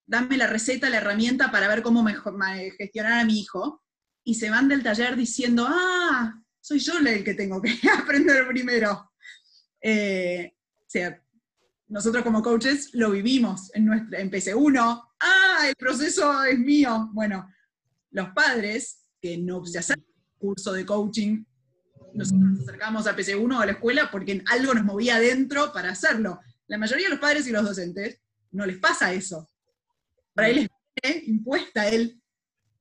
dame 0.07 0.37
la 0.37 0.47
receta, 0.47 0.89
la 0.89 0.97
herramienta 0.97 1.51
para 1.51 1.67
ver 1.67 1.83
cómo 1.83 2.01
mejor, 2.01 2.35
gestionar 2.77 3.19
a 3.19 3.25
mi 3.25 3.41
hijo, 3.41 3.83
y 4.23 4.35
se 4.35 4.49
van 4.49 4.69
del 4.69 4.81
taller 4.81 5.17
diciendo, 5.17 5.67
ah, 5.69 6.41
soy 6.61 6.79
yo 6.79 6.97
el 6.97 7.23
que 7.23 7.33
tengo 7.33 7.61
que 7.61 7.77
aprender 7.99 8.47
primero. 8.47 9.11
Eh, 9.81 10.53
o 10.55 10.85
sea, 10.87 11.21
nosotros 11.89 12.23
como 12.23 12.41
coaches 12.41 12.93
lo 12.93 13.11
vivimos 13.11 13.69
en, 13.75 13.85
nuestra, 13.85 14.21
en 14.21 14.31
PC1, 14.31 15.09
ah, 15.19 15.65
el 15.67 15.75
proceso 15.75 16.43
es 16.45 16.57
mío. 16.57 17.09
Bueno, 17.11 17.45
los 18.11 18.29
padres 18.29 19.03
que 19.21 19.37
no 19.37 19.65
se 19.65 19.79
hacen 19.79 20.05
curso 20.37 20.71
de 20.71 20.85
coaching 20.85 21.43
nosotros 22.13 22.41
nos 22.41 22.59
acercamos 22.61 23.07
a 23.07 23.15
PC1 23.15 23.61
a 23.61 23.65
la 23.65 23.71
escuela 23.73 24.09
porque 24.11 24.43
algo 24.47 24.73
nos 24.73 24.83
movía 24.83 25.15
adentro 25.15 25.71
para 25.73 25.91
hacerlo. 25.91 26.39
La 26.67 26.77
mayoría 26.77 27.05
de 27.05 27.11
los 27.11 27.19
padres 27.19 27.47
y 27.47 27.51
los 27.51 27.63
docentes 27.63 28.19
no 28.51 28.65
les 28.65 28.77
pasa 28.77 29.13
eso. 29.13 29.49
Para 30.33 30.49
él 30.49 30.69
es 31.01 31.27
impuesta, 31.27 31.87
él 31.87 32.21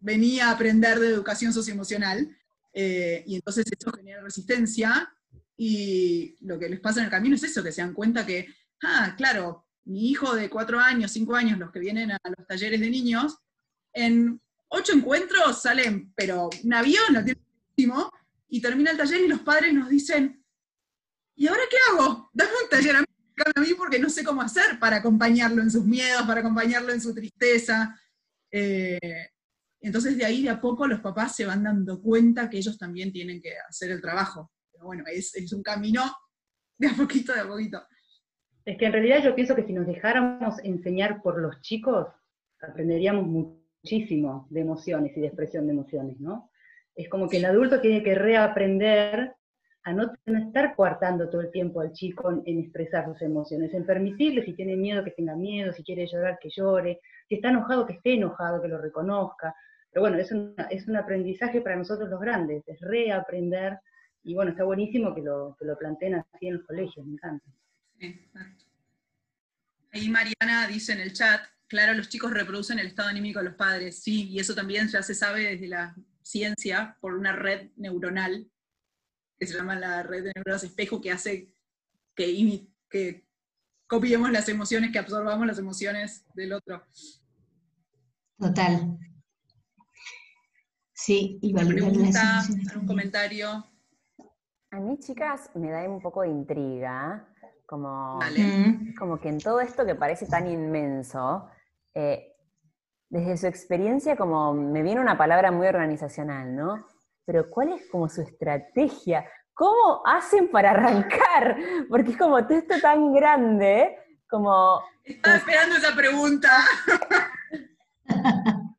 venía 0.01 0.49
a 0.49 0.53
aprender 0.53 0.99
de 0.99 1.09
educación 1.09 1.53
socioemocional, 1.53 2.37
eh, 2.73 3.23
y 3.27 3.37
entonces 3.37 3.65
eso 3.71 3.93
genera 3.93 4.23
resistencia, 4.23 5.13
y 5.57 6.37
lo 6.41 6.59
que 6.59 6.69
les 6.69 6.81
pasa 6.81 7.01
en 7.01 7.07
el 7.07 7.11
camino 7.11 7.37
es 7.37 7.43
eso, 7.45 7.63
que 7.63 7.73
se 7.73 7.83
dan 7.83 7.95
cuenta 7.95 8.27
que, 8.27 8.49
ah, 8.83 9.15
claro, 9.17 9.67
mi 9.85 10.11
hijo 10.11 10.35
de 10.35 10.49
cuatro 10.49 10.81
años, 10.81 11.13
cinco 11.13 11.35
años, 11.35 11.59
los 11.59 11.71
que 11.71 11.81
vienen 11.81 12.13
a 12.13 12.19
los 12.37 12.47
talleres 12.47 12.81
de 12.81 12.91
niños, 12.91 13.39
en 13.93 14.41
ocho 14.69 14.93
encuentros 14.93 15.63
salen, 15.63 16.13
pero 16.17 16.49
un 16.65 16.75
avión 16.75 17.13
lo 17.13 17.25
tiene 17.25 17.41
y 18.53 18.61
termina 18.61 18.91
el 18.91 18.99
taller 18.99 19.23
y 19.23 19.29
los 19.29 19.41
padres 19.41 19.73
nos 19.73 19.89
dicen, 19.89 20.45
¿y 21.35 21.49
ahora 21.49 21.63
qué 21.71 21.77
hago? 21.89 22.29
Dame 22.35 22.51
un 22.63 22.69
taller 22.69 22.97
a 22.97 23.01
mí, 23.01 23.69
porque 23.79 23.99
no 23.99 24.11
sé 24.11 24.23
cómo 24.23 24.43
hacer 24.43 24.79
para 24.79 24.97
acompañarlo 24.97 25.63
en 25.63 25.71
sus 25.71 25.87
miedos, 25.87 26.25
para 26.27 26.41
acompañarlo 26.41 26.93
en 26.93 27.01
su 27.01 27.15
tristeza. 27.15 27.99
Eh, 28.51 28.99
entonces 29.81 30.19
de 30.19 30.27
ahí 30.27 30.43
de 30.43 30.51
a 30.51 30.61
poco 30.61 30.87
los 30.87 31.01
papás 31.01 31.35
se 31.35 31.47
van 31.47 31.63
dando 31.63 32.03
cuenta 32.03 32.51
que 32.51 32.59
ellos 32.59 32.77
también 32.77 33.11
tienen 33.11 33.41
que 33.41 33.55
hacer 33.67 33.91
el 33.91 34.03
trabajo. 34.03 34.53
Pero 34.71 34.85
bueno, 34.85 35.05
es, 35.11 35.35
es 35.35 35.51
un 35.55 35.63
camino 35.63 36.03
de 36.77 36.89
a 36.89 36.95
poquito, 36.95 37.33
de 37.33 37.41
a 37.41 37.49
poquito. 37.49 37.83
Es 38.67 38.77
que 38.77 38.85
en 38.85 38.93
realidad 38.93 39.25
yo 39.25 39.35
pienso 39.35 39.57
que 39.57 39.65
si 39.65 39.73
nos 39.73 39.87
dejáramos 39.87 40.57
enseñar 40.63 41.23
por 41.23 41.41
los 41.41 41.59
chicos, 41.63 42.07
aprenderíamos 42.61 43.27
muchísimo 43.27 44.47
de 44.51 44.61
emociones 44.61 45.17
y 45.17 45.23
de 45.23 45.29
expresión 45.29 45.67
de 45.67 45.73
emociones, 45.73 46.21
¿no? 46.21 46.52
Es 46.95 47.09
como 47.09 47.29
que 47.29 47.39
el 47.39 47.45
adulto 47.45 47.81
tiene 47.81 48.03
que 48.03 48.15
reaprender 48.15 49.35
a 49.85 49.93
no 49.93 50.13
estar 50.27 50.75
coartando 50.77 51.29
todo 51.29 51.41
el 51.41 51.51
tiempo 51.51 51.81
al 51.81 51.93
chico 51.93 52.43
en, 52.45 52.59
expresar 52.61 53.07
sus 53.07 53.21
emociones, 53.23 53.75
en 53.75 53.85
permitirle 53.85 54.45
si 54.45 54.55
tiene 54.55 54.77
miedo 54.77 55.03
que 55.03 55.11
tenga 55.11 55.35
miedo, 55.35 55.73
si 55.73 55.83
quiere 55.83 56.07
llorar 56.07 56.39
que 56.41 56.51
llore, 56.51 57.01
si 57.29 57.37
está 57.37 57.49
enojado 57.49 57.87
que 57.87 57.95
esté 57.95 58.15
enojado, 58.15 58.63
que 58.63 58.69
lo 58.69 58.79
reconozca. 58.79 59.55
Pero 59.91 60.03
bueno, 60.03 60.19
es, 60.19 60.31
es 60.71 60.89
un 60.89 60.97
aprendizaje 60.97 61.61
para 61.61 61.77
nosotros 61.77 62.09
los 62.09 62.21
grandes, 62.21 62.63
es 62.69 62.81
reaprender, 62.81 63.79
y 64.23 64.35
bueno, 64.35 64.53
está 64.53 64.63
buenísimo 64.65 65.15
que 65.15 65.23
lo, 65.23 65.57
que 65.59 65.65
lo 65.65 65.77
planteen 65.77 66.15
así 66.15 66.47
en 66.47 66.55
los 66.55 66.65
colegios, 66.65 67.05
me 67.05 67.15
encanta. 67.15 67.47
Exacto. 67.99 68.65
Ahí 69.93 70.09
Mariana 70.09 70.67
dice 70.69 70.93
en 70.93 71.01
el 71.01 71.13
chat, 71.13 71.41
claro, 71.67 71.93
los 71.93 72.09
chicos 72.09 72.33
reproducen 72.33 72.79
el 72.79 72.87
estado 72.87 73.09
anímico 73.09 73.41
de 73.41 73.47
los 73.47 73.55
padres, 73.55 74.03
sí, 74.03 74.29
y 74.31 74.39
eso 74.39 74.55
también 74.55 74.89
ya 74.89 75.03
se 75.03 75.15
sabe 75.15 75.51
desde 75.51 75.67
la 75.67 75.95
ciencia 76.23 76.97
por 77.01 77.15
una 77.15 77.33
red 77.33 77.71
neuronal 77.77 78.51
que 79.39 79.47
se 79.47 79.55
llama 79.55 79.75
la 79.77 80.03
red 80.03 80.25
de 80.25 80.33
neuronas 80.35 80.65
espejo, 80.65 81.01
que 81.01 81.11
hace 81.11 81.53
que, 82.15 82.69
que 82.89 83.27
copiemos 83.87 84.31
las 84.31 84.49
emociones, 84.49 84.93
que 84.93 84.99
absorbamos 84.99 85.47
las 85.47 85.59
emociones 85.59 86.25
del 86.35 86.53
otro. 86.53 86.83
Total. 88.39 88.99
Sí, 90.95 91.39
y 91.43 91.53
pregunta, 91.53 92.41
algún 92.71 92.87
comentario. 92.87 93.67
A 94.71 94.81
mí, 94.81 94.99
chicas, 94.99 95.51
me 95.55 95.71
da 95.71 95.89
un 95.89 96.01
poco 96.01 96.23
de 96.23 96.29
intriga, 96.29 97.29
como, 97.67 98.21
como 98.99 99.21
que 99.21 99.29
en 99.29 99.39
todo 99.39 99.61
esto 99.61 99.85
que 99.85 99.95
parece 99.95 100.27
tan 100.27 100.47
inmenso, 100.47 101.49
eh, 101.95 102.32
desde 103.13 103.37
su 103.37 103.47
experiencia, 103.47 104.17
como 104.17 104.55
me 104.55 104.83
viene 104.83 104.99
una 104.99 105.19
palabra 105.19 105.53
muy 105.53 105.67
organizacional, 105.67 106.57
¿no? 106.57 106.87
Pero 107.27 107.51
¿cuál 107.51 107.75
es 107.75 107.83
como 107.91 108.09
su 108.09 108.23
estrategia? 108.23 109.27
¿Cómo 109.53 110.01
hacen 110.07 110.51
para 110.51 110.71
arrancar? 110.71 111.59
Porque 111.91 112.13
es 112.13 112.17
como 112.17 112.39
esto 112.39 112.81
tan 112.81 113.13
grande, 113.13 113.99
como... 114.27 114.81
Estaba 115.05 115.37
esperando 115.37 115.77
esa 115.77 115.95
pregunta. 115.95 116.51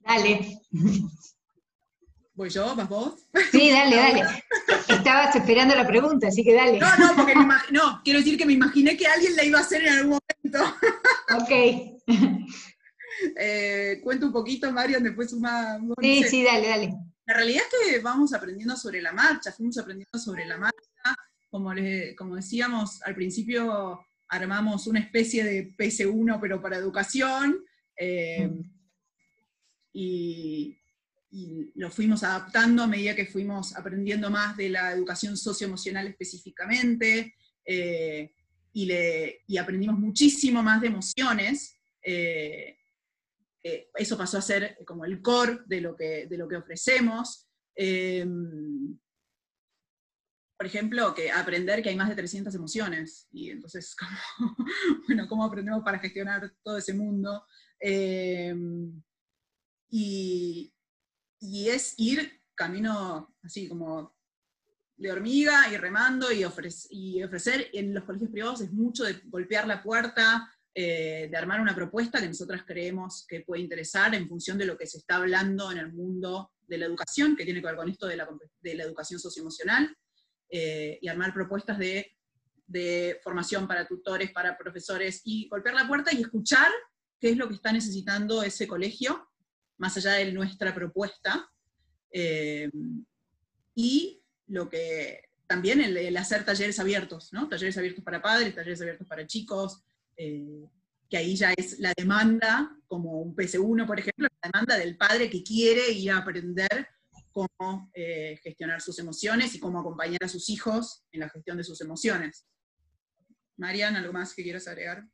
Dale. 0.00 0.60
¿Voy 2.34 2.50
yo? 2.50 2.76
¿Vas 2.76 2.88
vos? 2.88 3.14
Sí, 3.50 3.70
dale, 3.70 3.96
dale. 3.96 4.24
Estabas 4.88 5.34
esperando 5.34 5.74
la 5.74 5.86
pregunta, 5.86 6.28
así 6.28 6.44
que 6.44 6.52
dale. 6.52 6.78
No, 6.78 6.96
no, 6.98 7.16
porque 7.16 7.34
no, 7.34 8.02
quiero 8.04 8.18
decir 8.18 8.36
que 8.36 8.44
me 8.44 8.52
imaginé 8.52 8.94
que 8.94 9.06
alguien 9.06 9.34
la 9.34 9.44
iba 9.44 9.58
a 9.58 9.62
hacer 9.62 9.82
en 9.86 9.94
algún 9.94 10.20
momento. 10.44 10.74
Ok. 11.34 11.50
Eh, 13.38 14.00
cuento 14.02 14.26
un 14.26 14.32
poquito, 14.32 14.70
Marian, 14.72 15.02
después 15.02 15.30
suma... 15.30 15.78
Sí, 16.00 16.22
sí, 16.24 16.44
dale, 16.44 16.68
dale. 16.68 16.94
La 17.26 17.34
realidad 17.34 17.62
es 17.64 17.92
que 17.92 17.98
vamos 18.00 18.32
aprendiendo 18.32 18.76
sobre 18.76 19.02
la 19.02 19.12
marcha, 19.12 19.52
fuimos 19.52 19.78
aprendiendo 19.78 20.18
sobre 20.18 20.46
la 20.46 20.58
marcha. 20.58 20.76
Como, 21.50 21.72
como 22.16 22.36
decíamos 22.36 23.02
al 23.02 23.14
principio, 23.14 24.00
armamos 24.28 24.86
una 24.86 25.00
especie 25.00 25.44
de 25.44 25.74
PS1, 25.76 26.38
pero 26.40 26.60
para 26.60 26.76
educación. 26.76 27.64
Eh, 27.98 28.46
mm. 28.48 28.60
y, 29.92 30.78
lo 31.74 31.90
fuimos 31.90 32.22
adaptando 32.22 32.82
a 32.82 32.86
medida 32.86 33.14
que 33.14 33.26
fuimos 33.26 33.76
aprendiendo 33.76 34.30
más 34.30 34.56
de 34.56 34.70
la 34.70 34.92
educación 34.92 35.36
socioemocional 35.36 36.06
específicamente, 36.06 37.34
eh, 37.66 38.32
y, 38.72 38.86
le, 38.86 39.42
aprendimos 39.60 39.98
muchísimo 39.98 40.62
más 40.62 40.80
de 40.80 40.86
emociones. 40.86 41.74
Eh, 42.02 42.78
eh, 43.66 43.90
eso 43.94 44.16
pasó 44.16 44.38
a 44.38 44.42
ser 44.42 44.78
como 44.86 45.04
el 45.04 45.20
core 45.22 45.60
de 45.66 45.80
lo 45.80 45.96
que, 45.96 46.26
de 46.26 46.38
lo 46.38 46.48
que 46.48 46.56
ofrecemos. 46.56 47.48
por 50.58 50.66
ejemplo, 50.66 51.14
que 51.14 51.30
aprender 51.30 51.82
que 51.82 51.90
hay 51.90 51.96
más 51.96 52.08
de 52.08 52.14
300 52.14 52.54
emociones, 52.54 53.28
y 53.30 53.50
entonces, 53.50 53.94
¿cómo, 54.38 54.56
bueno, 55.06 55.28
¿cómo 55.28 55.44
aprendemos 55.44 55.82
para 55.84 55.98
gestionar 55.98 56.52
todo 56.62 56.78
ese 56.78 56.94
mundo? 56.94 57.44
y, 59.88 60.72
y 61.40 61.68
es 61.68 61.94
ir 61.98 62.40
camino 62.56 63.36
así 63.42 63.68
como 63.68 64.16
de 64.96 65.12
hormiga 65.12 65.70
y 65.70 65.76
remando 65.76 66.32
y, 66.32 66.44
y 66.90 67.22
ofrecer 67.22 67.68
en 67.72 67.94
los 67.94 68.04
colegios 68.04 68.30
privados 68.30 68.62
es 68.62 68.72
mucho 68.72 69.04
de 69.04 69.20
golpear 69.26 69.66
la 69.66 69.82
puerta, 69.82 70.50
eh, 70.78 71.28
de 71.30 71.36
armar 71.38 71.58
una 71.58 71.74
propuesta 71.74 72.20
que 72.20 72.28
nosotras 72.28 72.62
creemos 72.66 73.24
que 73.26 73.40
puede 73.40 73.62
interesar 73.62 74.14
en 74.14 74.28
función 74.28 74.58
de 74.58 74.66
lo 74.66 74.76
que 74.76 74.86
se 74.86 74.98
está 74.98 75.16
hablando 75.16 75.72
en 75.72 75.78
el 75.78 75.90
mundo 75.90 76.52
de 76.68 76.76
la 76.76 76.84
educación, 76.84 77.34
que 77.34 77.46
tiene 77.46 77.62
que 77.62 77.66
ver 77.66 77.76
con 77.76 77.88
esto 77.88 78.06
de 78.06 78.16
la, 78.16 78.28
educación 78.84 79.18
socioemocional, 79.18 79.96
eh, 80.50 80.98
y 81.00 81.08
armar 81.08 81.32
propuestas 81.32 81.78
de, 81.78 82.12
formación 83.24 83.66
para 83.66 83.86
tutores, 83.86 84.32
para 84.32 84.58
profesores, 84.58 85.22
y 85.24 85.48
golpear 85.48 85.74
la 85.74 85.88
puerta 85.88 86.12
y 86.12 86.20
escuchar 86.20 86.70
qué 87.18 87.30
es 87.30 87.38
lo 87.38 87.48
que 87.48 87.54
está 87.54 87.72
necesitando 87.72 88.42
ese 88.42 88.68
colegio 88.68 89.30
más 89.78 89.96
allá 89.96 90.12
de 90.12 90.30
nuestra 90.30 90.74
propuesta. 90.74 91.50
Eh, 92.10 92.70
y 93.74 94.22
lo 94.48 94.68
que 94.68 95.22
también 95.46 95.80
el, 95.80 96.14
hacer 96.18 96.44
talleres 96.44 96.78
abiertos, 96.78 97.32
¿no? 97.32 97.48
Talleres 97.48 97.78
abiertos 97.78 98.04
para 98.04 98.20
padres, 98.20 98.54
talleres 98.54 98.82
abiertos 98.82 99.08
para 99.08 99.26
chicos, 99.26 99.82
eh, 100.16 100.68
que 101.08 101.16
ahí 101.16 101.36
ya 101.36 101.52
es 101.52 101.78
la 101.78 101.92
demanda, 101.96 102.70
como 102.86 103.20
un 103.20 103.34
PC1, 103.34 103.86
por 103.86 103.98
ejemplo, 103.98 104.28
la 104.28 104.50
demanda 104.50 104.76
del 104.76 104.96
padre 104.96 105.30
que 105.30 105.42
quiere 105.42 105.90
ir 105.90 106.10
a 106.10 106.18
aprender 106.18 106.88
cómo 107.30 107.90
eh, 107.94 108.38
gestionar 108.42 108.80
sus 108.80 108.98
emociones 108.98 109.54
y 109.54 109.60
cómo 109.60 109.80
acompañar 109.80 110.24
a 110.24 110.28
sus 110.28 110.48
hijos 110.48 111.04
en 111.12 111.20
la 111.20 111.28
gestión 111.28 111.56
de 111.58 111.64
sus 111.64 111.80
emociones. 111.80 112.46
Marian, 113.56 113.96
¿algo 113.96 114.12
más 114.12 114.34
que 114.34 114.42
quieras 114.42 114.66
agregar? 114.68 115.04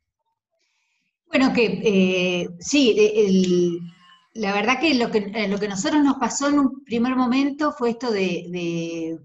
Bueno, 1.27 1.53
que 1.53 2.47
sí, 2.59 2.95
el, 2.97 3.79
la 4.33 4.53
verdad 4.53 4.79
que 4.79 4.95
lo 4.95 5.11
que, 5.11 5.31
eh, 5.33 5.47
lo 5.47 5.59
que 5.59 5.67
nosotros 5.67 6.03
nos 6.03 6.17
pasó 6.17 6.49
en 6.49 6.59
un 6.59 6.83
primer 6.83 7.15
momento 7.15 7.71
fue 7.71 7.91
esto 7.91 8.11
de, 8.11 9.19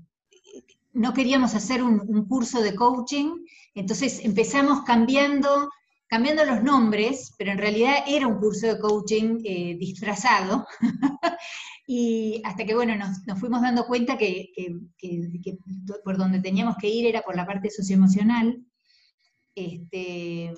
no 0.93 1.15
queríamos 1.15 1.55
hacer 1.55 1.83
un, 1.83 2.27
curso 2.27 2.61
de 2.61 2.75
coaching, 2.75 3.45
entonces 3.79 4.25
empezamos 4.25 4.83
cambiando, 4.83 5.71
cambiando 6.09 6.45
los 6.45 6.63
nombres, 6.63 7.33
pero 7.39 7.53
en 7.53 7.59
realidad 7.59 8.05
era 8.07 8.27
un 8.27 8.39
curso 8.39 8.67
de 8.67 8.81
coaching 8.81 9.41
eh, 9.45 9.77
disfrazado. 9.79 10.67
y 11.87 12.43
hasta 12.45 12.65
que, 12.65 12.75
bueno, 12.75 12.97
nos, 12.97 13.19
fuimos 13.39 13.63
dando 13.63 13.87
cuenta 13.87 14.19
que, 14.19 14.51
por 16.05 16.17
donde 16.17 16.41
teníamos 16.41 16.77
que 16.77 16.89
ir 16.89 17.07
era 17.07 17.23
por 17.23 17.37
la 17.37 17.47
parte 17.47 17.71
socioemocional. 17.71 18.65
Este, 19.55 20.53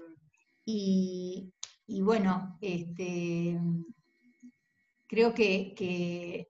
y, 0.65 1.53
bueno, 2.03 2.57
este, 2.61 3.61
creo 5.07 5.35
que, 5.35 6.49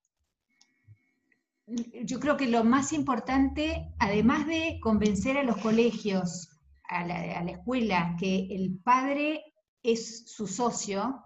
yo 2.04 2.20
creo 2.20 2.36
que 2.36 2.46
lo 2.46 2.64
más 2.64 2.92
importante, 2.92 3.92
además 3.98 4.46
de 4.46 4.78
convencer 4.80 5.36
a 5.36 5.42
los 5.42 5.56
colegios, 5.58 6.49
a 6.90 7.06
la, 7.06 7.50
escuela, 7.50 8.16
que 8.18 8.48
el 8.50 8.78
padre 8.84 9.42
es 9.82 10.30
su 10.30 10.46
socio, 10.46 11.24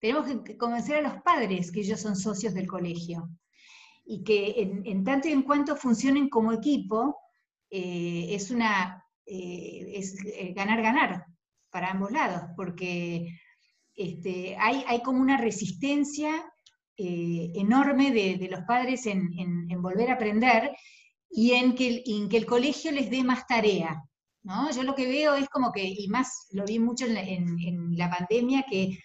tenemos 0.00 0.26
que 0.42 0.56
convencer 0.56 0.96
a 0.96 1.02
los 1.02 1.22
padres 1.22 1.70
que 1.70 1.80
ellos 1.80 2.00
son 2.00 2.16
socios 2.16 2.54
del 2.54 2.66
colegio. 2.66 3.28
Y 4.06 4.24
que 4.24 4.54
en, 4.84 5.04
tanto 5.04 5.28
y 5.28 5.32
en 5.32 5.42
cuanto 5.42 5.76
funcionen 5.76 6.28
como 6.28 6.52
equipo, 6.52 7.18
eh, 7.70 8.28
es 8.30 8.50
una 8.50 9.04
eh, 9.32 9.92
es 9.94 10.16
eh, 10.24 10.52
ganar, 10.56 10.82
ganar 10.82 11.24
para 11.70 11.92
ambos 11.92 12.10
lados, 12.10 12.50
porque 12.56 13.38
este, 13.94 14.56
hay, 14.58 14.82
hay 14.88 15.02
como 15.02 15.20
una 15.20 15.36
resistencia 15.36 16.52
eh, 16.96 17.52
enorme 17.54 18.10
de, 18.10 18.48
los 18.50 18.62
padres 18.62 19.06
en, 19.06 19.68
volver 19.80 20.10
a 20.10 20.14
aprender 20.14 20.76
y 21.30 21.52
en 21.52 21.76
que, 21.76 22.02
el 22.04 22.44
colegio 22.44 22.90
les 22.90 23.08
dé 23.08 23.22
más 23.22 23.46
tarea. 23.46 24.02
Yo 24.42 24.82
lo 24.82 24.94
que 24.94 25.06
veo 25.06 25.34
es 25.34 25.48
como 25.48 25.70
que, 25.72 25.84
y 25.84 26.08
más 26.08 26.48
lo 26.52 26.64
vi 26.64 26.78
mucho 26.78 27.06
en 27.06 27.96
la, 27.96 28.10
pandemia, 28.10 28.64
que 28.68 28.98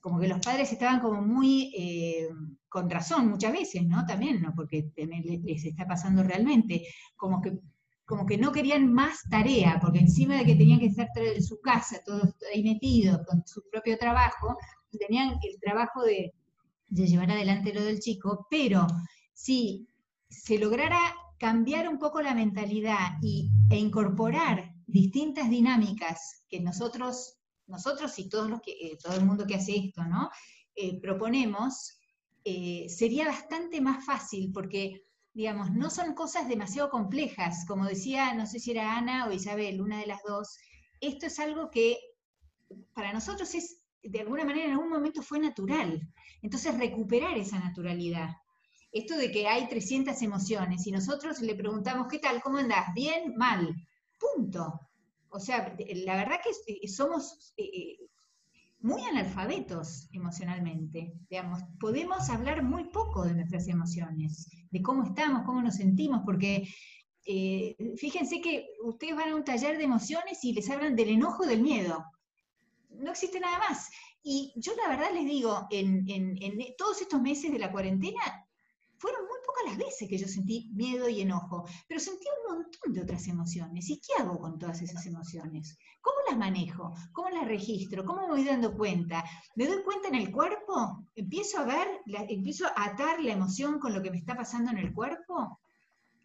como 0.00 0.18
que 0.18 0.28
los 0.28 0.40
padres 0.40 0.72
estaban 0.72 1.00
como 1.00 1.22
muy 1.22 1.72
eh, 1.76 2.28
con 2.68 2.90
razón 2.90 3.28
muchas 3.28 3.52
veces, 3.52 3.86
¿no? 3.86 4.04
También, 4.06 4.40
¿no? 4.40 4.52
Porque 4.54 4.90
les 4.96 5.64
está 5.64 5.86
pasando 5.86 6.22
realmente, 6.22 6.86
como 7.16 7.40
que 7.40 7.58
como 8.04 8.26
que 8.26 8.36
no 8.36 8.50
querían 8.50 8.92
más 8.92 9.20
tarea, 9.30 9.78
porque 9.80 10.00
encima 10.00 10.36
de 10.36 10.44
que 10.44 10.56
tenían 10.56 10.80
que 10.80 10.86
estar 10.86 11.06
en 11.16 11.40
su 11.44 11.60
casa, 11.60 12.00
todos 12.04 12.34
ahí 12.52 12.64
metidos 12.64 13.20
con 13.24 13.46
su 13.46 13.62
propio 13.70 13.96
trabajo, 13.98 14.56
tenían 14.98 15.38
el 15.40 15.60
trabajo 15.60 16.02
de, 16.02 16.34
de 16.88 17.06
llevar 17.06 17.30
adelante 17.30 17.72
lo 17.72 17.84
del 17.84 18.00
chico, 18.00 18.48
pero 18.50 18.84
si 19.32 19.88
se 20.28 20.58
lograra 20.58 20.98
cambiar 21.38 21.88
un 21.88 21.98
poco 21.98 22.20
la 22.20 22.34
mentalidad 22.34 23.16
y, 23.22 23.50
e 23.70 23.78
incorporar 23.78 24.74
distintas 24.90 25.48
dinámicas 25.50 26.44
que 26.48 26.60
nosotros, 26.60 27.38
nosotros 27.66 28.18
y 28.18 28.28
todos 28.28 28.50
los 28.50 28.60
que, 28.60 28.72
eh, 28.72 28.98
todo 29.02 29.14
el 29.14 29.24
mundo 29.24 29.46
que 29.46 29.54
hace 29.54 29.76
esto, 29.76 30.04
¿no? 30.04 30.30
Eh, 30.74 31.00
proponemos, 31.00 31.98
eh, 32.44 32.86
sería 32.88 33.26
bastante 33.26 33.80
más 33.80 34.04
fácil 34.04 34.50
porque, 34.52 35.04
digamos, 35.32 35.70
no 35.72 35.90
son 35.90 36.14
cosas 36.14 36.48
demasiado 36.48 36.90
complejas, 36.90 37.64
como 37.66 37.86
decía, 37.86 38.34
no 38.34 38.46
sé 38.46 38.58
si 38.58 38.72
era 38.72 38.96
Ana 38.96 39.26
o 39.26 39.32
Isabel, 39.32 39.80
una 39.80 39.98
de 39.98 40.06
las 40.06 40.20
dos, 40.26 40.56
esto 41.00 41.26
es 41.26 41.38
algo 41.38 41.70
que 41.70 41.98
para 42.94 43.12
nosotros 43.12 43.54
es 43.54 43.80
de 44.02 44.20
alguna 44.20 44.44
manera 44.44 44.66
en 44.66 44.72
algún 44.72 44.90
momento 44.90 45.22
fue 45.22 45.38
natural. 45.38 46.00
Entonces 46.42 46.78
recuperar 46.78 47.36
esa 47.36 47.58
naturalidad. 47.58 48.30
Esto 48.92 49.16
de 49.16 49.30
que 49.30 49.46
hay 49.46 49.68
300 49.68 50.20
emociones 50.22 50.86
y 50.86 50.92
nosotros 50.92 51.40
le 51.40 51.54
preguntamos, 51.54 52.08
¿qué 52.08 52.18
tal? 52.18 52.42
¿Cómo 52.42 52.58
andás? 52.58 52.92
¿Bien? 52.94 53.34
¿Mal? 53.36 53.74
Punto. 54.20 54.80
O 55.30 55.40
sea, 55.40 55.74
la 56.04 56.16
verdad 56.16 56.40
que 56.44 56.50
eh, 56.72 56.88
somos 56.88 57.54
eh, 57.56 57.64
eh, 57.64 57.98
muy 58.80 59.02
analfabetos 59.02 60.08
emocionalmente. 60.12 61.14
Digamos, 61.30 61.60
podemos 61.78 62.28
hablar 62.28 62.62
muy 62.62 62.84
poco 62.90 63.24
de 63.24 63.34
nuestras 63.34 63.68
emociones, 63.68 64.48
de 64.70 64.82
cómo 64.82 65.04
estamos, 65.04 65.44
cómo 65.44 65.62
nos 65.62 65.76
sentimos, 65.76 66.22
porque 66.24 66.68
fíjense 67.96 68.40
que 68.40 68.66
ustedes 68.82 69.14
van 69.14 69.28
a 69.28 69.36
un 69.36 69.44
taller 69.44 69.78
de 69.78 69.84
emociones 69.84 70.42
y 70.42 70.52
les 70.52 70.68
hablan 70.68 70.96
del 70.96 71.10
enojo 71.10 71.46
del 71.46 71.62
miedo. 71.62 72.04
No 72.88 73.12
existe 73.12 73.38
nada 73.38 73.58
más. 73.58 73.88
Y 74.22 74.52
yo 74.56 74.72
la 74.74 74.88
verdad 74.88 75.12
les 75.14 75.26
digo, 75.26 75.66
en, 75.70 76.04
todos 76.76 77.00
estos 77.00 77.20
meses 77.22 77.52
de 77.52 77.58
la 77.58 77.70
cuarentena, 77.70 78.20
fueron 78.98 79.26
muy 79.26 79.38
pocas 79.50 79.64
las 79.66 79.78
veces 79.78 80.08
que 80.08 80.18
yo 80.18 80.28
sentí 80.28 80.70
miedo 80.74 81.08
y 81.08 81.20
enojo, 81.20 81.66
pero 81.88 82.00
sentí 82.00 82.24
un 82.46 82.56
montón 82.56 82.92
de 82.92 83.02
otras 83.02 83.26
emociones. 83.26 83.90
¿Y 83.90 84.00
qué 84.00 84.22
hago 84.22 84.38
con 84.38 84.58
todas 84.58 84.80
esas 84.82 85.04
emociones? 85.06 85.76
¿Cómo 86.00 86.16
las 86.28 86.38
manejo? 86.38 86.94
¿Cómo 87.12 87.30
las 87.30 87.46
registro? 87.46 88.04
¿Cómo 88.04 88.22
me 88.22 88.28
voy 88.28 88.44
dando 88.44 88.76
cuenta? 88.76 89.24
¿Me 89.56 89.66
doy 89.66 89.82
cuenta 89.82 90.08
en 90.08 90.14
el 90.14 90.30
cuerpo? 90.30 91.04
¿Empiezo 91.14 91.58
a 91.58 91.64
ver, 91.64 91.88
empiezo 92.28 92.66
a 92.66 92.84
atar 92.84 93.20
la 93.20 93.32
emoción 93.32 93.78
con 93.78 93.92
lo 93.92 94.02
que 94.02 94.10
me 94.10 94.18
está 94.18 94.36
pasando 94.36 94.70
en 94.70 94.78
el 94.78 94.94
cuerpo? 94.94 95.60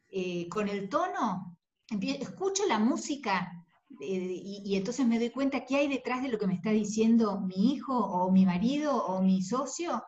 Eh, 0.09 0.47
¿Con 0.49 0.69
el 0.69 0.88
tono? 0.88 1.57
¿Escucho 1.89 2.63
la 2.67 2.80
música 2.80 3.65
eh, 4.01 4.41
y, 4.65 4.76
entonces 4.76 5.05
me 5.05 5.19
doy 5.19 5.30
cuenta 5.30 5.65
qué 5.65 5.78
hay 5.78 5.88
detrás 5.88 6.21
de 6.21 6.30
lo 6.30 6.38
que 6.38 6.47
me 6.47 6.55
está 6.55 6.71
diciendo 6.71 7.39
mi 7.39 7.73
hijo 7.73 7.97
o 7.97 8.32
mi 8.32 8.45
marido 8.45 8.95
o 9.05 9.21
mi 9.21 9.41
socio. 9.41 10.03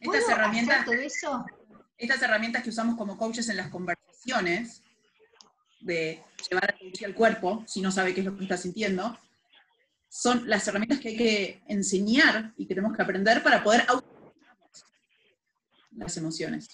Estas 0.00 0.28
herramientas, 0.28 0.84
todo 0.84 0.94
eso? 0.94 1.44
Estas 1.98 2.22
herramientas 2.22 2.62
que 2.62 2.70
usamos 2.70 2.96
como 2.96 3.16
coaches 3.16 3.48
en 3.48 3.56
las 3.56 3.68
conversaciones, 3.68 4.82
de 5.80 6.22
llevar 6.50 6.74
a 6.74 7.04
al 7.04 7.14
cuerpo, 7.14 7.64
si 7.66 7.80
no 7.80 7.92
sabe 7.92 8.14
qué 8.14 8.20
es 8.20 8.26
lo 8.26 8.36
que 8.36 8.44
está 8.44 8.56
sintiendo, 8.56 9.18
son 10.08 10.48
las 10.48 10.66
herramientas 10.66 11.00
que 11.00 11.08
hay 11.08 11.16
que 11.16 11.62
enseñar 11.66 12.54
y 12.56 12.66
que 12.66 12.74
tenemos 12.74 12.96
que 12.96 13.02
aprender 13.02 13.42
para 13.42 13.62
poder 13.62 13.84
las 15.96 16.16
emociones. 16.16 16.68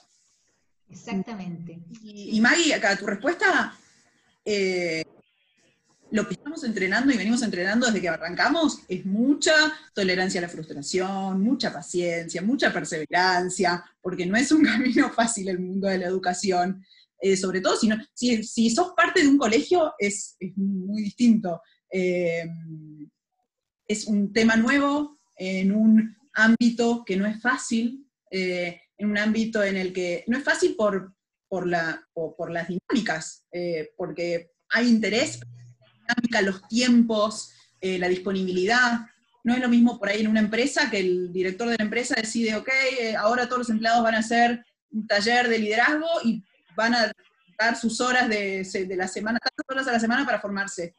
Exactamente. 0.88 1.80
Y, 2.02 2.36
y 2.36 2.40
Maggie, 2.40 2.74
acá 2.74 2.96
tu 2.96 3.06
respuesta 3.06 3.76
eh, 4.44 5.04
lo 6.12 6.26
que 6.26 6.34
estamos 6.34 6.64
entrenando 6.64 7.12
y 7.12 7.16
venimos 7.16 7.42
entrenando 7.42 7.86
desde 7.86 8.00
que 8.00 8.08
arrancamos 8.08 8.80
es 8.88 9.06
mucha 9.06 9.52
tolerancia 9.94 10.40
a 10.40 10.42
la 10.42 10.48
frustración, 10.48 11.40
mucha 11.40 11.72
paciencia, 11.72 12.42
mucha 12.42 12.72
perseverancia, 12.72 13.84
porque 14.00 14.26
no 14.26 14.36
es 14.36 14.50
un 14.52 14.64
camino 14.64 15.10
fácil 15.10 15.48
el 15.48 15.60
mundo 15.60 15.88
de 15.88 15.98
la 15.98 16.06
educación. 16.06 16.84
Eh, 17.20 17.36
sobre 17.36 17.60
todo 17.60 17.76
si, 17.76 17.86
no, 17.86 17.96
si, 18.14 18.70
sos 18.70 18.92
parte 18.96 19.22
de 19.22 19.28
un 19.28 19.38
colegio 19.38 19.94
es, 19.98 20.36
muy 20.56 21.02
distinto. 21.02 21.60
Eh, 21.90 22.46
es 23.86 24.06
un 24.06 24.32
tema 24.32 24.56
nuevo 24.56 25.18
en 25.36 25.72
un 25.72 26.16
ámbito 26.32 27.04
que 27.04 27.16
no 27.16 27.26
es 27.26 27.40
fácil, 27.40 28.06
eh, 28.30 28.80
en 28.96 29.10
un 29.10 29.18
ámbito 29.18 29.62
en 29.62 29.76
el 29.76 29.92
que 29.92 30.24
no 30.28 30.38
es 30.38 30.44
fácil 30.44 30.76
por, 30.76 31.14
por, 31.48 31.66
la, 31.66 32.06
por 32.14 32.50
las 32.50 32.68
dinámicas, 32.68 33.44
porque 33.96 34.52
hay 34.68 34.88
interés, 34.88 35.40
los 36.42 36.66
tiempos, 36.68 37.52
eh, 37.80 37.98
la 37.98 38.08
disponibilidad. 38.08 39.06
No 39.42 39.54
es 39.54 39.60
lo 39.60 39.68
mismo 39.68 39.98
por 39.98 40.08
ahí 40.08 40.20
en 40.20 40.28
una 40.28 40.40
empresa 40.40 40.90
que 40.90 41.00
el 41.00 41.32
director 41.32 41.68
de 41.68 41.76
la 41.78 41.84
empresa 41.84 42.14
decide, 42.14 42.56
ok, 42.56 42.68
eh, 43.00 43.16
ahora 43.16 43.46
todos 43.46 43.60
los 43.60 43.70
empleados 43.70 44.02
van 44.02 44.14
a 44.14 44.18
hacer 44.18 44.64
un 44.90 45.06
taller 45.06 45.48
de 45.48 45.58
liderazgo 45.58 46.06
y 46.24 46.44
van 46.76 46.94
a 46.94 47.12
dar 47.58 47.76
sus 47.76 48.00
horas 48.00 48.28
de, 48.28 48.94
la 48.96 49.08
semana, 49.08 49.38
tantas 49.38 49.64
horas 49.68 49.88
a 49.88 49.92
la 49.92 50.00
semana 50.00 50.24
para 50.24 50.40
formarse. 50.40 50.94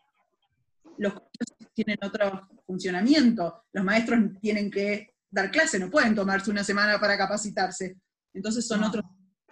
Los 0.97 1.14
colegios 1.14 1.74
tienen 1.74 1.97
otro 2.03 2.47
funcionamiento, 2.66 3.64
los 3.74 3.84
maestros 3.84 4.20
tienen 4.41 4.70
que 4.70 5.14
dar 5.30 5.49
clase, 5.51 5.80
no 5.80 5.89
pueden 5.89 6.16
tomarse 6.16 6.51
una 6.51 6.64
semana 6.64 6.99
para 6.99 7.18
capacitarse. 7.18 7.97
Entonces 8.34 8.68
son, 8.68 8.84
otros, 8.84 9.03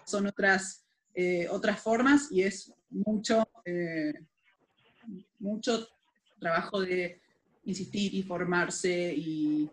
son 0.05 0.27
otras, 0.27 0.85
eh, 1.13 1.47
otras 1.49 1.79
formas 1.79 2.31
y 2.31 2.43
es 2.43 2.71
mucho 2.89 3.47
mucho 5.39 5.87
trabajo 6.39 6.81
de 6.81 7.21
insistir 7.65 8.13
y 8.13 8.23
formarse 8.23 9.13
y, 9.15 9.69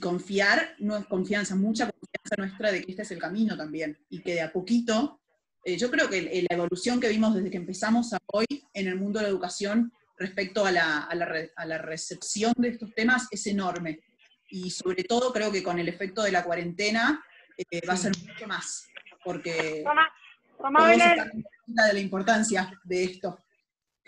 confiar, 0.00 0.76
no 0.78 0.96
es 0.96 1.04
confianza, 1.06 1.56
mucha 1.56 1.90
confianza 1.90 2.36
nuestra 2.38 2.70
de 2.70 2.84
que 2.84 2.92
este 2.92 3.02
es 3.02 3.10
el 3.10 3.18
camino 3.18 3.56
también 3.56 3.98
y 4.08 4.20
que 4.20 4.34
de 4.34 4.42
a 4.42 4.52
poquito, 4.52 5.20
eh, 5.64 5.76
yo 5.76 5.90
creo 5.90 6.08
que 6.08 6.46
la 6.48 6.56
evolución 6.56 7.00
que 7.00 7.08
vimos 7.08 7.34
desde 7.34 7.50
que 7.50 7.56
empezamos 7.56 8.12
a 8.12 8.18
hoy 8.26 8.46
en 8.72 8.86
el 8.86 8.94
mundo 8.94 9.18
de 9.18 9.24
la 9.24 9.30
educación 9.30 9.92
respecto 10.16 10.64
a 10.64 10.70
la, 10.70 11.00
a 11.00 11.66
la, 11.66 11.78
recepción 11.78 12.52
de 12.56 12.68
estos 12.68 12.94
temas 12.94 13.26
es 13.32 13.46
enorme. 13.48 14.00
Y 14.48 14.70
sobre 14.70 15.02
todo 15.02 15.32
creo 15.32 15.50
que 15.50 15.62
con 15.62 15.78
el 15.78 15.88
efecto 15.88 16.22
de 16.22 16.30
la 16.30 16.44
cuarentena 16.44 17.24
eh, 17.58 17.80
va 17.86 17.94
a 17.94 17.96
ser 17.96 18.12
mucho 18.16 18.46
más, 18.46 18.86
porque 19.24 19.82
todos 20.56 20.90
están 20.90 21.30
de 21.66 21.92
la 21.92 22.00
importancia 22.00 22.80
de 22.84 23.04
esto 23.04 23.38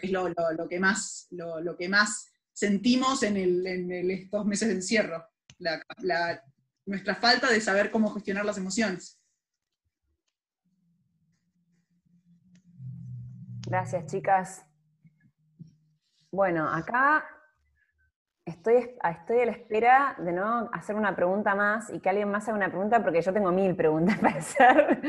es 0.02 0.10
lo, 0.10 0.68
que, 0.68 0.80
más, 0.80 1.28
lo, 1.30 1.76
que 1.76 1.88
más 1.88 2.32
sentimos 2.52 3.22
en, 3.22 3.36
estos 4.10 4.44
meses 4.44 4.68
de 4.68 4.74
encierro, 4.74 5.24
nuestra 6.84 7.14
falta 7.14 7.48
de 7.48 7.60
saber 7.60 7.90
cómo 7.90 8.10
gestionar 8.10 8.44
las 8.44 8.58
emociones. 8.58 9.18
Gracias, 13.64 14.06
chicas. 14.06 14.66
Bueno, 16.32 16.68
acá 16.68 17.24
estoy, 18.44 18.90
estoy 19.08 19.40
a 19.40 19.46
la 19.46 19.52
espera 19.52 20.16
de 20.18 20.32
no 20.32 20.68
hacer 20.72 20.96
una 20.96 21.14
pregunta 21.14 21.54
más 21.54 21.90
y 21.90 22.00
que 22.00 22.08
alguien 22.08 22.28
más 22.30 22.48
haga 22.48 22.56
una 22.56 22.70
pregunta 22.70 23.02
porque 23.02 23.22
yo 23.22 23.32
tengo 23.32 23.52
mil 23.52 23.76
preguntas 23.76 24.18
para 24.20 24.38
hacer. 24.38 25.00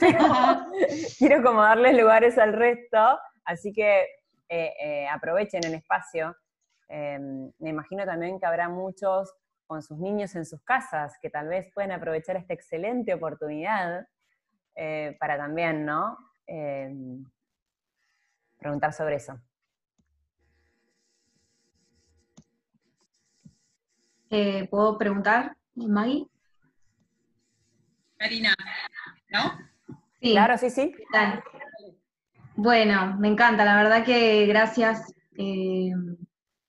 quiero 1.18 1.42
como 1.44 1.62
darles 1.62 1.96
lugares 1.96 2.36
al 2.38 2.52
resto. 2.54 2.98
Así 3.44 3.72
que 3.72 4.04
eh, 4.48 4.72
eh, 4.80 5.08
aprovechen 5.08 5.64
el 5.64 5.74
espacio. 5.74 6.36
Em, 6.88 7.50
me 7.58 7.70
imagino 7.70 8.04
también 8.04 8.38
que 8.38 8.46
habrá 8.46 8.68
muchos 8.68 9.34
con 9.66 9.82
sus 9.82 9.98
niños 9.98 10.34
en 10.36 10.46
sus 10.46 10.62
casas 10.62 11.14
que 11.20 11.30
tal 11.30 11.48
vez 11.48 11.72
pueden 11.74 11.90
aprovechar 11.90 12.36
esta 12.36 12.54
excelente 12.54 13.12
oportunidad 13.14 14.06
eh, 14.76 15.16
para 15.18 15.36
también, 15.36 15.84
¿no? 15.84 16.16
Em, 16.46 17.24
preguntar 18.58 18.92
sobre 18.92 19.16
eso. 19.16 19.38
¿Puedo 24.70 24.98
preguntar, 24.98 25.56
Maggie? 25.74 26.28
Marina, 28.18 28.54
¿no? 29.28 29.58
Sí. 30.20 30.32
Claro, 30.32 30.58
sí, 30.58 30.70
sí. 30.70 30.94
Bueno, 32.58 33.16
me 33.18 33.28
encanta, 33.28 33.66
la 33.66 33.76
verdad 33.76 34.02
que 34.02 34.46
gracias. 34.46 35.12
Eh, 35.36 35.92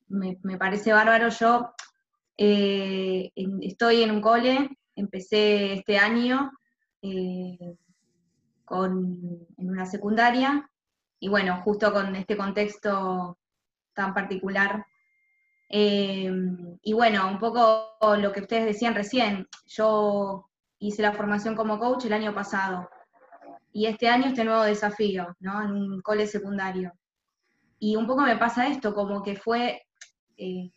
me, 0.10 0.58
parece 0.58 0.92
bárbaro. 0.92 1.30
Yo 1.30 1.74
eh, 2.38 3.32
estoy 3.62 4.04
en 4.04 4.12
un 4.12 4.20
cole, 4.20 4.70
empecé 4.96 5.72
este 5.74 5.98
año 5.98 6.52
eh, 7.02 7.78
con, 8.66 9.48
en 9.58 9.70
una 9.70 9.86
secundaria 9.86 10.70
y 11.22 11.30
bueno, 11.30 11.62
justo 11.62 11.94
con 11.94 12.18
este 12.18 12.36
contexto 12.36 13.38
tan 13.94 14.14
particular. 14.14 14.86
y 15.70 16.94
bueno, 16.94 17.30
un 17.30 17.40
poco 17.40 17.98
lo 18.18 18.34
que 18.34 18.42
ustedes 18.42 18.66
decían 18.66 18.94
recién, 18.94 19.48
yo 19.66 20.50
hice 20.80 21.02
la 21.02 21.14
formación 21.14 21.56
como 21.56 21.80
coach 21.80 22.06
el 22.06 22.14
año 22.14 22.34
pasado 22.34 22.90
y 23.78 23.86
este 23.86 24.10
año 24.10 24.26
este 24.26 24.44
nuevo 24.44 24.64
desafío, 24.64 25.36
¿no? 25.40 25.62
En 25.62 25.72
un 25.72 26.02
cole 26.02 26.26
secundario. 26.26 26.94
Y 27.78 27.96
un 27.96 28.08
poco 28.08 28.24
me 28.24 28.36
pasa 28.36 28.68
esto, 28.68 28.92
como 28.96 29.22
que 29.22 29.36
fue 29.36 29.84
eh, 30.36 30.72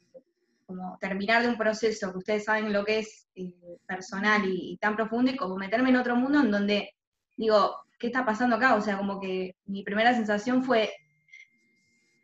como 0.67 0.99
terminar 1.01 1.41
de 1.41 1.49
un 1.49 1.57
proceso 1.57 2.13
que 2.13 2.19
ustedes 2.19 2.45
saben 2.45 2.75
lo 2.75 2.85
que 2.85 2.99
es 2.99 3.27
eh, 3.37 3.55
personal 3.87 4.43
y, 4.45 4.77
tan 4.83 4.97
profundo, 4.97 5.31
y 5.31 5.37
como 5.37 5.57
meterme 5.57 5.89
en 5.89 5.97
otro 5.97 6.15
mundo 6.15 6.41
en 6.41 6.51
donde 6.51 6.91
digo, 7.39 7.75
¿qué 7.99 8.09
está 8.09 8.27
pasando 8.27 8.57
acá? 8.57 8.75
O 8.75 8.83
sea, 8.83 8.99
como 8.99 9.19
que 9.19 9.57
mi 9.65 9.83
primera 9.83 10.13
sensación 10.13 10.63
fue, 10.63 10.93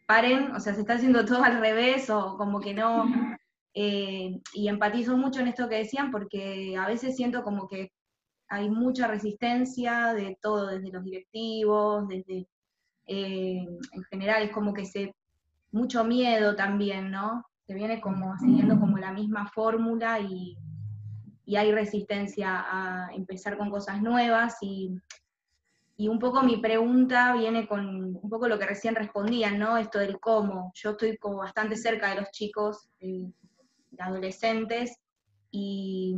paren, 0.05 0.55
o 0.55 0.61
sea, 0.61 0.75
se 0.75 0.81
está 0.81 0.97
haciendo 0.97 1.25
todo 1.25 1.43
al 1.43 1.59
revés, 1.59 2.11
o 2.11 2.37
como 2.37 2.61
que 2.61 2.75
no. 2.75 3.07
Eh, 3.73 4.43
y 4.53 4.69
empatizo 4.69 5.17
mucho 5.17 5.41
en 5.41 5.49
esto 5.49 5.71
que 5.71 5.77
decían, 5.77 6.11
porque 6.11 6.77
a 6.79 6.87
veces 6.87 7.17
siento 7.17 7.43
como 7.43 7.67
que 7.67 7.93
hay 8.49 8.71
mucha 8.71 9.07
resistencia 9.07 10.15
de 10.15 10.39
todo, 10.41 10.69
desde 10.69 10.91
los 10.91 11.05
directivos, 11.05 12.07
desde, 12.09 12.47
eh, 13.07 13.67
en 13.93 14.05
general, 14.11 14.43
es 14.43 14.53
como 14.53 14.73
que 14.73 14.85
se, 14.85 15.15
mucho 15.73 16.05
miedo 16.05 16.55
también, 16.57 17.11
¿no? 17.11 17.45
Se 17.67 17.75
viene 17.75 18.01
como 18.01 18.37
siguiendo 18.39 18.79
como 18.79 18.99
la 18.99 19.13
misma 19.13 19.49
fórmula 19.49 20.21
y, 20.21 20.57
hay 21.57 21.71
resistencia 21.73 22.65
a 22.69 23.15
empezar 23.15 23.57
con 23.57 23.71
cosas 23.71 24.03
nuevas 24.03 24.57
y, 24.63 25.01
un 25.99 26.19
poco 26.19 26.43
mi 26.43 26.59
pregunta 26.59 27.33
viene 27.35 27.67
con 27.67 28.17
un 28.17 28.29
poco 28.29 28.49
lo 28.49 28.59
que 28.59 28.67
recién 28.67 28.95
respondían, 28.95 29.59
¿no? 29.59 29.79
Esto 29.79 29.99
del 29.99 30.21
cómo. 30.21 30.73
Yo 30.75 30.91
estoy 30.91 31.17
como 31.17 31.39
bastante 31.39 31.77
cerca 31.77 32.11
de 32.11 32.21
los 32.21 32.31
chicos, 32.31 32.89
eh, 33.01 33.31
de 33.91 34.03
adolescentes, 34.03 34.99
y 35.51 36.15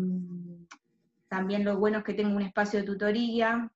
también 1.29 1.65
lo 1.65 1.79
bueno 1.79 1.99
es 1.99 2.05
que 2.05 2.15
tengo 2.15 2.37
un 2.37 2.43
espacio 2.43 2.81
de 2.81 2.87
tutoría 2.87 3.71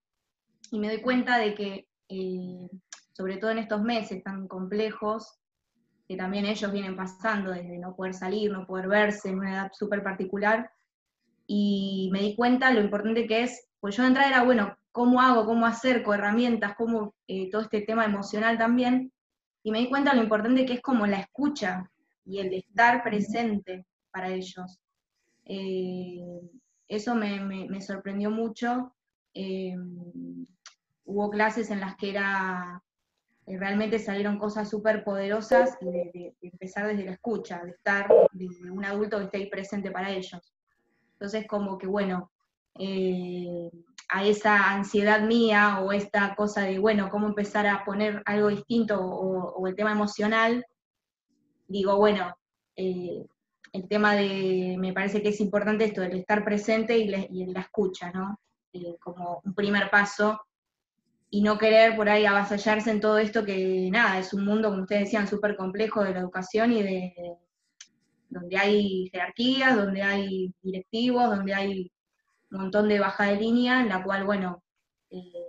y 0.71 0.79
me 0.79 0.89
doy 0.89 1.01
cuenta 1.01 1.39
de 1.39 1.55
que 1.55 1.89
eh, 2.09 2.69
sobre 3.13 3.37
todo 3.37 3.51
en 3.51 3.59
estos 3.59 3.83
meses 3.83 4.23
tan 4.23 4.49
complejos, 4.49 5.39
que 6.09 6.17
también 6.17 6.47
ellos 6.47 6.73
vienen 6.73 6.97
pasando 6.97 7.51
desde 7.51 7.79
no 7.79 7.95
poder 7.95 8.15
salir, 8.15 8.51
no 8.51 8.67
poder 8.67 8.89
verse 8.89 9.29
en 9.29 9.39
una 9.39 9.53
edad 9.53 9.73
súper 9.73 10.03
particular, 10.03 10.71
y 11.47 12.09
me 12.13 12.21
di 12.21 12.35
cuenta 12.35 12.73
lo 12.73 12.81
importante 12.81 13.27
que 13.27 13.43
es, 13.43 13.69
pues 13.81 13.97
yo 13.97 14.03
de 14.03 14.09
entrada 14.09 14.31
era, 14.31 14.45
bueno, 14.45 14.77
¿cómo 14.91 15.21
hago, 15.21 15.45
cómo 15.45 15.67
acerco 15.67 16.15
herramientas, 16.15 16.75
cómo 16.77 17.15
eh, 17.27 17.51
todo 17.51 17.63
este 17.63 17.83
tema 17.83 18.05
emocional 18.05 18.59
también? 18.59 19.13
Y 19.63 19.71
me 19.71 19.79
di 19.79 19.89
cuenta 19.89 20.15
lo 20.15 20.23
importante 20.23 20.67
que 20.67 20.75
es 20.75 20.81
como 20.81 21.07
la 21.07 21.21
escucha 21.21 21.91
y 22.25 22.39
el 22.39 22.53
estar 22.55 23.03
presente 23.03 23.87
para 24.11 24.29
ellos. 24.29 24.81
Eh, 25.45 26.41
eso 26.89 27.15
me, 27.15 27.81
sorprendió 27.81 28.31
mucho. 28.31 28.95
Eh, 29.35 29.77
hubo 31.05 31.31
clases 31.31 31.71
en 31.71 31.81
las 31.81 31.97
que 31.97 32.11
era 32.11 32.83
eh, 33.47 33.59
realmente 33.59 33.99
salieron 33.99 34.39
cosas 34.39 34.71
súper 34.71 35.03
poderosas 35.03 35.77
y 35.81 35.87
de, 35.87 36.37
empezar 36.43 36.87
desde 36.87 37.05
la 37.05 37.13
escucha, 37.13 37.61
de 37.65 37.71
estar, 37.71 38.09
de 38.33 38.49
un 38.71 38.85
adulto 38.85 39.19
que 39.19 39.25
esté 39.25 39.37
ahí 39.39 39.47
presente 39.51 39.91
para 39.91 40.11
ellos. 40.11 40.55
Entonces, 41.15 41.47
como 41.49 41.77
que 41.77 41.87
bueno, 41.87 42.31
eh, 42.79 43.71
a 44.09 44.25
esa 44.25 44.73
ansiedad 44.73 45.23
mía 45.23 45.81
o 45.81 45.93
esta 45.93 46.35
cosa 46.37 46.63
de, 46.63 46.79
bueno, 46.79 47.11
cómo 47.11 47.27
empezar 47.27 47.67
a 47.67 47.85
poner 47.85 48.23
algo 48.27 48.49
distinto 48.49 49.01
o, 49.01 49.67
el 49.67 49.75
tema 49.75 49.93
emocional, 49.93 50.65
digo, 51.67 51.97
bueno, 51.97 52.37
el 53.73 53.89
tema 53.89 54.15
de, 54.15 54.77
me 54.79 54.93
parece 54.93 55.23
que 55.23 55.31
es 55.31 55.41
importante 55.41 55.85
esto, 55.85 56.03
el 56.03 56.19
estar 56.19 56.45
presente 56.45 56.99
y, 56.99 57.09
la 57.09 57.61
escucha, 57.61 58.11
¿no? 58.13 58.39
como 59.01 59.43
un 59.45 59.55
primer 59.55 59.91
paso 59.91 60.41
y 61.29 61.43
no 61.43 61.59
querer 61.59 61.97
por 61.97 62.09
ahí 62.09 62.27
avasallarse 62.27 62.91
en 62.91 63.01
todo 63.01 63.19
esto 63.19 63.45
que 63.45 63.89
nada, 63.91 64.19
es 64.19 64.35
un 64.35 64.45
mundo, 64.45 64.69
como 64.69 64.83
ustedes 64.83 65.05
decían, 65.05 65.27
súper 65.27 65.57
complejo 65.57 66.05
de 66.05 66.13
la 66.13 66.21
educación 66.21 66.73
y 66.73 66.83
de 66.83 67.15
donde 68.29 68.57
hay 68.57 69.09
jerarquías, 69.11 69.77
donde 69.77 70.03
hay 70.03 70.55
directivos, 70.63 71.29
donde 71.29 71.55
hay 71.55 71.93
un 72.51 72.61
montón 72.61 72.89
de 72.89 73.01
baja 73.01 73.25
de 73.25 73.37
línea, 73.37 73.81
en 73.81 73.89
la 73.89 74.03
cual, 74.03 74.25
bueno, 74.25 74.63
eh, 75.11 75.49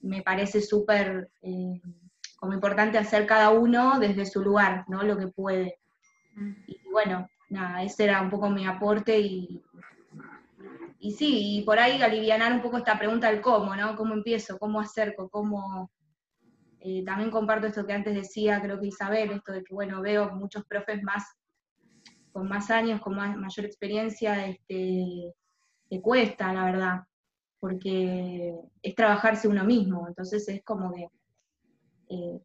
me 0.00 0.22
parece 0.22 0.60
súper 0.60 1.30
eh, 1.42 1.80
como 2.38 2.54
importante 2.54 2.98
hacer 2.98 3.26
cada 3.26 3.50
uno 3.50 3.98
desde 4.00 4.26
su 4.26 4.42
lugar, 4.42 4.84
¿no? 4.88 5.02
Lo 5.02 5.16
que 5.18 5.28
puede. 5.28 5.78
Mm. 6.34 6.52
Y 6.66 6.79
bueno, 6.90 7.28
nada, 7.48 7.82
ese 7.82 8.04
era 8.04 8.20
un 8.22 8.30
poco 8.30 8.48
mi 8.50 8.66
aporte 8.66 9.18
y, 9.18 9.62
y 11.00 11.12
sí, 11.12 11.58
y 11.58 11.62
por 11.62 11.78
ahí 11.78 12.00
alivianar 12.00 12.52
un 12.52 12.62
poco 12.62 12.78
esta 12.78 12.98
pregunta 12.98 13.30
del 13.30 13.40
cómo, 13.40 13.74
¿no? 13.74 13.96
¿Cómo 13.96 14.14
empiezo? 14.14 14.58
¿Cómo 14.58 14.80
acerco? 14.80 15.28
¿Cómo...? 15.28 15.90
Eh, 16.82 17.04
también 17.04 17.30
comparto 17.30 17.66
esto 17.66 17.86
que 17.86 17.92
antes 17.92 18.14
decía, 18.14 18.60
creo 18.62 18.80
que 18.80 18.86
Isabel, 18.86 19.32
esto 19.32 19.52
de 19.52 19.62
que, 19.62 19.74
bueno, 19.74 20.00
veo 20.00 20.34
muchos 20.34 20.64
profes 20.64 21.02
más, 21.02 21.24
con 22.32 22.48
más 22.48 22.70
años, 22.70 23.02
con 23.02 23.14
mayor 23.16 23.66
experiencia, 23.66 24.46
este, 24.46 25.34
que 25.90 26.00
cuesta, 26.00 26.52
la 26.54 26.64
verdad, 26.64 27.00
porque 27.58 28.54
es 28.80 28.94
trabajarse 28.94 29.46
uno 29.46 29.62
mismo, 29.64 30.08
entonces 30.08 30.48
es 30.48 30.64
como 30.64 30.90
que, 30.94 31.08
eh, 32.08 32.40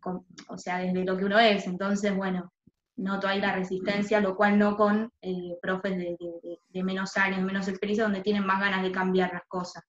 o 0.50 0.58
sea, 0.58 0.80
desde 0.80 1.06
lo 1.06 1.16
que 1.16 1.26
uno 1.26 1.40
es, 1.40 1.66
entonces, 1.66 2.14
bueno, 2.14 2.52
noto 2.98 3.28
ahí 3.28 3.40
la 3.40 3.54
resistencia, 3.54 4.20
lo 4.22 4.36
cual 4.36 4.58
no 4.58 4.78
con 4.78 5.12
eh, 5.22 5.58
profes 5.62 5.98
de, 5.98 6.84
menos 6.84 7.18
años, 7.18 7.42
menos 7.42 7.68
experiencia, 7.68 8.04
donde 8.04 8.22
tienen 8.22 8.46
más 8.46 8.60
ganas 8.60 8.84
de 8.84 8.92
cambiar 8.92 9.34
las 9.34 9.44
cosas. 9.48 9.84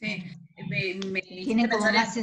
Sí, 0.00 0.24
me, 0.68 1.22
tienen 1.22 1.68
como 1.68 1.84
más 1.90 2.16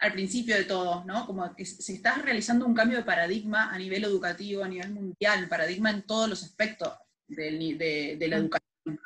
al 0.00 0.12
principio 0.12 0.56
de 0.56 0.64
todo, 0.64 1.04
¿no? 1.04 1.26
Como 1.26 1.54
que 1.54 1.66
se 1.66 1.92
está 1.92 2.14
realizando 2.14 2.66
un 2.66 2.74
cambio 2.74 2.98
de 2.98 3.04
paradigma 3.04 3.70
a 3.70 3.78
nivel 3.78 4.02
educativo, 4.04 4.64
a 4.64 4.68
nivel 4.68 4.90
mundial, 4.92 5.46
paradigma 5.48 5.90
en 5.90 6.02
todos 6.02 6.28
los 6.28 6.42
aspectos 6.42 6.94
de, 7.28 8.16
la 8.18 8.36
mm. 8.36 8.40
educación. 8.40 9.00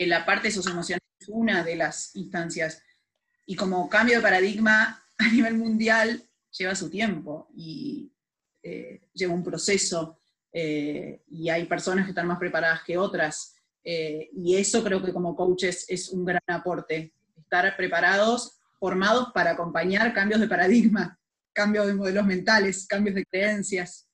La 0.00 0.24
parte 0.24 0.50
socioemocional 0.50 1.02
es 1.20 1.28
una 1.28 1.62
de 1.62 1.76
las 1.76 2.16
instancias. 2.16 2.82
Y 3.44 3.54
como 3.54 3.88
cambio 3.88 4.16
de 4.16 4.22
paradigma 4.22 5.04
a 5.18 5.28
nivel 5.28 5.54
mundial 5.54 6.22
lleva 6.56 6.74
su 6.74 6.88
tiempo. 6.88 7.48
Y 7.54 8.10
eh, 8.70 9.00
lleva 9.14 9.32
un 9.32 9.42
proceso 9.42 10.18
eh, 10.52 11.22
y 11.28 11.48
hay 11.48 11.64
personas 11.64 12.04
que 12.04 12.10
están 12.10 12.26
más 12.26 12.38
preparadas 12.38 12.82
que 12.84 12.98
otras. 12.98 13.54
Eh, 13.82 14.28
y 14.32 14.56
eso 14.56 14.84
creo 14.84 15.02
que 15.02 15.12
como 15.12 15.34
coaches 15.34 15.86
es 15.88 16.10
un 16.10 16.24
gran 16.24 16.42
aporte, 16.48 17.14
estar 17.36 17.76
preparados, 17.76 18.60
formados 18.78 19.28
para 19.32 19.52
acompañar 19.52 20.12
cambios 20.12 20.40
de 20.40 20.48
paradigma, 20.48 21.18
cambios 21.54 21.86
de 21.86 21.94
modelos 21.94 22.26
mentales, 22.26 22.86
cambios 22.86 23.14
de 23.14 23.24
creencias. 23.24 24.06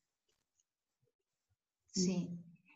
Sí, 1.93 2.29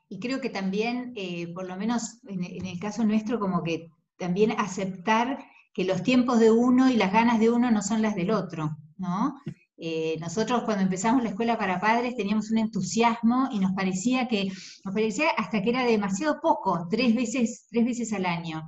y 0.09 0.19
creo 0.19 0.41
que 0.41 0.51
también, 0.51 1.15
por 1.55 1.67
lo 1.67 1.77
menos 1.77 2.21
en, 2.27 2.45
en 2.45 2.67
el 2.67 2.79
caso 2.79 3.05
nuestro, 3.05 3.39
como 3.39 3.63
que 3.63 3.91
también 4.17 4.53
aceptar 4.53 5.39
que 5.73 5.85
los 5.85 6.03
tiempos 6.03 6.41
de 6.41 6.51
uno 6.51 6.91
y 6.91 6.97
las 6.97 7.13
ganas 7.13 7.39
de 7.39 7.51
uno 7.51 7.71
no 7.71 7.83
son 7.83 8.03
las 8.03 8.15
del 8.15 8.31
otro, 8.31 8.77
¿no? 8.97 9.41
Eh, 9.81 10.17
nosotros 10.21 10.65
cuando 10.65 10.83
empezamos 10.83 11.23
la 11.23 11.29
escuela 11.29 11.57
para 11.57 11.79
padres 11.79 12.17
teníamos 12.17 12.51
un 12.51 12.59
entusiasmo 12.59 13.49
y 13.53 13.61
nos 13.61 13.73
parecía 13.73 14.27
que, 14.27 14.51
nos 14.85 14.93
parecía 14.93 15.31
hasta 15.37 15.63
que 15.63 15.71
era 15.71 15.85
demasiado 15.85 16.41
poco, 16.41 16.89
tres 16.91 17.15
veces, 17.15 17.67
tres 17.71 17.85
veces 17.85 18.13
al 18.13 18.27
año. 18.27 18.67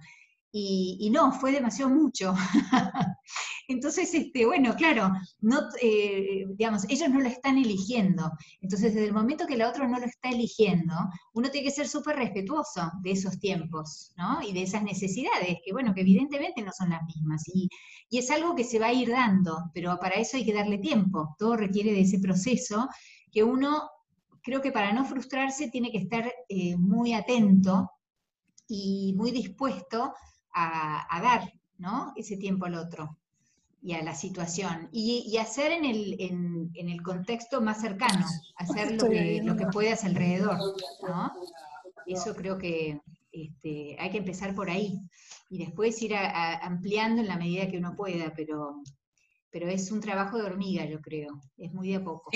Y, 0.53 1.11
no, 1.13 1.33
fue 1.33 1.53
demasiado 1.53 1.91
mucho. 1.91 2.35
Entonces, 3.71 4.13
este, 4.15 4.47
bueno, 4.47 4.75
claro, 4.75 5.13
no, 5.43 5.61
eh, 5.81 6.45
digamos, 6.57 6.85
ellos 6.89 7.09
no 7.09 7.21
lo 7.21 7.29
están 7.29 7.57
eligiendo. 7.57 8.33
Entonces, 8.61 8.95
desde 8.95 9.07
el 9.07 9.13
momento 9.13 9.47
que 9.47 9.55
el 9.55 9.63
otro 9.63 9.87
no 9.87 10.01
lo 10.01 10.07
está 10.07 10.31
eligiendo, 10.31 10.95
uno 11.35 11.51
tiene 11.51 11.69
que 11.69 11.75
ser 11.75 11.87
súper 11.87 12.17
respetuoso 12.17 12.91
de 13.01 13.13
esos 13.13 13.39
tiempos, 13.39 14.13
¿no? 14.17 14.43
Y 14.43 14.53
de 14.53 14.63
esas 14.63 14.83
necesidades, 14.83 15.59
que 15.65 15.73
bueno, 15.73 15.95
que 15.95 16.01
evidentemente 16.01 16.63
no 16.63 16.73
son 16.73 16.91
las 16.91 17.05
mismas. 17.05 17.45
Y, 17.55 17.69
es 18.11 18.29
algo 18.33 18.57
que 18.57 18.65
se 18.65 18.81
va 18.81 18.87
a 18.87 18.93
ir 18.93 19.09
dando, 19.09 19.71
pero 19.73 19.97
para 20.01 20.17
eso 20.17 20.37
hay 20.37 20.45
que 20.45 20.53
darle 20.53 20.79
tiempo. 20.79 21.37
Todo 21.39 21.57
requiere 21.57 21.93
de 21.93 22.01
ese 22.01 22.19
proceso 22.19 22.89
que 23.31 23.45
uno, 23.45 23.89
creo 24.43 24.61
que 24.61 24.73
para 24.73 24.93
no 24.93 25.05
frustrarse, 25.05 25.71
tiene 25.71 25.93
que 25.93 25.99
estar 25.99 26.31
eh, 26.49 26.77
muy 26.77 27.13
atento 27.13 27.89
y 28.67 29.15
muy 29.17 29.31
dispuesto 29.31 30.13
a, 30.53 31.21
dar 31.23 31.53
¿no? 31.79 32.13
ese 32.17 32.37
tiempo 32.37 32.67
al 32.67 32.75
otro 32.75 33.20
y 33.83 33.95
a 33.95 34.03
la 34.03 34.15
situación. 34.15 34.89
Y, 34.93 35.37
hacer 35.39 35.73
en 35.73 35.85
el, 35.85 36.17
en, 36.21 36.89
el, 36.89 37.03
contexto 37.03 37.61
más 37.61 37.81
cercano, 37.81 38.27
hacer 38.57 39.01
lo 39.01 39.09
que, 39.09 39.41
lo 39.43 39.57
que 39.57 39.67
puedas 39.67 40.05
alrededor. 40.05 40.59
¿no? 41.03 41.33
Eso 42.07 42.35
creo 42.35 42.59
que 42.59 43.01
este, 43.33 43.97
hay 43.99 44.11
que 44.11 44.19
empezar 44.19 44.55
por 44.55 44.71
ahí 44.71 45.01
y 45.49 45.59
después 45.59 46.01
ir 46.03 46.15
ampliando 46.15 47.23
en 47.23 47.29
la 47.29 47.37
medida 47.37 47.69
que 47.69 47.79
uno 47.79 47.97
pueda, 47.97 48.33
pero, 48.35 48.83
pero 49.51 49.69
es 49.69 49.91
un 49.91 50.01
trabajo 50.01 50.37
de 50.39 50.45
hormiga, 50.45 50.85
yo 50.85 51.01
creo, 51.01 51.41
es 51.57 51.73
muy 51.73 51.89
de 51.89 51.97
a 51.97 52.05
poco. 52.05 52.31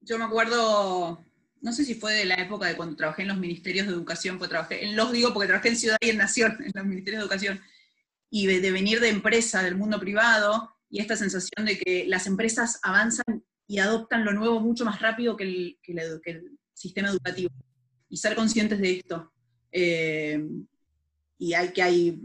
Yo 0.00 0.18
me 0.18 0.24
acuerdo 0.24 1.18
no 1.60 1.72
sé 1.72 1.84
si 1.84 1.94
fue 1.94 2.14
de 2.14 2.24
la 2.24 2.36
época 2.36 2.66
de 2.66 2.76
cuando 2.76 2.96
trabajé 2.96 3.22
en 3.22 3.28
los 3.28 3.38
ministerios 3.38 3.86
de 3.86 3.92
educación, 3.92 4.38
pues 4.38 4.50
trabajé, 4.50 4.84
en 4.84 4.94
los 4.94 5.10
digo 5.10 5.32
porque 5.32 5.48
trabajé 5.48 5.70
en 5.70 5.76
Ciudad 5.76 5.96
y 6.00 6.10
en 6.10 6.18
Nación, 6.18 6.56
en 6.64 6.72
los 6.74 6.84
ministerios 6.84 7.20
de 7.20 7.24
educación, 7.24 7.60
y 8.30 8.46
de, 8.46 8.70
venir 8.70 9.00
de 9.00 9.08
empresa, 9.08 9.62
del 9.62 9.76
mundo 9.76 10.00
privado, 10.00 10.70
y 10.88 11.00
esta 11.00 11.16
sensación 11.16 11.66
de 11.66 11.78
que 11.78 12.06
las 12.06 12.26
empresas 12.26 12.78
avanzan 12.82 13.44
y 13.66 13.78
adoptan 13.78 14.24
lo 14.24 14.32
nuevo 14.32 14.60
mucho 14.60 14.84
más 14.84 15.00
rápido 15.00 15.36
que 15.36 15.44
el, 15.44 15.78
sistema 16.72 17.08
educativo, 17.08 17.50
y 18.08 18.16
ser 18.16 18.34
conscientes 18.34 18.78
de 18.78 18.98
esto. 18.98 19.32
Eh, 19.72 20.46
y 21.38 21.54
hay 21.54 21.72
que 21.72 21.82
hay 21.82 22.20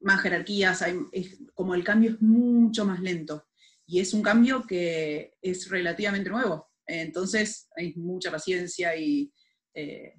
más 0.00 0.20
jerarquías, 0.20 0.82
hay, 0.82 0.96
como 1.54 1.74
el 1.74 1.84
cambio 1.84 2.12
es 2.12 2.22
mucho 2.22 2.84
más 2.84 3.00
lento, 3.00 3.46
y 3.86 4.00
es 4.00 4.14
un 4.14 4.22
cambio 4.22 4.66
que 4.66 5.34
es 5.42 5.68
relativamente 5.68 6.30
nuevo. 6.30 6.70
Entonces 6.86 7.68
hay 7.76 7.94
mucha 7.94 8.30
paciencia 8.30 8.96
y, 8.96 9.32
eh, 9.74 10.14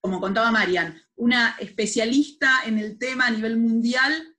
como 0.00 0.20
contaba 0.20 0.50
Marian, 0.50 1.00
una 1.16 1.56
especialista 1.58 2.62
en 2.64 2.78
el 2.78 2.98
tema 2.98 3.26
a 3.26 3.30
nivel 3.30 3.56
mundial, 3.56 4.36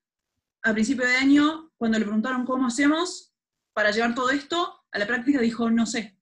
a 0.61 0.73
principio 0.73 1.05
de 1.05 1.15
año, 1.15 1.71
cuando 1.77 1.99
le 1.99 2.05
preguntaron 2.05 2.45
cómo 2.45 2.67
hacemos 2.67 3.33
para 3.73 3.91
llevar 3.91 4.15
todo 4.15 4.29
esto 4.29 4.85
a 4.91 4.99
la 4.99 5.07
práctica, 5.07 5.39
dijo, 5.39 5.69
no 5.69 5.85
sé. 5.85 6.17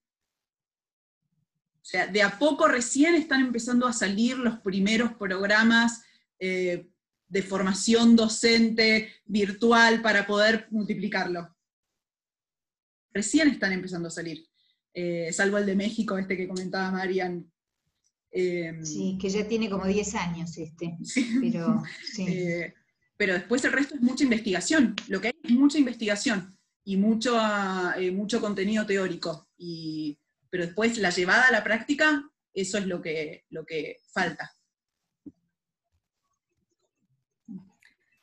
O 1.81 1.89
sea, 1.89 2.07
de 2.07 2.21
a 2.21 2.38
poco 2.38 2.67
recién 2.67 3.15
están 3.15 3.41
empezando 3.41 3.88
a 3.88 3.93
salir 3.93 4.38
los 4.38 4.59
primeros 4.59 5.13
programas 5.13 6.03
eh, 6.39 6.89
de 7.29 7.41
formación 7.41 8.15
docente 8.15 9.13
virtual 9.25 10.01
para 10.01 10.27
poder 10.27 10.67
multiplicarlo. 10.69 11.55
Recién 13.13 13.47
están 13.49 13.71
empezando 13.71 14.09
a 14.09 14.11
salir. 14.11 14.47
Eh, 14.93 15.31
salvo 15.31 15.57
el 15.57 15.65
de 15.65 15.75
México, 15.75 16.17
este 16.17 16.35
que 16.35 16.47
comentaba 16.47 16.91
Marian. 16.91 17.51
Em, 18.32 18.84
sí, 18.84 19.17
que 19.19 19.30
ya 19.30 19.47
tiene 19.47 19.69
como 19.69 19.86
10 19.86 20.15
años 20.15 20.57
este, 20.57 20.97
pero, 21.41 21.84
eh, 22.19 22.73
pero 23.15 23.34
después 23.34 23.63
el 23.63 23.71
resto 23.71 23.95
es 23.95 24.01
mucha 24.01 24.23
investigación, 24.23 24.95
lo 25.07 25.21
que 25.21 25.30
hay 25.30 25.34
es 25.43 25.51
mucha 25.51 25.78
investigación. 25.78 26.53
y 26.84 26.95
mucho, 26.95 27.38
eh, 27.97 28.11
mucho 28.11 28.39
contenido 28.39 28.86
teórico. 28.86 29.49
Y, 29.57 30.17
pero 30.49 30.65
después 30.65 30.97
la 30.97 31.09
llevada 31.09 31.47
a 31.47 31.51
la 31.51 31.63
práctica, 31.63 32.23
eso 32.53 32.78
es 32.78 32.86
lo 32.88 33.01
que, 33.01 33.45
lo 33.49 33.65
que 33.65 33.97
falta. 34.13 34.51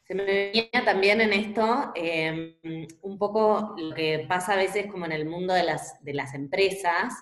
Se 0.06 0.14
me 0.14 0.24
venía 0.24 0.84
también 0.84 1.20
en 1.20 1.32
esto 1.32 1.92
em, 1.94 2.54
un 3.02 3.18
poco 3.18 3.74
lo 3.78 3.94
que 3.94 4.26
pasa 4.28 4.52
a 4.52 4.56
veces 4.56 4.86
como 4.90 5.06
en 5.06 5.12
el 5.12 5.26
mundo 5.26 5.54
de 5.54 5.62
las, 5.62 6.02
de 6.02 6.14
las 6.14 6.34
empresas, 6.34 7.14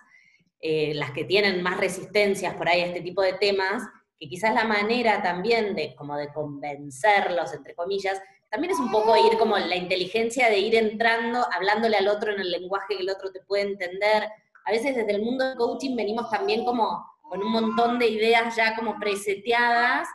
eh, 0.65 0.95
las 0.95 1.11
que 1.11 1.25
tienen 1.25 1.61
más 1.61 1.77
resistencias 1.77 2.55
por 2.55 2.69
ahí 2.69 2.81
a 2.81 2.87
este 2.87 3.01
tipo 3.01 3.21
de 3.21 3.33
temas, 3.33 3.83
que 4.17 4.29
quizás 4.29 4.55
la 4.55 4.65
manera 4.65 5.21
también 5.21 5.75
de 5.75 5.97
como 5.97 6.17
de 6.17 6.33
convencerlos, 6.33 7.53
entre 7.53 7.75
comillas, 7.75 8.23
también 8.49 8.73
es 8.73 8.79
un 8.79 8.93
poco 8.93 9.17
ir 9.17 9.37
como 9.39 9.59
la 9.59 9.75
inteligencia 9.75 10.49
de 10.49 10.61
ir 10.61 10.77
entrando, 10.77 11.45
hablándole 11.53 11.97
al 11.97 12.07
otro 12.07 12.33
en 12.33 12.41
el 12.41 12.51
lenguaje 12.53 12.97
que 12.97 13.03
el 13.03 13.11
otro 13.11 13.33
te 13.33 13.41
puede 13.41 13.63
entender. 13.63 14.29
A 14.65 14.71
veces 14.71 14.95
desde 14.95 15.11
el 15.11 15.23
mundo 15.23 15.49
del 15.49 15.57
coaching 15.57 15.97
venimos 15.97 16.31
también 16.31 16.65
como 16.65 17.05
con 17.23 17.43
un 17.43 17.51
montón 17.51 17.99
de 17.99 18.07
ideas 18.07 18.55
ya 18.55 18.77
como 18.77 19.01
preseteadas 19.01 20.07